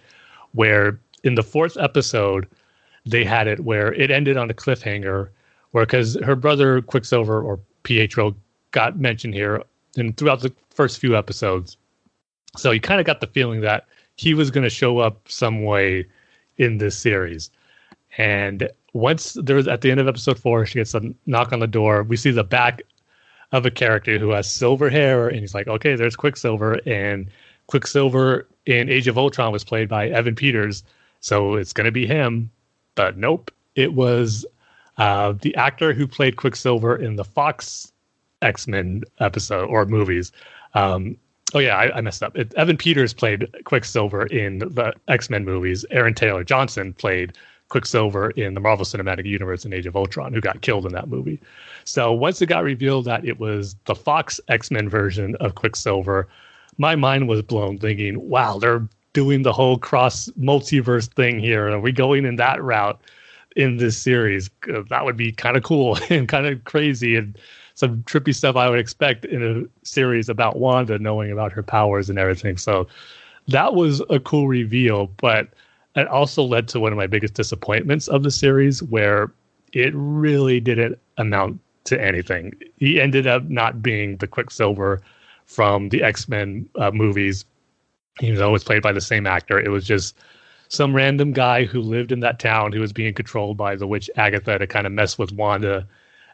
where 0.54 1.00
in 1.24 1.36
the 1.36 1.44
fourth 1.44 1.78
episode 1.78 2.48
they 3.06 3.24
had 3.24 3.48
it 3.48 3.62
where 3.62 3.94
it 3.94 4.12
ended 4.12 4.38
on 4.38 4.50
a 4.50 4.54
cliffhanger, 4.54 5.30
where 5.72 5.86
because 5.86 6.16
her 6.24 6.36
brother 6.36 6.82
Quicksilver 6.82 7.42
or 7.42 7.60
Pietro 7.84 8.36
got 8.72 8.98
mentioned 8.98 9.34
here, 9.34 9.64
and 9.98 10.16
throughout 10.18 10.42
the 10.42 10.54
first 10.70 11.00
few 11.00 11.18
episodes 11.18 11.78
so 12.56 12.72
you 12.72 12.82
kind 12.82 13.00
of 13.00 13.06
got 13.06 13.22
the 13.22 13.28
feeling 13.28 13.62
that 13.62 13.86
he 14.16 14.34
was 14.34 14.52
going 14.52 14.64
to 14.64 14.70
show 14.70 15.00
up 15.00 15.22
some 15.28 15.64
way 15.64 16.06
in 16.58 16.78
this 16.78 16.98
series. 16.98 17.50
And 18.18 18.70
once 18.94 19.34
there's 19.34 19.68
at 19.68 19.82
the 19.82 19.92
end 19.92 20.00
of 20.00 20.08
episode 20.08 20.40
four, 20.40 20.66
she 20.66 20.80
gets 20.80 20.94
a 20.94 21.02
knock 21.26 21.54
on 21.54 21.60
the 21.60 21.68
door. 21.68 22.04
We 22.04 22.18
see 22.18 22.32
the 22.32 22.44
back 22.44 22.82
of 23.52 23.66
a 23.66 23.72
character 23.72 24.18
who 24.18 24.32
has 24.32 24.52
silver 24.52 24.90
hair, 24.90 25.28
and 25.28 25.40
he's 25.40 25.54
like, 25.54 25.68
"Okay, 25.68 25.96
there's 25.96 26.16
Quicksilver." 26.16 26.80
And 26.86 27.30
Quicksilver 27.68 28.48
in 28.66 28.90
Age 28.90 29.08
of 29.08 29.18
Ultron 29.18 29.52
was 29.52 29.64
played 29.64 29.88
by 29.88 30.10
Evan 30.10 30.36
Peters, 30.36 30.84
so 31.22 31.56
it's 31.56 31.74
going 31.74 31.86
to 31.86 31.92
be 31.92 32.06
him. 32.06 32.50
Nope, 33.16 33.52
it 33.76 33.94
was 33.94 34.46
uh, 34.98 35.34
the 35.42 35.56
actor 35.56 35.94
who 35.94 36.08
played 36.08 36.36
Quicksilver 36.36 36.96
in 36.96 37.16
the 37.16 37.24
Fox 37.24 37.92
X 38.42 38.68
Men 38.68 39.04
episode 39.20 39.70
or 39.70 39.86
movies. 39.86 40.32
Um, 40.74 41.18
Oh 41.54 41.60
yeah, 41.60 41.78
I, 41.78 41.98
I 41.98 42.02
messed 42.02 42.22
up. 42.22 42.38
It, 42.38 42.54
Evan 42.56 42.78
Peters 42.78 43.14
played 43.14 43.48
Quicksilver 43.64 44.28
in 44.28 44.60
the 44.60 44.94
X 45.08 45.30
Men 45.30 45.46
movies. 45.46 45.84
Aaron 45.90 46.14
Taylor 46.14 46.44
Johnson 46.44 46.94
played 46.94 47.38
Quicksilver 47.70 48.32
in 48.32 48.54
the 48.54 48.60
Marvel 48.60 48.86
Cinematic 48.86 49.26
Universe 49.26 49.66
in 49.66 49.74
Age 49.74 49.88
of 49.88 49.96
Ultron, 49.96 50.34
who 50.34 50.42
got 50.42 50.62
killed 50.62 50.86
in 50.86 50.94
that 50.94 51.08
movie. 51.08 51.40
So 51.86 52.14
once 52.14 52.42
it 52.42 52.48
got 52.48 52.64
revealed 52.64 53.06
that 53.06 53.26
it 53.26 53.40
was 53.40 53.76
the 53.86 53.96
Fox 53.96 54.40
X 54.48 54.70
Men 54.70 54.90
version 54.90 55.36
of 55.38 55.56
Quicksilver, 55.56 56.28
my 56.78 56.96
mind 56.96 57.28
was 57.28 57.42
blown, 57.42 57.80
thinking, 57.80 58.30
"Wow, 58.30 58.60
they're 58.60 58.88
doing 59.14 59.42
the 59.44 59.54
whole 59.54 59.78
cross 59.78 60.30
multiverse 60.40 61.12
thing 61.14 61.40
here. 61.40 61.70
Are 61.70 61.80
we 61.80 61.92
going 61.92 62.26
in 62.26 62.36
that 62.38 62.62
route 62.62 63.00
in 63.56 63.78
this 63.78 63.98
series? 63.98 64.50
Uh, 64.72 64.84
that 64.90 65.06
would 65.06 65.18
be 65.18 65.32
kind 65.32 65.58
of 65.58 65.64
cool 65.64 65.98
and 66.10 66.28
kind 66.28 66.46
of 66.46 66.64
crazy 66.66 67.16
and 67.16 67.38
some 67.76 68.04
trippy 68.04 68.36
stuff 68.36 68.56
I 68.56 68.70
would 68.70 68.80
expect 68.80 69.26
in 69.26 69.42
a 69.42 69.86
series 69.86 70.28
about 70.28 70.58
Wanda 70.58 71.00
knowing 71.00 71.32
about 71.32 71.54
her 71.54 71.64
powers 71.64 72.10
and 72.10 72.20
everything. 72.20 72.58
So 72.58 72.88
that 73.48 73.74
was 73.74 74.02
a 74.10 74.20
cool 74.20 74.48
reveal, 74.48 75.08
but 75.18 75.48
it 75.96 76.08
also 76.08 76.44
led 76.44 76.68
to 76.70 76.80
one 76.80 76.92
of 76.92 76.98
my 76.98 77.08
biggest 77.08 77.34
disappointments 77.36 78.08
of 78.10 78.24
the 78.24 78.32
series 78.32 78.84
where 78.84 79.32
it 79.72 79.94
really 79.96 80.60
didn't 80.60 81.00
amount 81.18 81.60
to 81.86 82.02
anything. 82.02 82.54
He 82.78 83.00
ended 83.00 83.28
up 83.28 83.44
not 83.46 83.82
being 83.82 84.18
the 84.18 84.28
Quicksilver 84.28 85.02
from 85.46 85.90
the 85.90 86.04
X 86.04 86.28
Men 86.28 86.70
uh, 86.76 86.92
movies 86.92 87.46
he 88.20 88.32
was 88.32 88.42
always 88.42 88.64
played 88.64 88.82
by 88.82 88.92
the 88.92 89.02
same 89.02 89.26
actor. 89.26 89.60
It 89.60 89.70
was 89.70 89.86
just 89.86 90.18
some 90.68 90.96
random 90.96 91.34
guy 91.34 91.66
who 91.66 91.82
lived 91.82 92.12
in 92.12 92.20
that 92.20 92.40
town 92.40 92.72
who 92.72 92.80
was 92.80 92.94
being 92.94 93.14
controlled 93.14 93.58
by 93.58 93.76
the 93.76 93.88
witch 93.88 94.10
Agatha 94.18 94.60
to 94.60 94.68
kind 94.68 94.86
of 94.86 94.94
mess 94.94 95.18
with 95.18 95.32
Wanda 95.32 95.88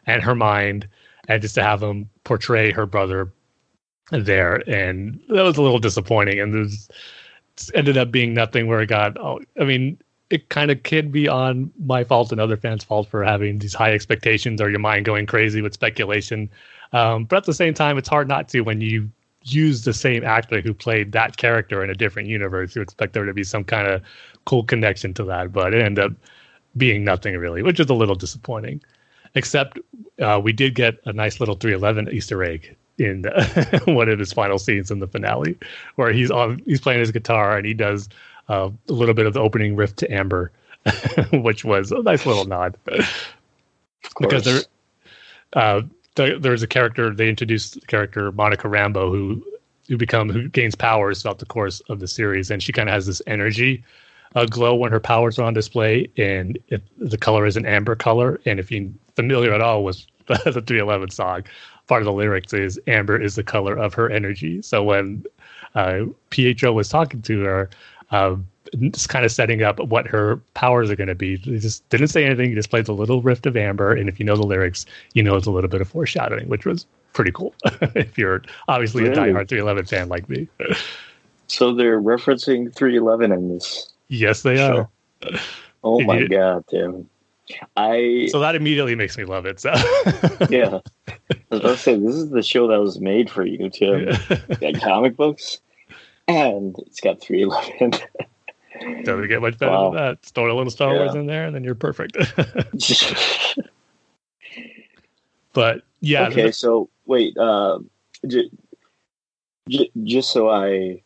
and 0.06 0.22
her 0.22 0.34
mind, 0.34 0.88
and 1.28 1.42
just 1.42 1.54
to 1.56 1.62
have 1.62 1.82
him 1.82 2.08
portray 2.24 2.70
her 2.70 2.86
brother 2.86 3.32
there. 4.10 4.56
And 4.68 5.20
that 5.28 5.42
was 5.42 5.56
a 5.56 5.62
little 5.62 5.78
disappointing. 5.78 6.38
And 6.38 6.54
this 6.54 6.88
ended 7.74 7.96
up 7.96 8.10
being 8.10 8.34
nothing 8.34 8.66
where 8.66 8.80
it 8.80 8.88
got, 8.88 9.18
oh, 9.18 9.40
I 9.60 9.64
mean, 9.64 9.98
it 10.30 10.48
kind 10.48 10.70
of 10.70 10.82
could 10.82 11.10
be 11.10 11.28
on 11.28 11.72
my 11.84 12.04
fault 12.04 12.32
and 12.32 12.40
other 12.40 12.56
fans' 12.56 12.84
fault 12.84 13.08
for 13.08 13.24
having 13.24 13.58
these 13.58 13.74
high 13.74 13.92
expectations 13.92 14.60
or 14.60 14.70
your 14.70 14.80
mind 14.80 15.04
going 15.04 15.26
crazy 15.26 15.62
with 15.62 15.72
speculation. 15.72 16.50
Um, 16.92 17.24
but 17.24 17.36
at 17.36 17.44
the 17.44 17.54
same 17.54 17.74
time, 17.74 17.96
it's 17.96 18.08
hard 18.08 18.28
not 18.28 18.48
to 18.50 18.60
when 18.60 18.80
you 18.80 19.10
use 19.46 19.84
the 19.84 19.92
same 19.92 20.24
actor 20.24 20.60
who 20.60 20.74
played 20.74 21.12
that 21.12 21.36
character 21.36 21.82
in 21.82 21.90
a 21.90 21.94
different 21.94 22.28
universe. 22.28 22.74
You 22.74 22.82
expect 22.82 23.12
there 23.12 23.24
to 23.24 23.34
be 23.34 23.44
some 23.44 23.64
kind 23.64 23.86
of 23.86 24.02
cool 24.44 24.64
connection 24.64 25.14
to 25.14 25.24
that, 25.24 25.52
but 25.52 25.74
it 25.74 25.82
ended 25.82 26.04
up 26.04 26.12
being 26.76 27.04
nothing 27.04 27.36
really, 27.36 27.62
which 27.62 27.80
is 27.80 27.88
a 27.88 27.94
little 27.94 28.14
disappointing. 28.14 28.82
Except 29.34 29.78
uh, 30.20 30.40
we 30.42 30.52
did 30.52 30.74
get 30.74 30.94
a 31.04 31.12
nice 31.12 31.40
little 31.40 31.56
311 31.56 32.14
Easter 32.14 32.42
egg 32.42 32.74
in 32.98 33.24
one 33.84 34.08
of 34.08 34.18
his 34.18 34.32
final 34.32 34.58
scenes 34.58 34.90
in 34.90 34.98
the 35.00 35.06
finale, 35.06 35.58
where 35.96 36.12
he's 36.12 36.30
on 36.30 36.62
he's 36.64 36.80
playing 36.80 37.00
his 37.00 37.10
guitar 37.10 37.56
and 37.56 37.66
he 37.66 37.74
does 37.74 38.08
uh, 38.48 38.70
a 38.88 38.92
little 38.92 39.14
bit 39.14 39.26
of 39.26 39.34
the 39.34 39.40
opening 39.40 39.76
riff 39.76 39.94
to 39.96 40.10
Amber, 40.12 40.50
which 41.32 41.64
was 41.64 41.92
a 41.92 42.02
nice 42.02 42.24
little 42.24 42.46
nod. 42.46 42.76
because 44.20 44.44
there, 44.44 44.60
uh, 45.52 45.82
the, 46.16 46.38
there's 46.40 46.62
a 46.62 46.66
character 46.66 47.14
they 47.14 47.28
introduced 47.28 47.80
the 47.80 47.86
character 47.86 48.32
Monica 48.32 48.68
Rambo 48.68 49.10
who 49.10 49.44
who 49.88 49.96
become 49.96 50.28
who 50.28 50.48
gains 50.48 50.74
powers 50.74 51.22
throughout 51.22 51.38
the 51.38 51.46
course 51.46 51.80
of 51.88 52.00
the 52.00 52.08
series, 52.08 52.50
and 52.50 52.62
she 52.62 52.72
kind 52.72 52.88
of 52.88 52.92
has 52.92 53.06
this 53.06 53.22
energy 53.26 53.84
uh, 54.34 54.44
glow 54.46 54.74
when 54.74 54.90
her 54.90 55.00
powers 55.00 55.38
are 55.38 55.44
on 55.44 55.54
display, 55.54 56.10
and 56.16 56.58
it, 56.68 56.82
the 56.98 57.16
color 57.16 57.46
is 57.46 57.56
an 57.56 57.64
amber 57.64 57.94
color. 57.94 58.40
And 58.46 58.58
if 58.58 58.70
you're 58.70 58.90
familiar 59.14 59.52
at 59.52 59.60
all 59.60 59.84
with 59.84 60.04
the, 60.26 60.34
the 60.50 60.62
311 60.62 61.10
song, 61.10 61.44
part 61.86 62.02
of 62.02 62.06
the 62.06 62.12
lyrics 62.12 62.52
is 62.52 62.80
amber 62.86 63.20
is 63.20 63.36
the 63.36 63.44
color 63.44 63.76
of 63.76 63.94
her 63.94 64.10
energy. 64.10 64.60
So 64.62 64.82
when 64.82 65.24
uh, 65.74 66.06
Pietro 66.30 66.72
was 66.72 66.88
talking 66.88 67.22
to 67.22 67.40
her, 67.42 67.70
uh, 68.10 68.36
just 68.90 69.08
kind 69.08 69.24
of 69.24 69.32
setting 69.32 69.62
up 69.62 69.78
what 69.80 70.06
her 70.06 70.36
powers 70.54 70.90
are 70.90 70.96
going 70.96 71.08
to 71.08 71.14
be. 71.14 71.36
He 71.36 71.58
just 71.58 71.88
didn't 71.88 72.08
say 72.08 72.24
anything. 72.24 72.50
He 72.50 72.54
just 72.54 72.70
played 72.70 72.86
the 72.86 72.94
little 72.94 73.22
rift 73.22 73.46
of 73.46 73.56
Amber, 73.56 73.92
and 73.92 74.08
if 74.08 74.18
you 74.18 74.26
know 74.26 74.36
the 74.36 74.46
lyrics, 74.46 74.86
you 75.14 75.22
know 75.22 75.36
it's 75.36 75.46
a 75.46 75.50
little 75.50 75.70
bit 75.70 75.80
of 75.80 75.88
foreshadowing, 75.88 76.48
which 76.48 76.64
was 76.64 76.86
pretty 77.12 77.32
cool. 77.32 77.54
if 77.94 78.16
you're 78.16 78.42
obviously 78.68 79.02
really? 79.02 79.14
a 79.14 79.34
diehard 79.34 79.48
311 79.48 79.86
fan 79.86 80.08
like 80.08 80.28
me. 80.28 80.48
so 81.46 81.74
they're 81.74 82.00
referencing 82.00 82.74
311 82.74 83.32
in 83.32 83.54
this. 83.54 83.92
Yes, 84.08 84.42
they 84.42 84.56
show. 84.56 84.88
are. 85.22 85.40
Oh 85.82 86.00
my 86.00 86.18
you, 86.18 86.28
god, 86.28 86.64
Tim! 86.68 87.08
I 87.76 88.28
so 88.30 88.40
that 88.40 88.56
immediately 88.56 88.94
makes 88.94 89.16
me 89.16 89.24
love 89.24 89.46
it. 89.46 89.60
So 89.60 89.70
yeah, 90.50 90.80
I 91.08 91.34
was 91.50 91.60
about 91.60 91.62
to 91.62 91.76
say 91.76 91.96
this 91.96 92.14
is 92.14 92.30
the 92.30 92.42
show 92.42 92.66
that 92.68 92.80
was 92.80 93.00
made 93.00 93.30
for 93.30 93.44
you, 93.44 93.70
Tim. 93.70 94.08
Yeah. 94.60 94.72
comic 94.80 95.16
books, 95.16 95.60
and 96.26 96.76
it's 96.80 97.00
got 97.00 97.20
311. 97.20 98.00
Doesn't 99.04 99.28
get 99.28 99.40
much 99.40 99.58
better 99.58 99.72
wow. 99.72 99.90
than 99.90 100.02
that. 100.02 100.22
Throw 100.22 100.52
a 100.52 100.56
little 100.56 100.70
Star 100.70 100.92
yeah. 100.92 100.98
Wars 101.00 101.14
in 101.14 101.26
there, 101.26 101.46
and 101.46 101.54
then 101.54 101.64
you're 101.64 101.74
perfect. 101.74 102.16
but 105.52 105.82
yeah. 106.00 106.28
Okay, 106.28 106.50
so 106.50 106.88
wait, 107.06 107.36
uh, 107.36 107.78
j- 108.26 108.50
j- 109.68 109.90
just 110.04 110.32
so 110.32 110.50
I 110.50 111.02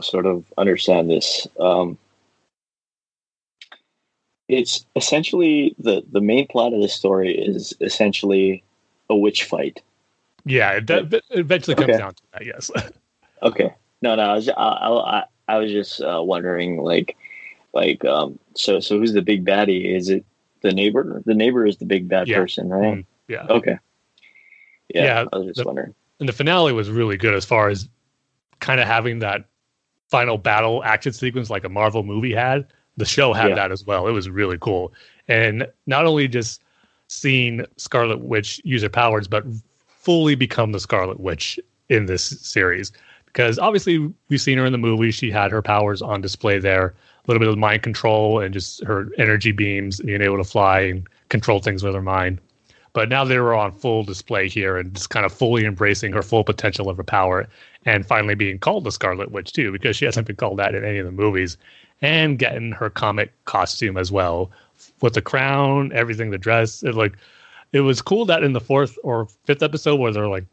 sort 0.00 0.26
of 0.26 0.44
understand 0.56 1.10
this, 1.10 1.46
um, 1.58 1.98
it's 4.48 4.84
essentially 4.96 5.74
the 5.78 6.02
the 6.10 6.20
main 6.20 6.46
plot 6.46 6.72
of 6.72 6.80
the 6.80 6.88
story 6.88 7.36
is 7.36 7.74
essentially 7.80 8.62
a 9.10 9.16
witch 9.16 9.44
fight. 9.44 9.82
Yeah, 10.44 10.72
it, 10.72 10.88
it 10.90 11.24
eventually 11.30 11.74
comes 11.74 11.90
okay. 11.90 11.98
down 11.98 12.14
to 12.14 12.22
that. 12.32 12.46
Yes. 12.46 12.70
okay. 13.42 13.74
No, 14.00 14.14
no, 14.14 14.22
I 14.22 14.34
was, 14.34 14.48
I, 14.48 14.52
I, 14.52 15.24
I 15.48 15.58
was 15.58 15.72
just 15.72 16.00
uh, 16.00 16.22
wondering, 16.22 16.78
like, 16.78 17.16
like, 17.72 18.04
um, 18.04 18.38
so, 18.54 18.80
so 18.80 18.98
who's 18.98 19.12
the 19.12 19.22
big 19.22 19.44
baddie? 19.44 19.96
Is 19.96 20.08
it 20.08 20.24
the 20.60 20.72
neighbor? 20.72 21.22
The 21.24 21.34
neighbor 21.34 21.66
is 21.66 21.78
the 21.78 21.86
big 21.86 22.08
bad 22.08 22.28
yeah. 22.28 22.36
person, 22.36 22.68
right? 22.68 22.98
Mm, 22.98 23.06
yeah. 23.28 23.46
Okay. 23.48 23.78
Yeah, 24.94 25.04
yeah, 25.04 25.24
I 25.32 25.38
was 25.38 25.46
just 25.48 25.58
the, 25.58 25.64
wondering. 25.64 25.94
And 26.20 26.28
the 26.28 26.32
finale 26.32 26.72
was 26.72 26.90
really 26.90 27.16
good 27.16 27.34
as 27.34 27.44
far 27.44 27.68
as 27.68 27.88
kind 28.60 28.80
of 28.80 28.86
having 28.86 29.18
that 29.20 29.44
final 30.08 30.38
battle 30.38 30.82
action 30.84 31.12
sequence 31.12 31.50
like 31.50 31.64
a 31.64 31.68
Marvel 31.68 32.02
movie 32.02 32.34
had. 32.34 32.66
The 32.96 33.04
show 33.04 33.32
had 33.32 33.50
yeah. 33.50 33.54
that 33.54 33.72
as 33.72 33.84
well. 33.84 34.08
It 34.08 34.12
was 34.12 34.28
really 34.28 34.58
cool. 34.58 34.92
And 35.28 35.66
not 35.86 36.06
only 36.06 36.26
just 36.26 36.62
seeing 37.06 37.64
Scarlet 37.76 38.20
Witch 38.20 38.60
use 38.64 38.82
her 38.82 38.88
powers, 38.88 39.28
but 39.28 39.44
fully 39.86 40.34
become 40.34 40.72
the 40.72 40.80
Scarlet 40.80 41.20
Witch 41.20 41.60
in 41.88 42.06
this 42.06 42.24
series 42.24 42.92
because 43.38 43.56
obviously 43.60 44.12
we've 44.28 44.40
seen 44.40 44.58
her 44.58 44.66
in 44.66 44.72
the 44.72 44.78
movie. 44.78 45.12
She 45.12 45.30
had 45.30 45.52
her 45.52 45.62
powers 45.62 46.02
on 46.02 46.20
display 46.20 46.58
there, 46.58 46.86
a 46.86 46.92
little 47.28 47.38
bit 47.38 47.48
of 47.48 47.56
mind 47.56 47.84
control 47.84 48.40
and 48.40 48.52
just 48.52 48.82
her 48.82 49.10
energy 49.16 49.52
beams, 49.52 50.00
being 50.00 50.22
able 50.22 50.38
to 50.38 50.44
fly 50.44 50.80
and 50.80 51.06
control 51.28 51.60
things 51.60 51.84
with 51.84 51.94
her 51.94 52.02
mind. 52.02 52.40
But 52.94 53.08
now 53.08 53.24
they 53.24 53.38
were 53.38 53.54
on 53.54 53.70
full 53.70 54.02
display 54.02 54.48
here 54.48 54.76
and 54.76 54.92
just 54.92 55.10
kind 55.10 55.24
of 55.24 55.32
fully 55.32 55.64
embracing 55.64 56.12
her 56.14 56.22
full 56.22 56.42
potential 56.42 56.90
of 56.90 56.96
her 56.96 57.04
power 57.04 57.46
and 57.84 58.04
finally 58.04 58.34
being 58.34 58.58
called 58.58 58.82
the 58.82 58.90
Scarlet 58.90 59.30
Witch 59.30 59.52
too, 59.52 59.70
because 59.70 59.94
she 59.94 60.04
hasn't 60.04 60.26
been 60.26 60.34
called 60.34 60.58
that 60.58 60.74
in 60.74 60.84
any 60.84 60.98
of 60.98 61.06
the 61.06 61.12
movies, 61.12 61.56
and 62.02 62.40
getting 62.40 62.72
her 62.72 62.90
comic 62.90 63.32
costume 63.44 63.96
as 63.96 64.10
well 64.10 64.50
with 65.00 65.14
the 65.14 65.22
crown, 65.22 65.92
everything, 65.94 66.30
the 66.32 66.38
dress. 66.38 66.82
It 66.82 66.96
like 66.96 67.14
it 67.70 67.82
was 67.82 68.02
cool 68.02 68.24
that 68.24 68.42
in 68.42 68.52
the 68.52 68.60
fourth 68.60 68.98
or 69.04 69.28
fifth 69.44 69.62
episode 69.62 70.00
where 70.00 70.10
they're 70.10 70.26
like 70.26 70.46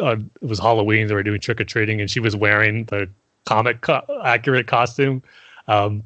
uh, 0.00 0.16
it 0.16 0.48
was 0.48 0.58
Halloween. 0.58 1.06
They 1.06 1.14
were 1.14 1.22
doing 1.22 1.40
trick 1.40 1.60
or 1.60 1.64
treating, 1.64 2.00
and 2.00 2.10
she 2.10 2.20
was 2.20 2.36
wearing 2.36 2.84
the 2.86 3.08
comic 3.44 3.80
co- 3.80 4.04
accurate 4.24 4.66
costume, 4.66 5.22
um, 5.68 6.02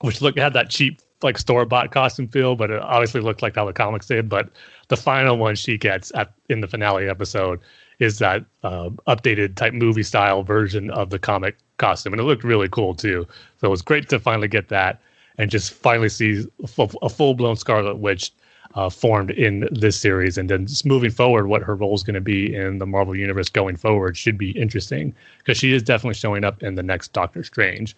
which 0.00 0.20
looked 0.20 0.38
had 0.38 0.52
that 0.54 0.70
cheap 0.70 1.00
like 1.22 1.38
store 1.38 1.64
bought 1.64 1.90
costume 1.90 2.28
feel, 2.28 2.54
but 2.54 2.70
it 2.70 2.80
obviously 2.80 3.20
looked 3.20 3.42
like 3.42 3.56
how 3.56 3.64
the 3.64 3.72
comics 3.72 4.06
did. 4.06 4.28
But 4.28 4.50
the 4.88 4.96
final 4.96 5.36
one 5.36 5.56
she 5.56 5.76
gets 5.76 6.12
at 6.14 6.32
in 6.48 6.60
the 6.60 6.68
finale 6.68 7.08
episode 7.08 7.60
is 7.98 8.18
that 8.18 8.44
uh, 8.62 8.90
updated 9.08 9.56
type 9.56 9.74
movie 9.74 10.04
style 10.04 10.42
version 10.42 10.90
of 10.90 11.10
the 11.10 11.18
comic 11.18 11.56
costume, 11.78 12.12
and 12.12 12.20
it 12.20 12.24
looked 12.24 12.44
really 12.44 12.68
cool 12.68 12.94
too. 12.94 13.26
So 13.60 13.66
it 13.66 13.70
was 13.70 13.82
great 13.82 14.08
to 14.10 14.20
finally 14.20 14.48
get 14.48 14.68
that 14.68 15.00
and 15.38 15.50
just 15.50 15.72
finally 15.72 16.08
see 16.08 16.46
a 16.78 17.08
full 17.08 17.34
blown 17.34 17.56
Scarlet 17.56 17.96
Witch 17.96 18.32
uh, 18.74 18.90
formed 18.90 19.30
in 19.30 19.68
this 19.72 19.98
series. 19.98 20.38
And 20.38 20.48
then 20.48 20.66
just 20.66 20.86
moving 20.86 21.10
forward, 21.10 21.46
what 21.46 21.62
her 21.62 21.74
role 21.74 21.94
is 21.94 22.02
going 22.02 22.14
to 22.14 22.20
be 22.20 22.54
in 22.54 22.78
the 22.78 22.86
Marvel 22.86 23.16
Universe 23.16 23.48
going 23.48 23.76
forward 23.76 24.16
should 24.16 24.38
be 24.38 24.50
interesting 24.50 25.14
because 25.38 25.58
she 25.58 25.72
is 25.72 25.82
definitely 25.82 26.14
showing 26.14 26.44
up 26.44 26.62
in 26.62 26.74
the 26.74 26.82
next 26.82 27.12
Doctor 27.12 27.42
Strange. 27.42 27.96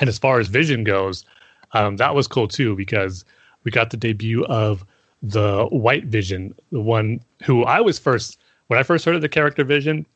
And 0.00 0.08
as 0.08 0.18
far 0.18 0.40
as 0.40 0.48
Vision 0.48 0.84
goes, 0.84 1.24
um, 1.72 1.96
that 1.96 2.14
was 2.14 2.26
cool 2.26 2.48
too 2.48 2.76
because 2.76 3.24
we 3.64 3.70
got 3.70 3.90
the 3.90 3.96
debut 3.96 4.44
of 4.46 4.84
the 5.22 5.66
White 5.66 6.04
Vision, 6.04 6.54
the 6.70 6.80
one 6.80 7.20
who 7.42 7.64
I 7.64 7.80
was 7.80 7.98
first 7.98 8.38
when 8.68 8.78
I 8.78 8.82
first 8.82 9.04
heard 9.04 9.16
of 9.16 9.22
the 9.22 9.28
character 9.28 9.64
Vision. 9.64 10.06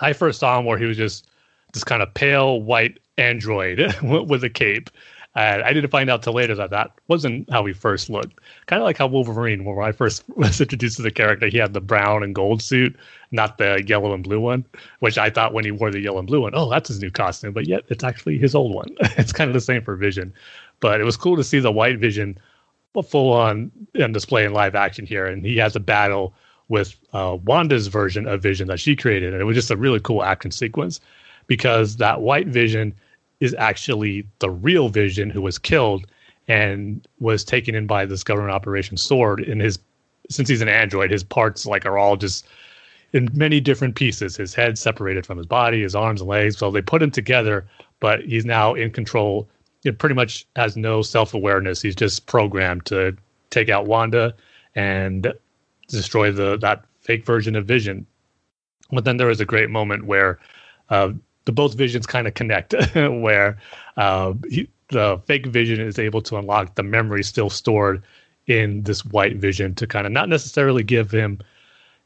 I 0.00 0.12
first 0.12 0.40
saw 0.40 0.58
him 0.58 0.66
where 0.66 0.76
he 0.76 0.84
was 0.84 0.96
just 0.96 1.26
this 1.72 1.84
kind 1.84 2.02
of 2.02 2.12
pale 2.12 2.60
white 2.60 2.98
android 3.16 3.94
with 4.02 4.44
a 4.44 4.50
cape, 4.50 4.90
and 5.36 5.62
I 5.62 5.74
didn't 5.74 5.90
find 5.90 6.08
out 6.08 6.22
till 6.22 6.32
later 6.32 6.54
that 6.54 6.70
that 6.70 6.92
wasn't 7.08 7.48
how 7.50 7.64
he 7.66 7.74
first 7.74 8.08
looked. 8.08 8.40
Kind 8.64 8.80
of 8.80 8.86
like 8.86 8.96
how 8.96 9.06
Wolverine, 9.06 9.66
when 9.66 9.78
I 9.86 9.92
first 9.92 10.24
was 10.36 10.60
introduced 10.60 10.96
to 10.96 11.02
the 11.02 11.10
character, 11.10 11.46
he 11.48 11.58
had 11.58 11.74
the 11.74 11.80
brown 11.80 12.22
and 12.22 12.34
gold 12.34 12.62
suit, 12.62 12.96
not 13.30 13.58
the 13.58 13.84
yellow 13.86 14.14
and 14.14 14.24
blue 14.24 14.40
one, 14.40 14.64
which 15.00 15.18
I 15.18 15.28
thought 15.28 15.52
when 15.52 15.66
he 15.66 15.70
wore 15.70 15.90
the 15.90 16.00
yellow 16.00 16.18
and 16.18 16.26
blue 16.26 16.40
one, 16.40 16.52
oh, 16.54 16.70
that's 16.70 16.88
his 16.88 17.00
new 17.00 17.10
costume. 17.10 17.52
But 17.52 17.66
yet 17.66 17.84
it's 17.88 18.02
actually 18.02 18.38
his 18.38 18.54
old 18.54 18.74
one. 18.74 18.88
it's 19.18 19.32
kind 19.32 19.48
of 19.48 19.54
the 19.54 19.60
same 19.60 19.82
for 19.82 19.94
Vision. 19.94 20.32
but 20.80 21.02
it 21.02 21.04
was 21.04 21.18
cool 21.18 21.36
to 21.36 21.44
see 21.44 21.60
the 21.60 21.72
White 21.72 21.98
Vision 21.98 22.38
full 23.06 23.30
on 23.34 23.70
and 23.94 24.14
display 24.14 24.46
in 24.46 24.54
live 24.54 24.74
action 24.74 25.04
here, 25.04 25.26
and 25.26 25.44
he 25.44 25.58
has 25.58 25.76
a 25.76 25.80
battle 25.80 26.32
with 26.68 26.96
uh, 27.12 27.36
Wanda's 27.44 27.88
version 27.88 28.26
of 28.26 28.42
Vision 28.42 28.68
that 28.68 28.80
she 28.80 28.96
created, 28.96 29.34
and 29.34 29.42
it 29.42 29.44
was 29.44 29.54
just 29.54 29.70
a 29.70 29.76
really 29.76 30.00
cool 30.00 30.24
action 30.24 30.50
sequence 30.50 30.98
because 31.46 31.98
that 31.98 32.22
White 32.22 32.46
Vision 32.46 32.94
is 33.40 33.54
actually 33.58 34.26
the 34.38 34.50
real 34.50 34.88
Vision 34.88 35.30
who 35.30 35.42
was 35.42 35.58
killed 35.58 36.06
and 36.48 37.06
was 37.18 37.44
taken 37.44 37.74
in 37.74 37.86
by 37.86 38.06
this 38.06 38.22
government 38.22 38.52
operation 38.52 38.96
Sword. 38.96 39.40
In 39.40 39.60
his 39.60 39.78
since 40.30 40.48
he's 40.48 40.62
an 40.62 40.68
android, 40.68 41.10
his 41.10 41.22
parts 41.22 41.66
like 41.66 41.86
are 41.86 41.98
all 41.98 42.16
just 42.16 42.46
in 43.12 43.28
many 43.32 43.60
different 43.60 43.94
pieces. 43.94 44.36
His 44.36 44.54
head 44.54 44.78
separated 44.78 45.24
from 45.24 45.38
his 45.38 45.46
body, 45.46 45.82
his 45.82 45.94
arms 45.94 46.20
and 46.20 46.28
legs. 46.28 46.58
So 46.58 46.70
they 46.70 46.82
put 46.82 47.02
him 47.02 47.10
together, 47.10 47.66
but 48.00 48.20
he's 48.24 48.44
now 48.44 48.74
in 48.74 48.90
control. 48.90 49.48
It 49.84 49.98
pretty 49.98 50.14
much 50.14 50.46
has 50.56 50.76
no 50.76 51.02
self 51.02 51.34
awareness. 51.34 51.80
He's 51.80 51.94
just 51.94 52.26
programmed 52.26 52.86
to 52.86 53.16
take 53.50 53.68
out 53.68 53.86
Wanda 53.86 54.34
and 54.74 55.32
destroy 55.88 56.32
the 56.32 56.56
that 56.58 56.84
fake 57.00 57.24
version 57.24 57.54
of 57.56 57.66
Vision. 57.66 58.06
But 58.90 59.04
then 59.04 59.16
there 59.16 59.28
was 59.28 59.40
a 59.40 59.44
great 59.44 59.70
moment 59.70 60.06
where 60.06 60.38
uh, 60.90 61.12
the 61.46 61.52
both 61.52 61.74
visions 61.74 62.06
kind 62.06 62.26
of 62.26 62.34
connect, 62.34 62.74
where 62.94 63.58
uh, 63.96 64.34
he, 64.50 64.68
the 64.88 65.20
fake 65.26 65.46
Vision 65.46 65.80
is 65.80 65.98
able 65.98 66.20
to 66.22 66.36
unlock 66.36 66.74
the 66.74 66.82
memory 66.82 67.22
still 67.24 67.50
stored 67.50 68.02
in 68.46 68.82
this 68.82 69.04
white 69.04 69.36
Vision 69.36 69.74
to 69.74 69.86
kind 69.86 70.06
of 70.06 70.12
not 70.12 70.28
necessarily 70.28 70.82
give 70.82 71.10
him 71.10 71.40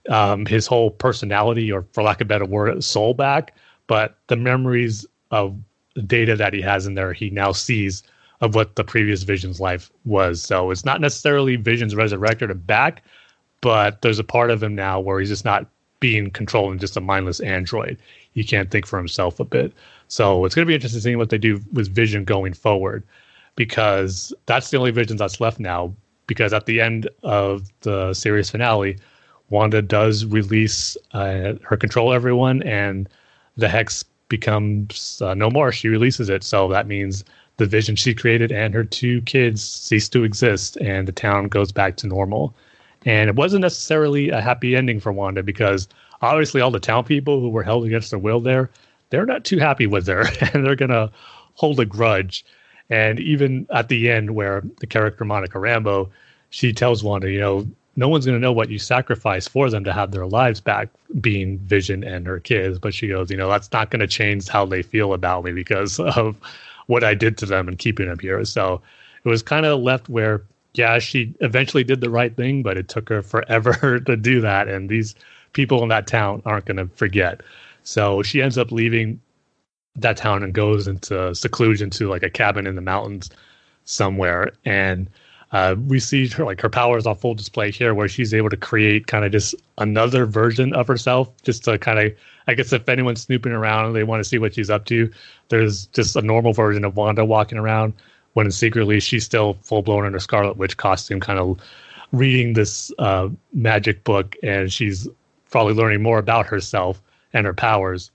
um, 0.09 0.47
his 0.47 0.67
whole 0.67 0.91
personality, 0.91 1.71
or 1.71 1.85
for 1.93 2.03
lack 2.03 2.21
of 2.21 2.27
a 2.27 2.29
better 2.29 2.47
word, 2.47 2.83
soul 2.83 3.13
back, 3.13 3.55
but 3.87 4.17
the 4.29 4.37
memories 4.37 5.05
of 5.31 5.57
data 6.07 6.37
that 6.37 6.55
he 6.55 6.61
has 6.61 6.87
in 6.87 6.95
there, 6.95 7.13
he 7.13 7.31
now 7.31 7.53
sees 7.53 8.03
of 8.41 8.55
what 8.55 8.77
the 8.77 8.85
previous 8.85 9.23
Vision's 9.23 9.61
life 9.61 9.91
was. 10.05 10.43
So 10.43 10.71
it's 10.71 10.85
not 10.85 11.01
necessarily 11.01 11.57
Vision's 11.57 11.95
resurrected 11.95 12.51
or 12.51 12.55
back, 12.55 13.03
but 13.61 14.01
there's 14.01 14.19
a 14.19 14.25
part 14.25 14.51
of 14.51 14.63
him 14.63 14.75
now 14.75 14.99
where 14.99 15.21
he's 15.21 15.29
just 15.29 15.45
not 15.45 15.67
being 16.01 16.31
controlled 16.31 16.73
and 16.73 16.81
just 16.81 16.97
a 16.97 17.01
mindless 17.01 17.41
android. 17.41 17.99
He 18.33 18.43
can't 18.43 18.71
think 18.71 18.87
for 18.87 18.99
himself 18.99 19.39
a 19.39 19.45
bit. 19.45 19.73
So 20.09 20.45
it's 20.45 20.55
going 20.55 20.67
to 20.67 20.69
be 20.69 20.75
interesting 20.75 21.01
seeing 21.01 21.19
what 21.19 21.31
they 21.31 21.39
do 21.39 21.61
with 21.73 21.95
Vision 21.95 22.25
going 22.25 22.55
forward, 22.55 23.05
because 23.57 24.33
that's 24.47 24.71
the 24.71 24.79
only 24.79 24.91
Vision 24.91 25.17
that's 25.17 25.41
left 25.41 25.61
now. 25.61 25.95
Because 26.27 26.53
at 26.53 26.67
the 26.67 26.81
end 26.81 27.09
of 27.23 27.71
the 27.81 28.15
series 28.15 28.51
finale, 28.51 28.97
Wanda 29.51 29.83
does 29.83 30.25
release 30.25 30.97
uh, 31.13 31.55
her 31.63 31.77
control 31.77 32.13
everyone, 32.13 32.63
and 32.63 33.09
the 33.57 33.69
hex 33.69 34.05
becomes 34.29 35.21
uh, 35.21 35.35
no 35.35 35.51
more. 35.51 35.73
She 35.73 35.89
releases 35.89 36.29
it, 36.29 36.45
so 36.45 36.69
that 36.69 36.87
means 36.87 37.25
the 37.57 37.67
vision 37.67 37.97
she 37.97 38.15
created 38.15 38.53
and 38.53 38.73
her 38.73 38.85
two 38.85 39.21
kids 39.23 39.63
cease 39.63 40.09
to 40.11 40.25
exist, 40.25 40.77
and 40.77 41.07
the 41.07 41.13
town 41.13 41.49
goes 41.49 41.73
back 41.73 41.97
to 41.97 42.07
normal. 42.07 42.55
And 43.07 43.31
it 43.31 43.37
wasn't 43.37 43.63
necessarily 43.63 44.29
a 44.31 44.41
happy 44.41 44.77
ending 44.77 45.01
for 45.01 45.13
Wanda 45.13 45.43
because 45.43 45.89
obviously 46.21 46.61
all 46.61 46.71
the 46.71 46.81
town 46.81 47.05
people 47.05 47.41
who 47.41 47.49
were 47.49 47.63
held 47.63 47.85
against 47.85 48.11
their 48.11 48.19
will 48.19 48.41
there, 48.41 48.71
they're 49.09 49.27
not 49.27 49.45
too 49.45 49.59
happy 49.59 49.87
with 49.87 50.07
her, 50.07 50.27
and 50.53 50.65
they're 50.65 50.77
gonna 50.77 51.11
hold 51.55 51.81
a 51.81 51.85
grudge. 51.85 52.45
And 52.91 53.21
even 53.21 53.67
at 53.71 53.89
the 53.89 54.11
end, 54.11 54.35
where 54.35 54.63
the 54.81 54.87
character 54.87 55.25
Monica 55.25 55.59
Rambo, 55.59 56.11
she 56.51 56.73
tells 56.73 57.05
Wanda, 57.05 57.31
you 57.31 57.41
know, 57.41 57.67
no 57.97 58.09
one's 58.09 58.25
going 58.25 58.37
to 58.37 58.43
know 58.43 58.53
what 58.53 58.71
you 58.71 58.79
sacrificed 58.79 59.51
for 59.51 59.69
them 59.69 59.85
to 59.85 59.93
have 59.93 60.11
their 60.11 60.27
lives 60.27 60.61
back, 60.61 60.89
being 61.21 61.59
Vision 61.59 62.03
and 62.03 62.27
her 62.27 62.41
kids. 62.41 62.79
But 62.79 62.95
she 62.95 63.09
goes, 63.09 63.31
you 63.31 63.37
know, 63.37 63.49
that's 63.49 63.71
not 63.73 63.91
going 63.91 64.01
to 64.01 64.07
change 64.07 64.49
how 64.49 64.65
they 64.65 64.83
feel 64.83 65.13
about 65.13 65.45
me 65.45 65.53
because 65.53 66.01
of 66.17 66.37
what 66.87 67.05
I 67.05 67.15
did 67.15 67.37
to 67.39 67.47
them 67.47 67.69
and 67.69 67.79
keeping 67.79 68.09
them 68.09 68.19
here. 68.19 68.45
So 68.45 68.81
it 69.25 69.29
was 69.29 69.43
kind 69.43 69.67
of 69.67 69.81
left 69.81 70.09
where, 70.09 70.43
yeah, 70.75 70.99
she 70.99 71.35
eventually 71.41 71.85
did 71.85 72.01
the 72.01 72.11
right 72.11 72.35
thing, 72.35 72.63
but 72.63 72.77
it 72.77 72.89
took 72.89 73.09
her 73.09 73.23
forever 73.23 74.01
to 74.07 74.17
do 74.17 74.41
that. 74.41 74.69
And 74.69 74.89
these 74.89 75.15
people 75.53 75.83
in 75.83 75.89
that 75.89 76.07
town 76.07 76.43
aren't 76.45 76.67
going 76.67 76.77
to 76.77 76.89
forget. 76.97 77.41
So 77.83 78.23
she 78.23 78.43
ends 78.43 78.59
up 78.59 78.71
leaving 78.71 79.21
that 79.97 80.17
town 80.17 80.43
and 80.43 80.53
goes 80.53 80.87
into 80.87 81.35
seclusion 81.35 81.91
to 81.91 82.09
like 82.09 82.23
a 82.23 82.31
cabin 82.31 82.67
in 82.67 82.77
the 82.77 82.83
mountains 82.83 83.31
somewhere. 83.85 84.53
And 84.65 85.11
uh, 85.53 85.75
we 85.89 85.99
see 85.99 86.29
her 86.29 86.45
like 86.45 86.61
her 86.61 86.69
powers 86.69 87.07
on 87.07 87.17
full 87.17 87.35
display 87.35 87.73
here, 87.73 87.93
where 87.93 88.09
she's 88.09 88.33
able 88.33 88.51
to 88.51 88.57
create 88.57 89.09
kind 89.09 89.25
of 89.25 89.33
just 89.33 89.55
another 89.79 90.25
version 90.25 90.73
of 90.75 90.87
herself, 90.87 91.31
just 91.43 91.65
to 91.65 91.77
kind 91.79 91.99
of, 91.99 92.13
I 92.47 92.55
guess, 92.55 92.73
if 92.73 92.89
anyone's 92.89 93.23
snooping 93.23 93.53
around 93.53 93.87
and 93.87 93.97
they 93.97 94.05
want 94.05 94.21
to 94.21 94.29
see 94.29 94.39
what 94.39 94.55
she's 94.55 94.71
up 94.71 94.85
to, 94.87 95.11
there's 95.49 95.87
just 95.87 96.15
a 96.15 96.23
normal 96.23 96.53
version 96.53 96.85
of 96.85 96.97
Wanda 96.97 97.25
walking 97.25 97.59
around. 97.59 97.95
When 98.35 98.51
secretly 98.51 99.01
she's 99.01 99.25
still 99.25 99.55
full 99.63 99.83
blown 99.83 100.07
in 100.07 100.13
her 100.13 100.21
Scarlet 100.21 100.57
Witch 100.57 100.77
costume, 100.77 101.21
kind 101.21 101.39
of 101.39 101.61
reading 102.13 102.53
this 102.53 102.93
uh, 102.99 103.29
magic 103.53 104.05
book, 104.05 104.37
and 104.43 104.73
she's 104.73 105.09
probably 105.51 105.75
learning 105.75 106.03
more 106.03 106.19
about 106.19 106.47
herself 106.47 107.03
and 107.33 107.45
her 107.47 107.55
powers. 107.55 108.11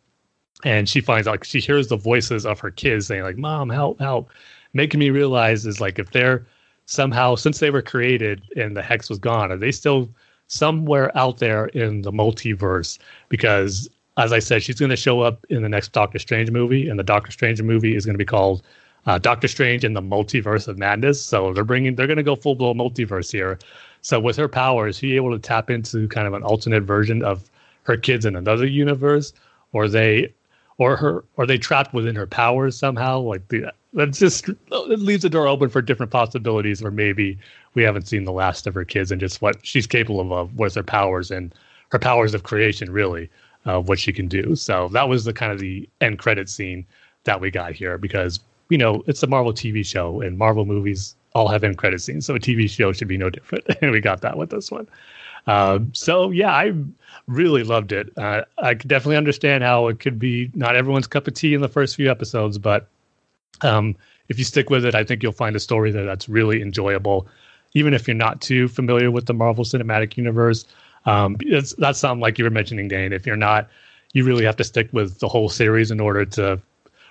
And 0.63 0.88
she 0.88 1.01
finds 1.01 1.28
out 1.28 1.45
she 1.45 1.59
hears 1.59 1.89
the 1.89 1.97
voices 1.97 2.45
of 2.45 2.59
her 2.59 2.72
kids 2.72 3.07
saying 3.07 3.24
like, 3.24 3.38
"Mom, 3.38 3.70
help, 3.70 3.99
help," 3.99 4.30
making 4.74 4.99
me 4.99 5.09
realize 5.09 5.66
is 5.66 5.82
like 5.82 5.99
if 5.99 6.11
they're 6.11 6.45
somehow 6.86 7.36
since 7.36 7.59
they 7.59 7.72
were 7.72 7.82
created 7.82 8.43
and 8.55 8.78
the 8.78 8.82
hex 8.82 9.09
was 9.09 9.18
gone 9.18 9.51
are 9.51 9.57
they 9.57 9.72
still 9.72 10.07
somewhere 10.47 11.16
out 11.18 11.39
there 11.39 11.66
in 11.68 12.03
the 12.03 12.11
multiverse 12.11 12.99
because 13.30 13.89
as 14.18 14.32
i 14.32 14.38
said 14.38 14.61
she's 14.61 14.80
going 14.80 14.89
to 14.89 14.95
show 14.95 15.22
up 15.22 15.43
in 15.49 15.63
the 15.63 15.70
next 15.70 15.91
doctor 15.93 16.20
strange 16.20 16.51
movie 16.51 16.88
and 16.88 16.99
the 16.99 17.03
doctor 17.03 17.32
strange 17.32 17.59
movie 17.61 17.95
is 17.95 18.05
going 18.05 18.13
to 18.13 18.20
be 18.20 18.26
called 18.26 18.61
uh, 19.06 19.18
doctor 19.18 19.47
strange 19.47 19.84
in 19.84 19.93
the 19.93 20.01
multiverse 20.01 20.68
of 20.68 20.78
madness. 20.78 21.24
So 21.24 21.53
they're 21.53 21.64
bringing 21.64 21.95
they're 21.95 22.08
going 22.08 22.18
to 22.18 22.24
go 22.24 22.36
full 22.36 22.56
blown 22.56 22.78
multiverse 22.78 23.32
here. 23.32 23.60
So 24.01 24.20
with 24.20 24.36
her 24.38 24.47
powers 24.47 24.97
she 24.97 25.16
able 25.16 25.32
to 25.32 25.39
tap 25.39 25.70
into 25.70 26.08
kind 26.08 26.28
of 26.28 26.34
an 26.34 26.43
alternate 26.43 26.84
version 26.84 27.24
of 27.24 27.49
her 27.84 27.97
kids 27.97 28.26
in 28.26 28.36
another 28.36 28.66
universe? 28.66 29.34
Or 29.74 29.88
they 29.88 30.34
or 30.78 30.95
her 30.97 31.24
or 31.38 31.45
they 31.45 31.58
trapped 31.58 31.93
within 31.93 32.16
her 32.16 32.28
powers 32.28 32.78
somehow? 32.78 33.20
Like 33.20 33.47
the 33.49 33.72
that's 33.93 34.20
just 34.20 34.49
it 34.49 34.99
leaves 34.99 35.24
the 35.24 35.30
door 35.30 35.47
open 35.47 35.70
for 35.70 35.82
different 35.82 36.12
possibilities 36.12 36.84
or 36.84 36.91
maybe 36.91 37.38
we 37.76 37.84
haven't 37.84 38.08
seen 38.08 38.26
the 38.26 38.32
last 38.32 38.68
of 38.68 38.74
her 38.74 38.86
kids 38.86 39.12
and 39.12 39.22
just 39.22 39.41
what 39.41 39.58
she's 39.66 39.88
capable 39.88 40.34
of 40.34 40.56
with 40.58 40.76
her 40.76 40.84
powers 40.84 41.32
and 41.32 41.53
her 41.91 41.99
powers 41.99 42.34
of 42.34 42.43
creation 42.43 42.91
really 42.91 43.30
uh, 43.66 43.80
what 43.80 43.99
she 43.99 44.12
can 44.12 44.28
do. 44.28 44.56
So 44.56 44.89
that 44.89 45.08
was 45.08 45.26
the 45.26 45.34
kind 45.34 45.51
of 45.51 45.60
the 45.60 45.88
end 46.01 46.20
credit 46.20 46.49
scene 46.49 46.86
that 47.24 47.39
we 47.41 47.51
got 47.51 47.74
here 47.74 47.97
because 47.97 48.39
you 48.70 48.78
know 48.78 49.03
it's 49.07 49.24
a 49.24 49.28
marvel 49.28 49.53
tv 49.53 49.86
show 49.86 50.22
and 50.22 50.38
marvel 50.38 50.66
movies 50.66 51.16
all 51.34 51.47
have 51.47 51.63
end 51.63 51.78
credit 51.78 52.01
scenes 52.01 52.26
so 52.26 52.36
a 52.36 52.39
tv 52.39 52.70
show 52.70 52.91
should 52.91 53.07
be 53.07 53.18
no 53.18 53.30
different 53.30 53.63
and 53.82 53.91
we 53.95 53.99
got 53.99 54.22
that 54.22 54.38
with 54.38 54.49
this 54.49 54.72
one 54.72 54.88
um, 55.47 55.91
so 55.93 56.32
yeah, 56.32 56.51
I 56.51 56.74
really 57.28 57.63
loved 57.63 57.91
it. 57.91 58.16
Uh, 58.18 58.43
I 58.57 58.76
could 58.76 58.88
definitely 58.88 59.18
understand 59.18 59.63
how 59.63 59.88
it 59.88 59.99
could 59.99 60.20
be 60.20 60.51
not 60.53 60.76
everyone's 60.76 61.07
cup 61.07 61.28
of 61.28 61.34
tea 61.34 61.53
in 61.53 61.61
the 61.61 61.68
first 61.68 61.95
few 61.95 62.09
episodes, 62.09 62.57
but 62.57 62.88
um, 63.61 63.95
if 64.30 64.39
you 64.39 64.45
stick 64.45 64.70
with 64.70 64.86
it, 64.86 64.95
I 64.95 65.03
think 65.03 65.22
you'll 65.22 65.32
find 65.32 65.55
a 65.55 65.59
story 65.59 65.91
there 65.91 66.05
that's 66.05 66.28
really 66.28 66.61
enjoyable, 66.61 67.28
even 67.74 67.93
if 67.93 68.07
you're 68.07 68.16
not 68.16 68.41
too 68.41 68.68
familiar 68.68 69.11
with 69.11 69.28
the 69.28 69.34
Marvel 69.34 69.63
Cinematic 69.63 70.18
Universe. 70.18 70.66
Um, 71.05 71.38
that's 71.78 71.99
something 71.99 72.22
like 72.22 72.39
you 72.39 72.43
were 72.43 72.49
mentioning, 72.49 72.88
Dane. 72.88 73.13
If 73.13 73.28
you're 73.28 73.36
not, 73.36 73.70
you 74.13 74.24
really 74.24 74.45
have 74.45 74.55
to 74.57 74.63
stick 74.63 74.89
with 74.91 75.20
the 75.20 75.28
whole 75.28 75.49
series 75.49 75.91
in 75.91 75.99
order 75.99 76.26
to 76.26 76.59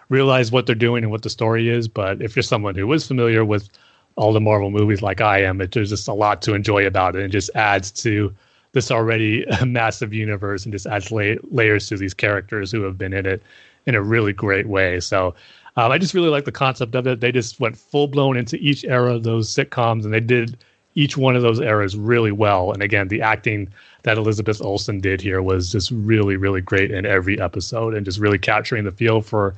realize 0.09 0.53
what 0.53 0.67
they're 0.67 0.75
doing 0.75 1.05
and 1.05 1.11
what 1.11 1.23
the 1.23 1.31
story 1.31 1.69
is. 1.69 1.89
But 1.89 2.23
if 2.23 2.37
you're 2.37 2.43
someone 2.43 2.75
who 2.75 2.93
is 2.93 3.07
familiar 3.07 3.45
with 3.45 3.69
all 4.17 4.33
the 4.33 4.41
Marvel 4.41 4.71
movies 4.71 5.03
like 5.03 5.21
I 5.21 5.43
am, 5.43 5.61
it, 5.61 5.73
there's 5.73 5.91
just 5.91 6.09
a 6.09 6.13
lot 6.13 6.43
to 6.43 6.55
enjoy 6.55 6.87
about 6.87 7.17
it. 7.17 7.23
And 7.23 7.33
just 7.33 7.51
adds 7.55 7.91
to 8.03 8.35
this 8.73 8.91
already 8.91 9.45
massive 9.67 10.13
universe 10.13 10.65
and 10.65 10.73
just 10.73 10.87
adds 10.87 11.11
la- 11.11 11.37
layers 11.51 11.89
to 11.89 11.97
these 11.97 12.15
characters 12.15 12.71
who 12.71 12.83
have 12.83 12.99
been 12.99 13.13
in 13.13 13.27
it 13.27 13.43
in 13.87 13.95
a 13.95 14.03
really 14.03 14.33
great 14.33 14.67
way. 14.67 15.01
So 15.01 15.35
um, 15.77 15.91
I 15.91 15.99
just 15.99 16.15
really 16.15 16.29
like 16.29 16.45
the 16.45 16.53
concept 16.53 16.95
of 16.95 17.07
it. 17.07 17.21
They 17.21 17.33
just 17.33 17.59
went 17.59 17.77
full 17.77 18.07
blown 18.07 18.37
into 18.37 18.57
each 18.57 18.85
era 18.85 19.15
of 19.15 19.25
those 19.25 19.53
sitcoms, 19.53 20.05
and 20.05 20.13
they 20.13 20.21
did 20.21 20.57
each 20.95 21.17
one 21.17 21.35
of 21.35 21.43
those 21.43 21.59
eras 21.59 21.97
really 21.97 22.31
well. 22.31 22.71
And 22.73 22.83
again, 22.83 23.09
the 23.09 23.21
acting 23.21 23.69
that 24.05 24.17
Elizabeth 24.17 24.63
Olsen 24.63 25.01
did 25.01 25.21
here 25.21 25.43
was 25.43 25.73
just 25.73 25.91
really, 25.91 26.37
really 26.37 26.61
great 26.61 26.93
in 26.93 27.05
every 27.05 27.41
episode, 27.41 27.95
and 27.95 28.05
just 28.05 28.21
really 28.21 28.39
capturing 28.39 28.85
the 28.85 28.93
feel 28.93 29.21
for 29.21 29.55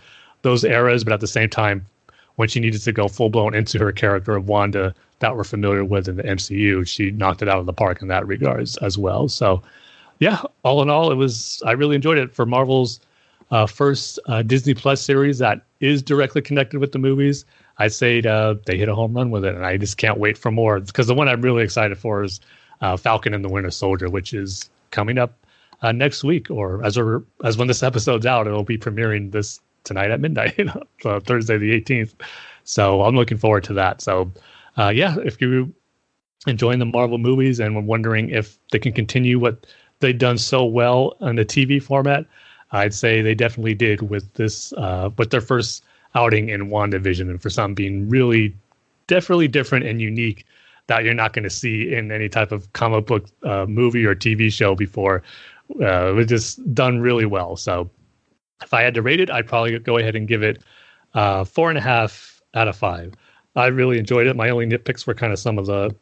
those 0.46 0.64
eras. 0.64 1.04
But 1.04 1.12
at 1.12 1.20
the 1.20 1.26
same 1.26 1.50
time, 1.50 1.84
when 2.36 2.48
she 2.48 2.60
needed 2.60 2.82
to 2.82 2.92
go 2.92 3.08
full 3.08 3.30
blown 3.30 3.54
into 3.54 3.78
her 3.78 3.92
character 3.92 4.36
of 4.36 4.48
Wanda 4.48 4.94
that 5.18 5.36
we're 5.36 5.44
familiar 5.44 5.84
with 5.84 6.08
in 6.08 6.16
the 6.16 6.22
MCU, 6.22 6.86
she 6.86 7.10
knocked 7.10 7.42
it 7.42 7.48
out 7.48 7.58
of 7.58 7.66
the 7.66 7.72
park 7.72 8.00
in 8.00 8.08
that 8.08 8.26
regards 8.26 8.76
as 8.78 8.96
well. 8.96 9.28
So, 9.28 9.62
yeah, 10.20 10.42
all 10.62 10.82
in 10.82 10.88
all, 10.88 11.10
it 11.10 11.16
was 11.16 11.62
I 11.66 11.72
really 11.72 11.96
enjoyed 11.96 12.18
it 12.18 12.32
for 12.32 12.46
Marvel's 12.46 13.00
uh, 13.50 13.66
first 13.66 14.18
uh, 14.26 14.42
Disney 14.42 14.74
Plus 14.74 15.00
series 15.00 15.38
that 15.38 15.62
is 15.80 16.02
directly 16.02 16.42
connected 16.42 16.78
with 16.78 16.92
the 16.92 16.98
movies. 16.98 17.44
I'd 17.78 17.92
say 17.92 18.22
uh, 18.22 18.54
they 18.66 18.78
hit 18.78 18.88
a 18.88 18.94
home 18.94 19.14
run 19.14 19.30
with 19.30 19.44
it, 19.44 19.54
and 19.54 19.66
I 19.66 19.76
just 19.76 19.96
can't 19.98 20.18
wait 20.18 20.38
for 20.38 20.50
more. 20.50 20.80
Because 20.80 21.06
the 21.06 21.14
one 21.14 21.28
I'm 21.28 21.42
really 21.42 21.62
excited 21.62 21.98
for 21.98 22.22
is 22.22 22.40
uh, 22.80 22.96
Falcon 22.96 23.34
and 23.34 23.44
the 23.44 23.48
Winter 23.48 23.70
Soldier, 23.70 24.08
which 24.08 24.32
is 24.32 24.70
coming 24.90 25.18
up 25.18 25.34
uh, 25.82 25.92
next 25.92 26.24
week, 26.24 26.50
or 26.50 26.84
as 26.84 26.96
a, 26.96 27.22
as 27.44 27.58
when 27.58 27.68
this 27.68 27.82
episode's 27.82 28.26
out, 28.26 28.46
it'll 28.46 28.64
be 28.64 28.78
premiering 28.78 29.32
this 29.32 29.60
tonight 29.86 30.10
at 30.10 30.20
midnight, 30.20 30.60
uh, 31.04 31.20
Thursday 31.20 31.56
the 31.56 31.80
18th. 31.80 32.12
So 32.64 33.02
I'm 33.02 33.16
looking 33.16 33.38
forward 33.38 33.64
to 33.64 33.72
that. 33.74 34.02
So, 34.02 34.30
uh, 34.76 34.92
yeah, 34.94 35.16
if 35.24 35.40
you're 35.40 35.66
enjoying 36.46 36.78
the 36.78 36.84
Marvel 36.84 37.18
movies 37.18 37.60
and 37.60 37.86
wondering 37.86 38.28
if 38.30 38.58
they 38.72 38.78
can 38.78 38.92
continue 38.92 39.38
what 39.38 39.66
they've 40.00 40.18
done 40.18 40.36
so 40.36 40.64
well 40.64 41.16
on 41.20 41.36
the 41.36 41.44
TV 41.44 41.82
format, 41.82 42.26
I'd 42.72 42.92
say 42.92 43.22
they 43.22 43.34
definitely 43.34 43.74
did 43.74 44.10
with 44.10 44.32
this, 44.34 44.72
uh, 44.74 45.10
with 45.16 45.30
their 45.30 45.40
first 45.40 45.84
outing 46.14 46.48
in 46.48 46.68
WandaVision, 46.68 47.30
and 47.30 47.40
for 47.40 47.50
some 47.50 47.74
being 47.74 48.08
really, 48.08 48.54
definitely 49.06 49.48
different 49.48 49.86
and 49.86 50.00
unique 50.00 50.44
that 50.88 51.04
you're 51.04 51.14
not 51.14 51.32
going 51.32 51.44
to 51.44 51.50
see 51.50 51.94
in 51.94 52.10
any 52.10 52.28
type 52.28 52.52
of 52.52 52.72
comic 52.72 53.06
book 53.06 53.26
uh, 53.44 53.66
movie 53.66 54.04
or 54.04 54.14
TV 54.14 54.52
show 54.52 54.74
before. 54.74 55.22
Uh, 55.80 56.10
it 56.10 56.14
was 56.14 56.26
just 56.26 56.74
done 56.74 57.00
really 57.00 57.26
well. 57.26 57.56
So 57.56 57.90
if 58.62 58.72
I 58.72 58.82
had 58.82 58.94
to 58.94 59.02
rate 59.02 59.20
it, 59.20 59.30
I'd 59.30 59.46
probably 59.46 59.78
go 59.78 59.98
ahead 59.98 60.16
and 60.16 60.26
give 60.26 60.42
it 60.42 60.62
uh, 61.14 61.44
four 61.44 61.68
and 61.68 61.78
a 61.78 61.82
half 61.82 62.42
out 62.54 62.68
of 62.68 62.76
five. 62.76 63.14
I 63.54 63.66
really 63.66 63.98
enjoyed 63.98 64.26
it. 64.26 64.36
My 64.36 64.50
only 64.50 64.66
nitpicks 64.66 65.06
were 65.06 65.14
kind 65.14 65.32
of 65.32 65.38
some 65.38 65.58
of 65.58 65.66
the 65.66 65.94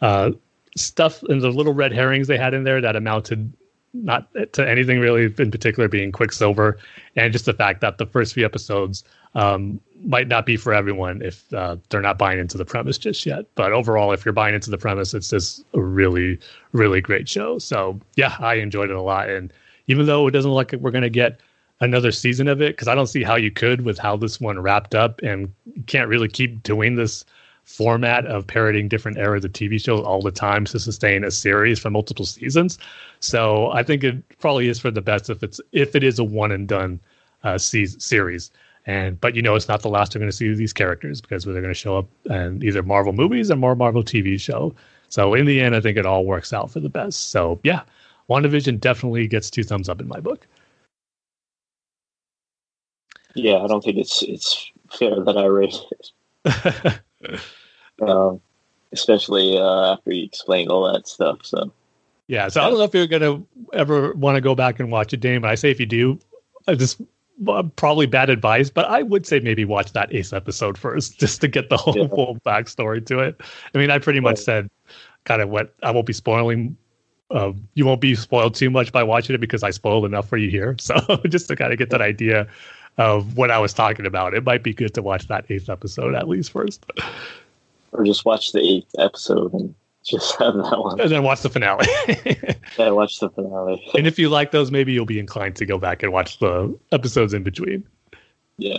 uh, 0.00 0.32
stuff 0.76 1.22
and 1.24 1.40
the 1.40 1.50
little 1.50 1.74
red 1.74 1.92
herrings 1.92 2.28
they 2.28 2.38
had 2.38 2.54
in 2.54 2.64
there 2.64 2.80
that 2.80 2.96
amounted 2.96 3.52
not 3.94 4.28
to 4.52 4.68
anything 4.68 4.98
really 4.98 5.32
in 5.38 5.50
particular 5.50 5.88
being 5.88 6.10
Quicksilver, 6.10 6.78
and 7.14 7.32
just 7.32 7.46
the 7.46 7.52
fact 7.52 7.80
that 7.80 7.98
the 7.98 8.06
first 8.06 8.34
few 8.34 8.44
episodes 8.44 9.04
um, 9.36 9.80
might 10.04 10.26
not 10.26 10.46
be 10.46 10.56
for 10.56 10.74
everyone 10.74 11.22
if 11.22 11.52
uh, 11.54 11.76
they're 11.88 12.00
not 12.00 12.18
buying 12.18 12.40
into 12.40 12.58
the 12.58 12.64
premise 12.64 12.98
just 12.98 13.24
yet. 13.24 13.46
But 13.54 13.72
overall, 13.72 14.12
if 14.12 14.24
you're 14.24 14.32
buying 14.32 14.54
into 14.54 14.70
the 14.70 14.78
premise, 14.78 15.14
it's 15.14 15.30
just 15.30 15.64
a 15.74 15.80
really, 15.80 16.38
really 16.72 17.00
great 17.00 17.28
show. 17.28 17.58
So 17.58 18.00
yeah, 18.16 18.36
I 18.40 18.54
enjoyed 18.54 18.90
it 18.90 18.96
a 18.96 19.02
lot. 19.02 19.28
And 19.28 19.52
even 19.86 20.06
though 20.06 20.26
it 20.26 20.32
doesn't 20.32 20.50
look 20.50 20.72
like 20.72 20.80
we're 20.80 20.90
going 20.90 21.02
to 21.02 21.10
get 21.10 21.40
another 21.84 22.12
season 22.12 22.48
of 22.48 22.60
it, 22.60 22.72
because 22.72 22.88
I 22.88 22.94
don't 22.94 23.06
see 23.06 23.22
how 23.22 23.36
you 23.36 23.50
could 23.50 23.82
with 23.82 23.98
how 23.98 24.16
this 24.16 24.40
one 24.40 24.58
wrapped 24.58 24.94
up, 24.94 25.20
and 25.22 25.52
can't 25.86 26.08
really 26.08 26.28
keep 26.28 26.62
doing 26.62 26.96
this 26.96 27.24
format 27.64 28.26
of 28.26 28.46
parroting 28.46 28.88
different 28.88 29.16
eras 29.16 29.44
of 29.44 29.52
TV 29.52 29.82
shows 29.82 30.04
all 30.04 30.20
the 30.20 30.30
time 30.30 30.64
to 30.66 30.78
sustain 30.78 31.24
a 31.24 31.30
series 31.30 31.78
for 31.78 31.90
multiple 31.90 32.26
seasons. 32.26 32.78
So 33.20 33.70
I 33.70 33.82
think 33.82 34.04
it 34.04 34.38
probably 34.38 34.68
is 34.68 34.78
for 34.78 34.90
the 34.90 35.00
best 35.00 35.30
if 35.30 35.42
it's 35.42 35.60
if 35.72 35.94
it 35.96 36.02
is 36.04 36.18
a 36.18 36.24
one 36.24 36.52
and 36.52 36.68
done 36.68 37.00
uh, 37.42 37.58
series. 37.58 38.50
And 38.86 39.18
but 39.20 39.34
you 39.34 39.40
know 39.40 39.54
it's 39.54 39.68
not 39.68 39.80
the 39.80 39.88
last 39.88 40.14
we're 40.14 40.20
going 40.20 40.30
to 40.30 40.36
see 40.36 40.52
these 40.54 40.74
characters 40.74 41.20
because 41.20 41.44
they're 41.44 41.54
going 41.54 41.66
to 41.66 41.74
show 41.74 41.96
up 41.96 42.08
in 42.26 42.62
either 42.62 42.82
Marvel 42.82 43.14
movies 43.14 43.50
or 43.50 43.56
more 43.56 43.74
Marvel 43.74 44.02
TV 44.02 44.38
show. 44.38 44.74
So 45.08 45.32
in 45.32 45.46
the 45.46 45.60
end, 45.60 45.74
I 45.74 45.80
think 45.80 45.96
it 45.96 46.04
all 46.04 46.26
works 46.26 46.52
out 46.52 46.70
for 46.70 46.80
the 46.80 46.90
best. 46.90 47.30
So 47.30 47.58
yeah, 47.62 47.82
WandaVision 48.28 48.80
definitely 48.80 49.26
gets 49.26 49.48
two 49.48 49.62
thumbs 49.64 49.88
up 49.88 50.00
in 50.00 50.08
my 50.08 50.20
book. 50.20 50.46
Yeah, 53.34 53.56
I 53.56 53.66
don't 53.66 53.82
think 53.82 53.98
it's 53.98 54.22
it's 54.22 54.70
fair 54.90 55.22
that 55.24 55.36
I 55.36 55.46
rate 55.46 55.76
it. 55.90 57.00
um, 58.08 58.40
especially 58.92 59.58
uh, 59.58 59.94
after 59.94 60.12
you 60.12 60.24
explain 60.24 60.68
all 60.68 60.92
that 60.92 61.06
stuff. 61.06 61.38
So 61.42 61.72
yeah, 62.26 62.48
so 62.48 62.62
I 62.62 62.68
don't 62.68 62.78
know 62.78 62.84
if 62.84 62.94
you're 62.94 63.06
gonna 63.06 63.42
ever 63.72 64.14
want 64.14 64.36
to 64.36 64.40
go 64.40 64.54
back 64.54 64.80
and 64.80 64.90
watch 64.90 65.12
it, 65.12 65.20
Dane. 65.20 65.42
But 65.42 65.50
I 65.50 65.54
say 65.56 65.70
if 65.70 65.80
you 65.80 65.86
do, 65.86 66.18
I 66.66 66.74
just 66.74 67.00
probably 67.76 68.06
bad 68.06 68.30
advice, 68.30 68.70
but 68.70 68.86
I 68.86 69.02
would 69.02 69.26
say 69.26 69.40
maybe 69.40 69.64
watch 69.64 69.92
that 69.92 70.14
Ace 70.14 70.32
episode 70.32 70.78
first 70.78 71.18
just 71.20 71.40
to 71.40 71.48
get 71.48 71.68
the 71.68 71.76
whole 71.76 71.96
yeah. 71.96 72.08
full 72.08 72.38
backstory 72.46 73.04
to 73.06 73.18
it. 73.20 73.40
I 73.74 73.78
mean, 73.78 73.90
I 73.90 73.98
pretty 73.98 74.20
much 74.20 74.38
said 74.38 74.70
kind 75.24 75.42
of 75.42 75.48
what 75.48 75.74
I 75.82 75.90
won't 75.90 76.06
be 76.06 76.12
spoiling. 76.12 76.76
Uh, 77.30 77.52
you 77.74 77.84
won't 77.84 78.00
be 78.00 78.14
spoiled 78.14 78.54
too 78.54 78.70
much 78.70 78.92
by 78.92 79.02
watching 79.02 79.34
it 79.34 79.40
because 79.40 79.62
I 79.62 79.70
spoiled 79.70 80.04
enough 80.04 80.28
for 80.28 80.36
you 80.36 80.50
here. 80.50 80.76
So 80.80 80.94
just 81.26 81.48
to 81.48 81.56
kind 81.56 81.72
of 81.72 81.78
get 81.78 81.90
that 81.90 82.02
idea 82.02 82.46
of 82.98 83.36
what 83.36 83.50
I 83.50 83.58
was 83.58 83.72
talking 83.72 84.06
about, 84.06 84.34
it 84.34 84.44
might 84.44 84.62
be 84.62 84.72
good 84.72 84.94
to 84.94 85.02
watch 85.02 85.26
that 85.28 85.46
eighth 85.48 85.68
episode 85.68 86.14
at 86.14 86.28
least 86.28 86.52
first. 86.52 86.84
Or 87.92 88.04
just 88.04 88.24
watch 88.24 88.52
the 88.52 88.60
eighth 88.60 88.94
episode 88.98 89.52
and 89.52 89.74
just 90.04 90.36
have 90.38 90.54
that 90.54 90.78
one. 90.78 91.00
And 91.00 91.10
then 91.10 91.22
watch 91.22 91.42
the 91.42 91.50
finale. 91.50 91.86
yeah, 92.78 92.90
watch 92.90 93.18
the 93.20 93.30
finale. 93.30 93.82
and 93.96 94.06
if 94.06 94.18
you 94.18 94.28
like 94.28 94.50
those, 94.50 94.70
maybe 94.70 94.92
you'll 94.92 95.06
be 95.06 95.18
inclined 95.18 95.56
to 95.56 95.66
go 95.66 95.78
back 95.78 96.02
and 96.02 96.12
watch 96.12 96.38
the 96.38 96.76
episodes 96.92 97.34
in 97.34 97.42
between. 97.42 97.84
Yeah. 98.58 98.78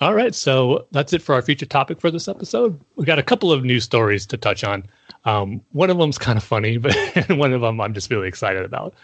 All 0.00 0.14
right, 0.14 0.34
so 0.34 0.86
that's 0.90 1.12
it 1.12 1.22
for 1.22 1.34
our 1.34 1.42
feature 1.42 1.66
topic 1.66 2.00
for 2.00 2.10
this 2.10 2.28
episode. 2.28 2.78
We 2.96 3.04
got 3.04 3.18
a 3.18 3.22
couple 3.22 3.52
of 3.52 3.64
news 3.64 3.84
stories 3.84 4.26
to 4.26 4.36
touch 4.36 4.64
on. 4.64 4.84
Um, 5.24 5.60
one 5.72 5.88
of 5.88 5.98
them's 5.98 6.18
kind 6.18 6.36
of 6.36 6.44
funny, 6.44 6.76
but 6.78 6.94
one 7.30 7.52
of 7.52 7.60
them 7.60 7.80
I'm 7.80 7.94
just 7.94 8.10
really 8.10 8.28
excited 8.28 8.64
about. 8.64 8.94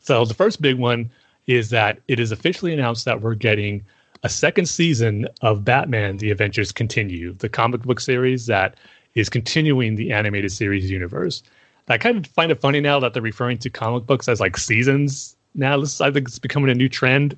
So 0.00 0.24
the 0.24 0.34
first 0.34 0.60
big 0.60 0.76
one 0.76 1.10
is 1.50 1.70
that 1.70 1.98
it 2.08 2.20
is 2.20 2.30
officially 2.32 2.72
announced 2.72 3.04
that 3.04 3.20
we're 3.20 3.34
getting 3.34 3.84
a 4.22 4.28
second 4.28 4.66
season 4.66 5.26
of 5.42 5.64
Batman: 5.64 6.18
The 6.18 6.30
Adventures 6.30 6.72
Continue, 6.72 7.34
the 7.34 7.48
comic 7.48 7.82
book 7.82 8.00
series 8.00 8.46
that 8.46 8.76
is 9.14 9.28
continuing 9.28 9.96
the 9.96 10.12
animated 10.12 10.52
series 10.52 10.90
universe. 10.90 11.42
I 11.88 11.98
kind 11.98 12.16
of 12.16 12.26
find 12.30 12.52
it 12.52 12.60
funny 12.60 12.80
now 12.80 13.00
that 13.00 13.14
they're 13.14 13.22
referring 13.22 13.58
to 13.58 13.70
comic 13.70 14.06
books 14.06 14.28
as 14.28 14.38
like 14.38 14.56
seasons. 14.56 15.36
Now 15.54 15.80
this 15.80 16.00
I 16.00 16.12
think 16.12 16.28
it's 16.28 16.38
becoming 16.38 16.70
a 16.70 16.74
new 16.74 16.88
trend 16.88 17.36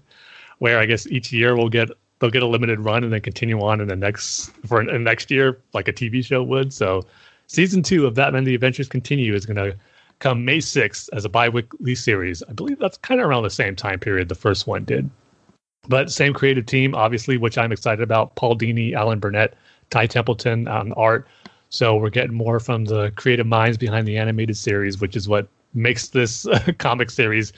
where 0.59 0.79
I 0.79 0.85
guess 0.85 1.07
each 1.07 1.33
year 1.33 1.57
we'll 1.57 1.71
get 1.71 1.89
they'll 2.19 2.31
get 2.31 2.43
a 2.43 2.47
limited 2.47 2.81
run 2.81 3.03
and 3.03 3.13
then 3.13 3.23
continue 3.23 3.61
on 3.63 3.81
in 3.81 3.89
the 3.89 3.97
next 3.97 4.51
for 4.67 4.85
the 4.85 4.99
next 4.99 5.31
year 5.31 5.59
like 5.73 5.89
a 5.89 5.93
TV 5.93 6.23
show 6.23 6.43
would. 6.43 6.73
So 6.75 7.07
season 7.47 7.83
two 7.83 8.07
of 8.07 8.15
Batman: 8.15 8.45
The 8.45 8.55
Adventures 8.55 8.89
Continue 8.89 9.35
is 9.35 9.47
going 9.47 9.57
to 9.57 9.75
come 10.23 10.45
May 10.45 10.61
sixth 10.61 11.11
as 11.13 11.25
a 11.25 11.29
bi-weekly 11.29 11.97
series. 11.97 12.43
I 12.49 12.53
believe 12.53 12.79
that's 12.79 12.97
kind 12.97 13.21
of 13.21 13.27
around 13.27 13.43
the 13.43 13.51
same 13.51 13.75
time 13.75 13.99
period 13.99 14.29
the 14.29 14.37
first 14.37 14.69
one 14.69 14.85
did. 14.85 15.11
But 15.89 16.13
same 16.13 16.33
creative 16.33 16.65
team, 16.65 16.95
obviously, 16.95 17.37
which 17.37 17.59
I'm 17.59 17.73
excited 17.73 18.03
about. 18.03 18.37
Paul 18.37 18.57
Dini, 18.57 18.95
Alan 18.95 19.19
Burnett, 19.19 19.55
Ty 19.91 20.07
Templeton 20.07 20.69
on 20.69 20.93
art. 20.93 21.27
So 21.71 21.97
we're 21.97 22.11
getting 22.11 22.35
more 22.35 22.61
from 22.61 22.85
the 22.85 23.11
creative 23.17 23.47
minds 23.47 23.77
behind 23.77 24.07
the 24.07 24.17
animated 24.17 24.57
series, 24.57 25.01
which 25.01 25.17
is 25.17 25.29
what 25.29 25.49
makes 25.75 26.09
this 26.09 26.47
uh, 26.47 26.71
comic 26.79 27.11
series 27.11 27.53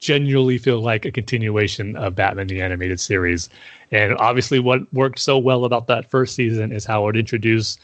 genuinely 0.00 0.58
feel 0.58 0.80
like 0.80 1.04
a 1.04 1.12
continuation 1.12 1.94
of 1.94 2.16
Batman 2.16 2.48
the 2.48 2.60
animated 2.60 2.98
series. 2.98 3.50
And 3.92 4.16
obviously, 4.16 4.58
what 4.58 4.92
worked 4.92 5.20
so 5.20 5.38
well 5.38 5.64
about 5.64 5.86
that 5.86 6.10
first 6.10 6.34
season 6.34 6.72
is 6.72 6.84
how 6.84 7.06
it 7.08 7.16
introduced 7.16 7.80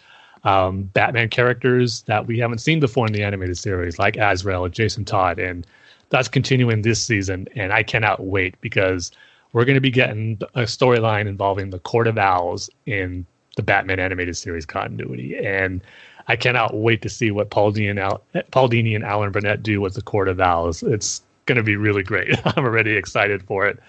um, 0.47 0.85
Batman 0.85 1.29
characters 1.29 2.03
that 2.03 2.27
we 2.27 2.39
haven't 2.39 2.59
seen 2.59 2.79
before 2.79 3.05
in 3.07 3.13
the 3.13 3.25
animated 3.25 3.59
series, 3.59 3.99
like 3.99 4.17
Azrael 4.17 4.65
and 4.65 4.73
Jason 4.73 5.05
Todd. 5.05 5.41
And 5.41 5.67
that's 6.11 6.29
continuing 6.29 6.83
this 6.83 7.03
season. 7.03 7.49
And 7.57 7.73
I 7.73 7.83
cannot 7.83 8.25
wait 8.25 8.59
because 8.61 9.11
we're 9.53 9.65
going 9.65 9.75
to 9.75 9.81
be 9.81 9.91
getting 9.91 10.41
a 10.55 10.63
storyline 10.63 11.27
involving 11.27 11.71
the 11.71 11.81
Court 11.81 12.07
of 12.07 12.17
Owls 12.17 12.71
in 12.87 13.27
the 13.57 13.63
Batman 13.65 13.99
animated 13.99 14.37
series 14.37 14.65
continuity. 14.65 15.37
And 15.37 15.83
I 16.29 16.37
cannot 16.37 16.77
wait 16.77 17.03
to 17.03 17.09
see 17.09 17.33
what 17.33 17.51
Paul 17.51 17.73
Dini 17.73 17.91
and, 17.91 17.99
Al- 17.99 18.23
Paul 18.53 18.69
Dini 18.69 18.95
and 18.95 19.05
Alan 19.05 19.33
Burnett 19.33 19.65
do 19.65 19.81
with 19.81 19.95
the 19.95 20.03
Court 20.03 20.29
of 20.29 20.41
Owls. 20.41 20.81
It's 20.85 21.23
going 21.47 21.57
to 21.57 21.65
be 21.65 21.75
really 21.75 22.05
great. 22.05 22.39
I'm 22.57 22.65
already 22.65 22.93
excited 22.93 23.43
for 23.43 23.67
it. 23.67 23.81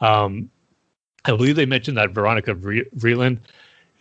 Um, 0.00 0.48
I 1.24 1.30
believe 1.30 1.56
they 1.56 1.66
mentioned 1.66 1.96
that 1.96 2.10
Veronica 2.10 2.54
Vreeland 2.54 3.38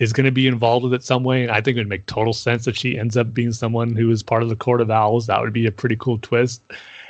is 0.04 0.14
going 0.14 0.26
to 0.26 0.32
be 0.32 0.48
involved 0.48 0.84
with 0.84 0.94
it 0.94 1.04
some 1.04 1.24
way. 1.24 1.42
And 1.42 1.52
I 1.52 1.62
think 1.62 1.78
it 1.78 1.80
would 1.80 1.90
make 1.90 2.06
total 2.06 2.34
sense 2.34 2.68
if 2.68 2.76
she 2.76 3.00
ends 3.00 3.18
up 3.18 3.34
being 3.34 3.54
someone 3.54 3.96
who 3.96 4.12
is 4.12 4.22
part 4.22 4.44
of 4.44 4.50
the 4.50 4.56
Court 4.56 4.82
of 4.82 4.92
Owls. 4.92 5.28
That 5.28 5.42
would 5.42 5.54
be 5.54 5.66
a 5.66 5.72
pretty 5.72 5.96
cool 5.96 6.20
twist. 6.20 6.62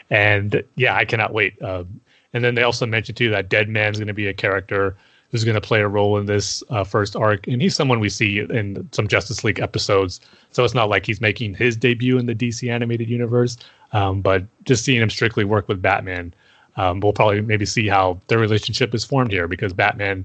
And 0.10 0.64
yeah, 0.76 0.96
I 0.96 1.06
cannot 1.06 1.34
wait. 1.34 1.60
Um, 1.62 2.00
and 2.34 2.44
then 2.44 2.56
they 2.56 2.64
also 2.64 2.86
mentioned 2.86 3.18
too 3.18 3.30
that 3.32 3.50
Deadman's 3.50 3.98
going 3.98 4.08
to 4.08 4.14
be 4.14 4.28
a 4.28 4.34
character 4.34 4.96
who's 5.32 5.44
going 5.44 5.56
to 5.56 5.62
play 5.62 5.82
a 5.82 5.88
role 5.88 6.18
in 6.18 6.28
this 6.28 6.64
uh, 6.70 6.84
first 6.84 7.16
arc, 7.16 7.48
and 7.48 7.60
he's 7.60 7.76
someone 7.76 8.00
we 8.00 8.10
see 8.10 8.40
in 8.40 8.88
some 8.92 9.08
Justice 9.08 9.44
League 9.44 9.60
episodes. 9.60 10.22
So 10.52 10.64
it's 10.64 10.76
not 10.76 10.90
like 10.90 11.08
he's 11.08 11.22
making 11.22 11.56
his 11.56 11.76
debut 11.76 12.20
in 12.20 12.28
the 12.28 12.36
DC 12.36 12.72
animated 12.72 13.10
universe, 13.10 13.58
um, 13.94 14.22
but 14.22 14.44
just 14.64 14.86
seeing 14.86 15.02
him 15.02 15.10
strictly 15.10 15.44
work 15.44 15.68
with 15.68 15.82
Batman, 15.82 16.36
um, 16.78 17.00
we'll 17.00 17.14
probably 17.14 17.42
maybe 17.42 17.66
see 17.66 17.88
how 17.88 18.20
their 18.28 18.38
relationship 18.38 18.94
is 18.94 19.04
formed 19.04 19.32
here 19.32 19.48
because 19.48 19.74
Batman. 19.74 20.24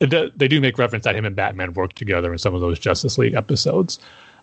They 0.00 0.48
do 0.48 0.60
make 0.60 0.78
reference 0.78 1.04
that 1.04 1.14
him 1.14 1.24
and 1.24 1.36
Batman 1.36 1.74
work 1.74 1.92
together 1.92 2.32
in 2.32 2.38
some 2.38 2.54
of 2.54 2.60
those 2.60 2.78
Justice 2.78 3.18
League 3.18 3.34
episodes. 3.34 3.98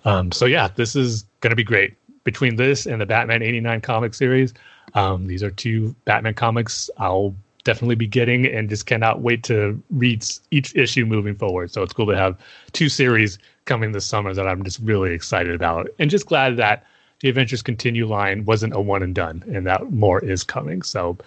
Um, 0.06 0.32
so 0.32 0.46
yeah, 0.46 0.70
this 0.76 0.96
is 0.96 1.24
going 1.42 1.52
to 1.52 1.56
be 1.56 1.64
great. 1.64 1.96
Between 2.24 2.58
this 2.58 2.86
and 2.86 3.02
the 3.02 3.06
Batman 3.06 3.42
'89 3.42 3.82
comic 3.82 4.14
series, 4.14 4.54
um, 4.94 5.28
these 5.28 5.44
are 5.44 5.50
two 5.50 5.96
Batman 6.06 6.34
comics 6.34 6.90
I'll 6.98 7.36
definitely 7.64 7.96
be 7.96 8.08
getting 8.08 8.46
and 8.46 8.70
just 8.70 8.86
cannot 8.86 9.22
wait 9.22 9.44
to 9.44 9.82
read 9.92 10.26
each 10.52 10.74
issue 10.76 11.06
moving 11.06 11.36
forward. 11.36 11.70
So 11.70 11.84
it's 11.84 11.92
cool 11.92 12.06
to 12.08 12.16
have 12.16 12.38
two 12.72 12.88
series 12.88 13.40
coming 13.66 13.92
this 13.92 14.06
summer 14.06 14.34
that 14.34 14.48
I'm 14.48 14.64
just 14.64 14.80
really 14.80 15.14
excited 15.14 15.54
about 15.54 15.90
and 16.00 16.10
just 16.10 16.28
glad 16.28 16.56
that 16.58 16.86
the 17.20 17.28
Adventures 17.28 17.62
Continue 17.62 18.08
line 18.08 18.46
wasn't 18.46 18.74
a 18.74 18.80
one 18.80 19.04
and 19.04 19.14
done 19.14 19.44
and 19.52 19.66
that 19.68 19.92
more 19.92 20.24
is 20.24 20.44
coming. 20.44 20.82
So 20.82 21.18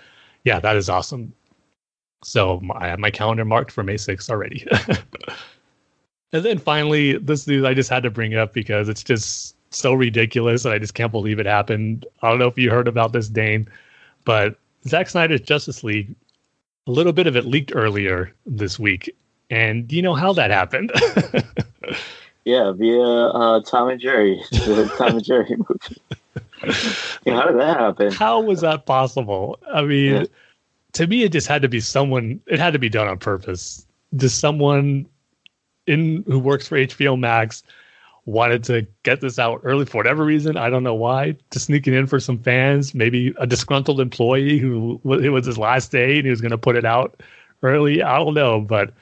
yeah, 0.45 0.61
that 0.61 0.77
is 0.77 0.89
awesome. 0.89 1.35
So 2.23 2.61
I 2.75 2.89
have 2.89 2.99
my 2.99 3.11
calendar 3.11 3.45
marked 3.45 3.73
for 3.73 3.83
May 3.83 3.95
6th 3.95 4.31
already. 4.31 4.67
and 6.33 6.45
then 6.45 6.59
finally, 6.59 7.17
this 7.19 7.47
news 7.47 7.65
I 7.65 7.75
just 7.75 7.91
had 7.91 8.03
to 8.03 8.11
bring 8.11 8.35
up 8.35 8.53
because 8.53 8.89
it's 8.89 9.03
just 9.03 9.57
so 9.71 9.95
ridiculous 9.95 10.65
and 10.65 10.75
I 10.75 10.79
just 10.79 10.95
can't 10.95 11.13
believe 11.13 11.39
it 11.39 11.47
happened. 11.47 12.05
I 12.23 12.29
don't 12.29 12.39
know 12.39 12.49
if 12.49 12.59
you 12.59 12.71
heard 12.71 12.89
about 12.89 13.13
this, 13.13 13.29
Dane, 13.29 13.69
but 14.25 14.57
Zack 14.87 15.09
Snyder's 15.09 15.41
Justice 15.41 15.83
League 15.83 16.15
a 16.87 16.91
little 16.91 17.13
bit 17.13 17.27
of 17.27 17.37
it 17.37 17.45
leaked 17.45 17.73
earlier 17.75 18.33
this 18.47 18.79
week. 18.79 19.15
And 19.51 19.87
do 19.87 19.97
you 19.97 20.03
know 20.03 20.15
how 20.15 20.33
that 20.35 20.51
happened? 20.51 20.93
yeah, 22.45 22.73
via 22.73 23.01
uh, 23.01 23.61
Tom 23.63 23.89
and 23.89 24.01
Jerry, 24.01 24.43
the 24.51 24.93
Tom 24.97 25.17
and 25.17 25.25
Jerry 25.25 25.57
movie. 25.57 26.01
how 27.27 27.47
did 27.47 27.59
that 27.59 27.77
happen? 27.79 28.13
How 28.13 28.41
was 28.41 28.61
that 28.61 28.87
possible? 28.87 29.59
I 29.73 29.83
mean. 29.83 30.27
To 30.93 31.07
me, 31.07 31.23
it 31.23 31.33
just 31.33 31.47
had 31.47 31.63
to 31.63 31.69
be 31.69 31.81
someone. 31.81 32.41
It 32.47 32.59
had 32.59 32.73
to 32.73 32.79
be 32.79 32.89
done 32.89 33.09
on 33.09 33.19
purpose. 33.19 33.87
Just 34.17 34.41
someone 34.41 35.07
in 35.87 36.25
who 36.27 36.39
works 36.39 36.69
for 36.69 36.77
HBO 36.77 37.19
Max 37.19 37.63
wanted 38.27 38.63
to 38.65 38.87
get 39.03 39.21
this 39.21 39.39
out 39.39 39.61
early 39.65 39.85
for 39.85 39.97
whatever 39.99 40.25
reason. 40.25 40.57
I 40.57 40.71
don't 40.71 40.83
know 40.83 40.95
why. 40.95 41.37
To 41.51 41.59
sneaking 41.59 41.95
in 41.95 42.07
for 42.07 42.21
some 42.21 42.39
fans, 42.39 42.95
maybe 42.95 43.35
a 43.39 43.47
disgruntled 43.47 44.01
employee 44.01 44.59
who 44.59 45.01
it 45.05 45.31
was 45.31 45.47
his 45.47 45.59
last 45.59 45.91
day 45.91 46.17
and 46.17 46.25
he 46.25 46.31
was 46.31 46.41
going 46.41 46.51
to 46.51 46.59
put 46.59 46.77
it 46.77 46.85
out 46.85 47.23
early. 47.63 48.03
I 48.03 48.19
don't 48.19 48.35
know, 48.35 48.61
but 48.61 48.93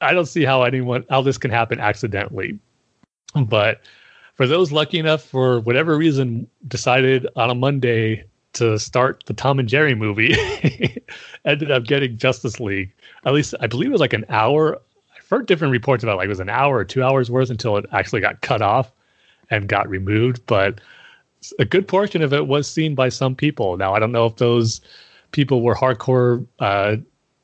I 0.00 0.12
don't 0.12 0.26
see 0.26 0.44
how 0.44 0.62
anyone 0.62 1.04
how 1.10 1.22
this 1.22 1.38
can 1.38 1.50
happen 1.50 1.80
accidentally. 1.80 2.58
But 3.34 3.80
for 4.34 4.46
those 4.46 4.72
lucky 4.72 4.98
enough, 4.98 5.22
for 5.22 5.60
whatever 5.60 5.96
reason, 5.96 6.48
decided 6.66 7.26
on 7.36 7.50
a 7.50 7.54
Monday 7.54 8.24
to 8.58 8.78
start 8.78 9.24
the 9.26 9.34
Tom 9.34 9.58
and 9.58 9.68
Jerry 9.68 9.94
movie, 9.94 10.34
ended 11.44 11.70
up 11.70 11.84
getting 11.84 12.16
Justice 12.16 12.60
League. 12.60 12.92
At 13.24 13.32
least 13.32 13.54
I 13.60 13.66
believe 13.66 13.88
it 13.88 13.92
was 13.92 14.00
like 14.00 14.12
an 14.12 14.24
hour 14.28 14.78
I've 15.28 15.28
heard 15.28 15.46
different 15.46 15.72
reports 15.72 16.02
about 16.02 16.16
like 16.16 16.26
it 16.26 16.30
was 16.30 16.40
an 16.40 16.48
hour 16.48 16.76
or 16.76 16.84
two 16.84 17.02
hours 17.02 17.30
worth 17.30 17.50
until 17.50 17.76
it 17.76 17.86
actually 17.92 18.20
got 18.20 18.40
cut 18.40 18.62
off 18.62 18.90
and 19.50 19.68
got 19.68 19.88
removed. 19.88 20.40
But 20.46 20.80
a 21.58 21.64
good 21.64 21.86
portion 21.86 22.22
of 22.22 22.32
it 22.32 22.46
was 22.46 22.68
seen 22.68 22.94
by 22.94 23.08
some 23.08 23.34
people. 23.34 23.76
Now 23.76 23.94
I 23.94 23.98
don't 23.98 24.12
know 24.12 24.26
if 24.26 24.36
those 24.36 24.80
people 25.32 25.62
were 25.62 25.74
hardcore 25.74 26.46
uh, 26.60 26.96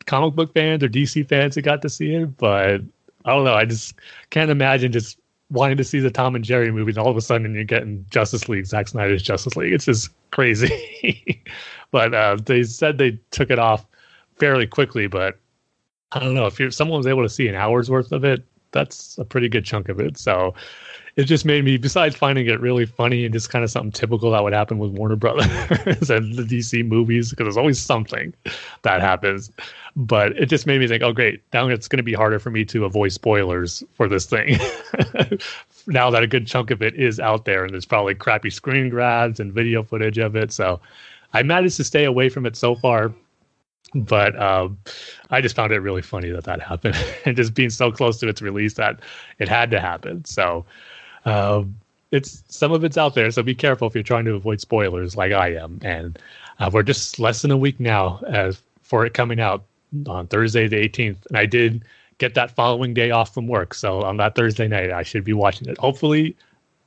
comic 0.07 0.35
book 0.35 0.55
fans 0.55 0.83
or 0.83 0.89
DC 0.89 1.29
fans 1.29 1.55
that 1.55 1.63
got 1.63 1.83
to 1.83 1.89
see 1.89 2.15
it, 2.15 2.37
but 2.37 2.81
I 3.25 3.31
don't 3.31 3.45
know. 3.45 3.55
I 3.55 3.65
just 3.65 3.95
can't 4.31 4.51
imagine 4.51 4.93
just 4.93 5.19
wanting 5.55 5.77
to 5.79 5.85
see 5.85 6.01
the 6.01 6.11
Tom 6.11 6.35
and 6.35 6.45
Jerry 6.45 6.71
movie, 6.71 6.91
and 6.91 6.99
all 6.99 7.09
of 7.09 7.17
a 7.17 7.21
sudden 7.21 7.55
you're 7.55 7.65
getting 7.65 8.05
Justice 8.11 8.49
League, 8.49 8.67
Zack 8.67 8.89
Snyder's 8.89 9.23
Justice 9.23 9.57
League. 9.57 9.73
It's 9.73 9.87
just 9.87 10.11
crazy. 10.31 11.43
but 11.91 12.13
uh, 12.13 12.37
they 12.45 12.65
said 12.65 12.99
they 12.99 13.19
took 13.31 13.51
it 13.51 13.59
off 13.59 13.87
fairly 14.37 14.67
quickly, 14.67 15.07
but 15.07 15.39
I 16.13 16.19
don't 16.19 16.35
know 16.35 16.47
if 16.47 16.75
someone 16.75 16.99
was 16.99 17.07
able 17.07 17.23
to 17.23 17.29
see 17.29 17.49
an 17.49 17.55
hour's 17.55 17.91
worth 17.91 18.13
of 18.13 18.25
it. 18.25 18.45
That's 18.73 19.17
a 19.19 19.25
pretty 19.25 19.49
good 19.49 19.65
chunk 19.65 19.89
of 19.89 20.01
it. 20.01 20.19
So 20.19 20.55
it 21.17 21.25
just 21.25 21.45
made 21.45 21.65
me, 21.65 21.77
besides 21.77 22.17
finding 22.17 22.47
it 22.47 22.61
really 22.61 22.87
funny 22.87 23.25
and 23.25 23.33
just 23.33 23.49
kind 23.49 23.65
of 23.65 23.71
something 23.71 23.93
typical 23.93 24.33
that 24.33 24.43
would 24.43 24.53
happen 24.53 24.79
with 24.79 24.91
Warner 24.91 25.15
Brothers 25.15 25.47
and 26.11 26.35
the 26.35 26.43
DC 26.43 26.85
movies, 26.87 27.31
because 27.31 27.45
there's 27.45 27.57
always 27.57 27.81
something 27.81 28.35
that 28.83 29.01
happens. 29.01 29.53
But 29.95 30.33
it 30.33 30.47
just 30.47 30.67
made 30.67 30.81
me 30.81 30.89
think, 30.89 31.05
oh, 31.05 31.13
great. 31.13 31.41
Now 31.53 31.69
it's 31.69 31.87
going 31.87 31.99
to 31.99 32.03
be 32.03 32.15
harder 32.15 32.41
for 32.41 32.51
me 32.51 32.65
to 32.65 32.85
avoid 32.85 33.13
spoilers 33.13 33.85
for 33.95 34.09
this 34.09 34.27
thing. 34.27 34.59
now 35.87 36.11
that 36.11 36.25
a 36.25 36.27
good 36.27 36.49
chunk 36.49 36.73
of 36.73 36.83
it 36.83 36.95
is 36.97 37.21
out 37.21 37.45
there 37.45 37.65
and 37.65 37.73
there's 37.73 37.87
probably 37.87 38.15
crappy 38.17 38.51
screen 38.51 38.89
grabs 38.89 39.39
and 39.39 39.53
video 39.53 39.85
footage 39.85 40.19
of 40.19 40.35
it. 40.35 40.53
So 40.53 40.81
I 41.33 41.45
managed 41.45 41.77
to 41.77 41.85
stay 41.85 42.05
away 42.05 42.29
from 42.29 42.45
it 42.45 42.57
so 42.57 42.75
far 42.75 43.13
but 43.95 44.37
um, 44.41 44.77
I 45.31 45.41
just 45.41 45.55
found 45.55 45.73
it 45.73 45.79
really 45.79 46.03
funny 46.03 46.31
that 46.31 46.43
that 46.45 46.61
happened, 46.61 46.97
and 47.25 47.37
just 47.37 47.55
being 47.55 47.71
so 47.71 47.93
close 47.93 48.19
to 48.19 48.29
its 48.29 48.43
release 48.43 48.75
that 48.75 48.99
it 49.39 49.49
had 49.49 49.71
to 49.71 49.81
happen. 49.81 50.25
So 50.25 50.65
um, 51.25 51.77
it's 52.11 52.45
some 52.49 52.73
of 52.73 52.85
it's 52.85 52.97
out 52.97 53.15
there, 53.15 53.31
so 53.31 53.43
be 53.43 53.55
careful 53.55 53.89
if 53.89 53.95
you're 53.95 54.05
trying 54.05 54.25
to 54.27 54.35
avoid 54.35 54.61
spoilers, 54.61 55.17
like 55.17 55.33
I 55.33 55.55
am. 55.55 55.81
And 55.83 56.19
uh, 56.61 56.71
we're 56.73 56.83
just 56.83 57.19
less 57.19 57.43
than 57.43 57.51
a 57.51 57.57
week 57.57 57.81
now 57.81 58.21
as 58.29 58.63
for 58.83 59.05
it 59.05 59.15
coming 59.15 59.41
out 59.41 59.65
on 60.07 60.27
Thursday 60.29 60.69
the 60.69 60.77
18th, 60.77 61.27
and 61.27 61.37
I 61.37 61.47
did 61.47 61.85
get 62.19 62.35
that 62.35 62.51
following 62.51 62.95
day 62.95 63.11
off 63.11 63.35
from 63.35 63.47
work. 63.47 63.75
So 63.75 64.03
on 64.03 64.17
that 64.19 64.35
Thursday 64.35 64.69
night, 64.69 64.93
I 64.93 65.03
should 65.03 65.25
be 65.25 65.33
watching 65.33 65.69
it. 65.69 65.77
Hopefully, 65.79 66.37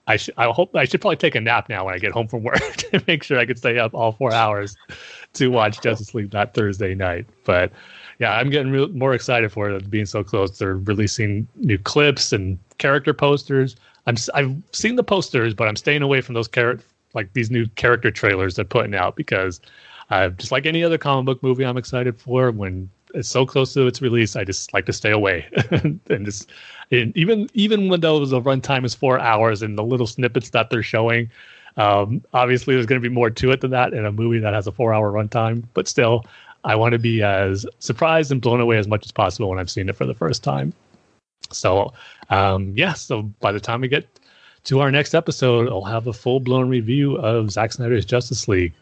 I 0.07 0.15
should. 0.15 0.33
I 0.37 0.45
hope 0.45 0.75
I 0.75 0.85
should 0.85 1.01
probably 1.01 1.17
take 1.17 1.35
a 1.35 1.41
nap 1.41 1.67
now 1.67 1.85
when 1.85 1.93
I 1.93 1.97
get 1.97 2.11
home 2.11 2.27
from 2.27 2.43
work 2.43 2.75
to 2.77 3.03
make 3.07 3.23
sure 3.23 3.37
I 3.37 3.45
can 3.45 3.57
stay 3.57 3.77
up 3.77 3.93
all 3.93 4.13
four 4.13 4.33
hours 4.33 4.77
to 5.33 5.49
watch 5.49 5.81
Justice 5.81 6.13
League 6.13 6.31
that 6.31 6.53
Thursday 6.53 6.95
night. 6.95 7.25
But 7.43 7.71
yeah, 8.19 8.31
I'm 8.33 8.49
getting 8.49 8.71
re- 8.71 8.87
more 8.87 9.13
excited 9.13 9.51
for 9.51 9.69
it 9.69 9.89
being 9.89 10.05
so 10.05 10.23
close. 10.23 10.57
They're 10.57 10.77
releasing 10.77 11.47
new 11.57 11.77
clips 11.77 12.31
and 12.31 12.57
character 12.77 13.13
posters. 13.13 13.75
I'm 14.07 14.15
I've 14.33 14.55
seen 14.71 14.95
the 14.95 15.03
posters, 15.03 15.53
but 15.53 15.67
I'm 15.67 15.75
staying 15.75 16.01
away 16.01 16.21
from 16.21 16.33
those 16.33 16.47
character 16.47 16.83
like 17.13 17.31
these 17.33 17.51
new 17.51 17.67
character 17.75 18.11
trailers 18.11 18.55
they're 18.55 18.65
putting 18.65 18.95
out 18.95 19.15
because 19.15 19.61
uh, 20.09 20.29
just 20.29 20.51
like 20.51 20.65
any 20.65 20.83
other 20.83 20.97
comic 20.97 21.25
book 21.25 21.43
movie, 21.43 21.65
I'm 21.65 21.77
excited 21.77 22.19
for 22.19 22.51
when 22.51 22.89
it's 23.13 23.29
so 23.29 23.45
close 23.45 23.73
to 23.73 23.87
its 23.87 24.01
release. 24.01 24.35
I 24.35 24.43
just 24.43 24.73
like 24.73 24.85
to 24.87 24.93
stay 24.93 25.11
away 25.11 25.45
and 26.09 26.25
just 26.25 26.49
and 26.91 27.15
even 27.15 27.49
even 27.53 27.89
when 27.89 27.99
those 27.99 28.31
the 28.31 28.41
runtime 28.41 28.85
is 28.85 28.95
four 28.95 29.19
hours 29.19 29.61
and 29.61 29.77
the 29.77 29.83
little 29.83 30.07
snippets 30.07 30.49
that 30.51 30.71
they're 30.71 30.83
showing 30.83 31.29
um, 31.77 32.23
obviously, 32.33 32.73
there's 32.73 32.87
going 32.87 33.01
to 33.01 33.07
be 33.07 33.13
more 33.13 33.29
to 33.29 33.51
it 33.51 33.61
than 33.61 33.71
that 33.71 33.93
in 33.93 34.05
a 34.05 34.11
movie 34.11 34.39
that 34.39 34.53
has 34.53 34.67
a 34.67 34.71
four 34.71 34.93
hour 34.93 35.11
runtime, 35.11 35.63
but 35.73 35.87
still, 35.87 36.25
I 36.63 36.75
want 36.75 36.93
to 36.93 36.99
be 36.99 37.21
as 37.21 37.65
surprised 37.79 38.31
and 38.31 38.41
blown 38.41 38.59
away 38.59 38.77
as 38.77 38.87
much 38.87 39.05
as 39.05 39.11
possible 39.11 39.49
when 39.49 39.59
I've 39.59 39.69
seen 39.69 39.87
it 39.87 39.95
for 39.95 40.05
the 40.05 40.15
first 40.15 40.43
time. 40.43 40.73
So, 41.53 41.93
um, 42.29 42.73
yeah, 42.75 42.93
so 42.93 43.23
by 43.39 43.51
the 43.51 43.59
time 43.59 43.81
we 43.81 43.87
get 43.87 44.07
to 44.65 44.79
our 44.81 44.91
next 44.91 45.13
episode, 45.13 45.69
I'll 45.69 45.83
have 45.83 46.07
a 46.07 46.13
full 46.13 46.39
blown 46.39 46.69
review 46.69 47.17
of 47.17 47.51
Zack 47.51 47.73
Snyder's 47.73 48.05
Justice 48.05 48.47
League, 48.47 48.73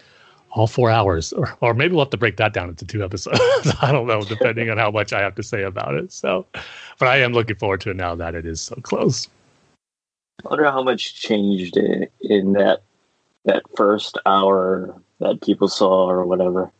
all 0.52 0.68
four 0.68 0.90
hours, 0.90 1.32
or, 1.34 1.56
or 1.62 1.74
maybe 1.74 1.94
we'll 1.94 2.06
have 2.06 2.12
to 2.12 2.18
break 2.18 2.38
that 2.38 2.54
down 2.54 2.70
into 2.70 2.86
two 2.86 3.04
episodes. 3.04 3.40
I 3.82 3.92
don't 3.92 4.08
know, 4.08 4.24
depending 4.24 4.70
on 4.70 4.78
how 4.78 4.90
much 4.90 5.14
I 5.14 5.22
have 5.22 5.36
to 5.36 5.44
say 5.44 5.64
about 5.64 5.96
it. 5.96 6.12
So, 6.12 6.46
but 6.98 7.08
I 7.08 7.18
am 7.18 7.34
looking 7.34 7.56
forward 7.56 7.82
to 7.82 7.92
it 7.92 7.98
now 7.98 8.16
that 8.16 8.36
it 8.36 8.46
is 8.46 8.62
so 8.62 8.76
close. 8.82 9.28
I 10.44 10.50
wonder 10.50 10.66
how 10.66 10.84
much 10.84 11.22
changed 11.22 11.78
in, 11.78 12.08
in 12.22 12.54
that 12.54 12.82
that 13.46 13.64
first 13.76 14.18
hour 14.26 15.00
that 15.20 15.42
people 15.42 15.68
saw 15.68 16.10
or 16.10 16.26
whatever. 16.26 16.72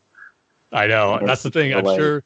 I 0.72 0.88
know. 0.88 1.20
That's 1.24 1.44
the 1.44 1.50
thing. 1.50 1.72
I'm 1.72 1.84
sure 1.84 2.24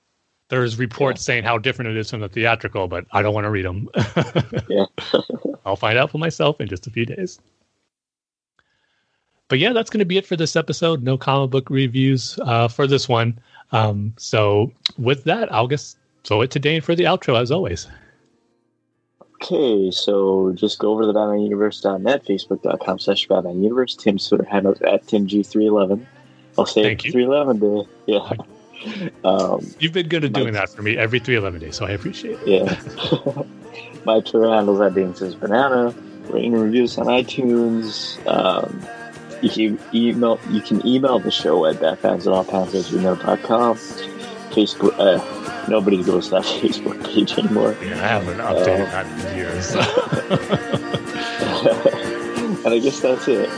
there's 0.51 0.79
reports 0.79 1.23
yeah. 1.23 1.27
saying 1.27 1.45
how 1.45 1.57
different 1.59 1.93
it 1.93 1.97
is 1.97 2.11
from 2.11 2.21
the 2.21 2.29
theatrical, 2.29 2.89
but 2.89 3.07
I 3.13 3.23
don't 3.23 3.33
want 3.33 3.45
to 3.45 3.51
read 3.51 3.65
them. 3.65 3.89
yeah. 4.69 4.85
I'll 5.65 5.77
find 5.77 5.97
out 5.97 6.11
for 6.11 6.19
myself 6.19 6.61
in 6.61 6.69
just 6.69 6.87
a 6.87 6.91
few 6.91 7.07
days. 7.07 7.41
But 9.49 9.59
yeah, 9.59 9.73
that's 9.73 9.91
going 9.91 10.01
to 10.01 10.05
be 10.05 10.17
it 10.17 10.27
for 10.27 10.37
this 10.37 10.57
episode. 10.57 11.03
No 11.03 11.17
comic 11.17 11.51
book 11.51 11.71
reviews 11.71 12.39
uh, 12.43 12.69
for 12.69 12.87
this 12.87 13.09
one. 13.09 13.39
Um, 13.73 14.13
so 14.17 14.73
with 14.99 15.25
that, 15.25 15.53
I'll 15.53 15.69
just 15.69 15.97
throw 16.25 16.43
it 16.43 16.51
to 16.53 16.59
Dane 16.59 16.81
for 16.83 16.95
the 16.95 17.05
outro 17.05 17.41
as 17.41 17.51
always. 17.51 17.89
Okay, 19.43 19.91
so 19.91 20.53
just 20.55 20.79
go 20.79 20.93
over 20.93 21.03
to 21.03 21.07
the 21.07 21.13
Batman 21.15 21.39
BatmanUniverse.net, 21.39 22.25
Facebook.com 22.27 22.99
slash 22.99 23.27
BatmanUniverse. 23.27 23.99
Tim's 23.99 24.29
Twitter 24.29 24.45
handle 24.45 24.73
at 24.87 25.07
TimG311. 25.07 26.05
I'll 26.59 26.67
say 26.67 26.83
Thank 26.83 27.07
it 27.07 27.13
311 27.13 27.59
day. 27.59 27.89
Yeah. 28.07 28.33
Um, 29.25 29.67
You've 29.79 29.93
been 29.93 30.09
good 30.09 30.25
at 30.25 30.33
doing 30.33 30.55
that 30.55 30.71
for 30.71 30.83
me 30.83 30.97
every 30.97 31.19
311 31.19 31.61
day, 31.61 31.71
so 31.71 31.85
I 31.87 31.91
appreciate 31.91 32.39
it. 32.43 32.49
Yeah. 32.49 32.79
my 34.05 34.21
Twitter 34.21 34.49
handle 34.49 34.75
is 34.75 34.81
at 34.81 34.95
Dane 34.95 35.15
Says 35.15 35.35
Banana. 35.35 35.95
Rating 36.29 36.53
reviews 36.53 36.97
on 36.99 37.07
iTunes. 37.07 38.19
Um, 38.27 38.87
you 39.43 39.51
can 39.51 39.79
email 39.95 40.39
you 40.51 40.61
can 40.61 40.87
email 40.87 41.19
the 41.19 41.31
show 41.31 41.65
at 41.67 41.77
batfansandallpants 41.77 42.69
at 42.69 42.85
gmail.com. 42.85 43.77
Facebook 44.51 44.95
uh, 44.99 45.67
nobody 45.69 46.03
goes 46.03 46.27
to 46.27 46.33
that 46.33 46.43
Facebook 46.43 47.03
page 47.05 47.39
anymore. 47.39 47.75
Yeah, 47.83 47.95
I 47.95 48.07
haven't 48.07 48.39
updated 48.39 48.89
uh, 48.89 49.03
that 49.03 49.07
in 49.07 49.37
years. 49.37 49.75
and 52.65 52.75
I 52.75 52.79
guess 52.79 53.01
that's 53.01 53.27
it. 53.29 53.49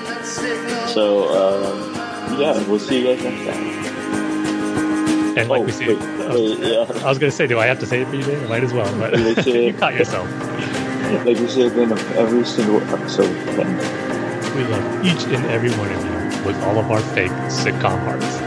So, 0.89 1.29
um, 1.29 1.95
yeah, 2.41 2.53
we'll 2.69 2.79
see 2.79 3.01
you 3.01 3.07
guys 3.15 3.25
next 3.25 3.57
time. 3.57 3.72
And 5.37 5.49
like 5.49 5.61
oh, 5.61 5.65
we 5.65 5.73
see, 5.73 5.89
wait, 5.89 5.99
wait, 5.99 6.59
yeah. 6.59 7.05
I 7.05 7.09
was 7.09 7.19
going 7.19 7.31
to 7.31 7.37
say, 7.37 7.47
do 7.47 7.59
I 7.59 7.67
have 7.67 7.79
to 7.81 7.87
say 7.87 8.03
it 8.03 8.09
for 8.09 8.17
you, 8.17 8.23
Dave? 8.23 8.43
I 8.45 8.49
might 8.49 8.65
as 8.65 8.73
well, 8.75 8.99
but 8.99 9.19
you 9.47 9.73
caught 9.73 9.95
yourself. 9.95 10.31
Like 11.25 11.39
we 11.39 11.49
say 11.49 11.67
at 11.67 11.75
the 11.75 11.83
end 11.83 11.93
of 11.93 12.17
every 12.17 12.45
single 12.45 12.83
episode. 12.83 13.35
We 14.55 14.65
love 14.65 15.05
each 15.07 15.25
and 15.25 15.47
every 15.47 15.71
one 15.71 15.91
of 15.91 16.05
you 16.05 16.47
with 16.47 16.63
all 16.65 16.79
of 16.79 16.91
our 16.91 17.01
fake 17.01 17.31
sitcom 17.49 17.99
hearts. 18.01 18.43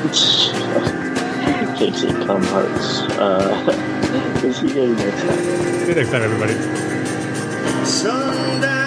Casey 1.78 2.08
Come 2.08 2.42
Hearts. 2.44 3.00
Uh, 3.18 4.40
we'll 4.42 4.52
see 4.52 4.68
you 4.68 4.94
next 4.94 5.22
time. 5.22 5.44
See 5.80 5.88
you 5.88 5.94
next 5.94 6.10
time, 6.10 6.22
everybody. 6.22 6.54
Sundown. 7.86 8.79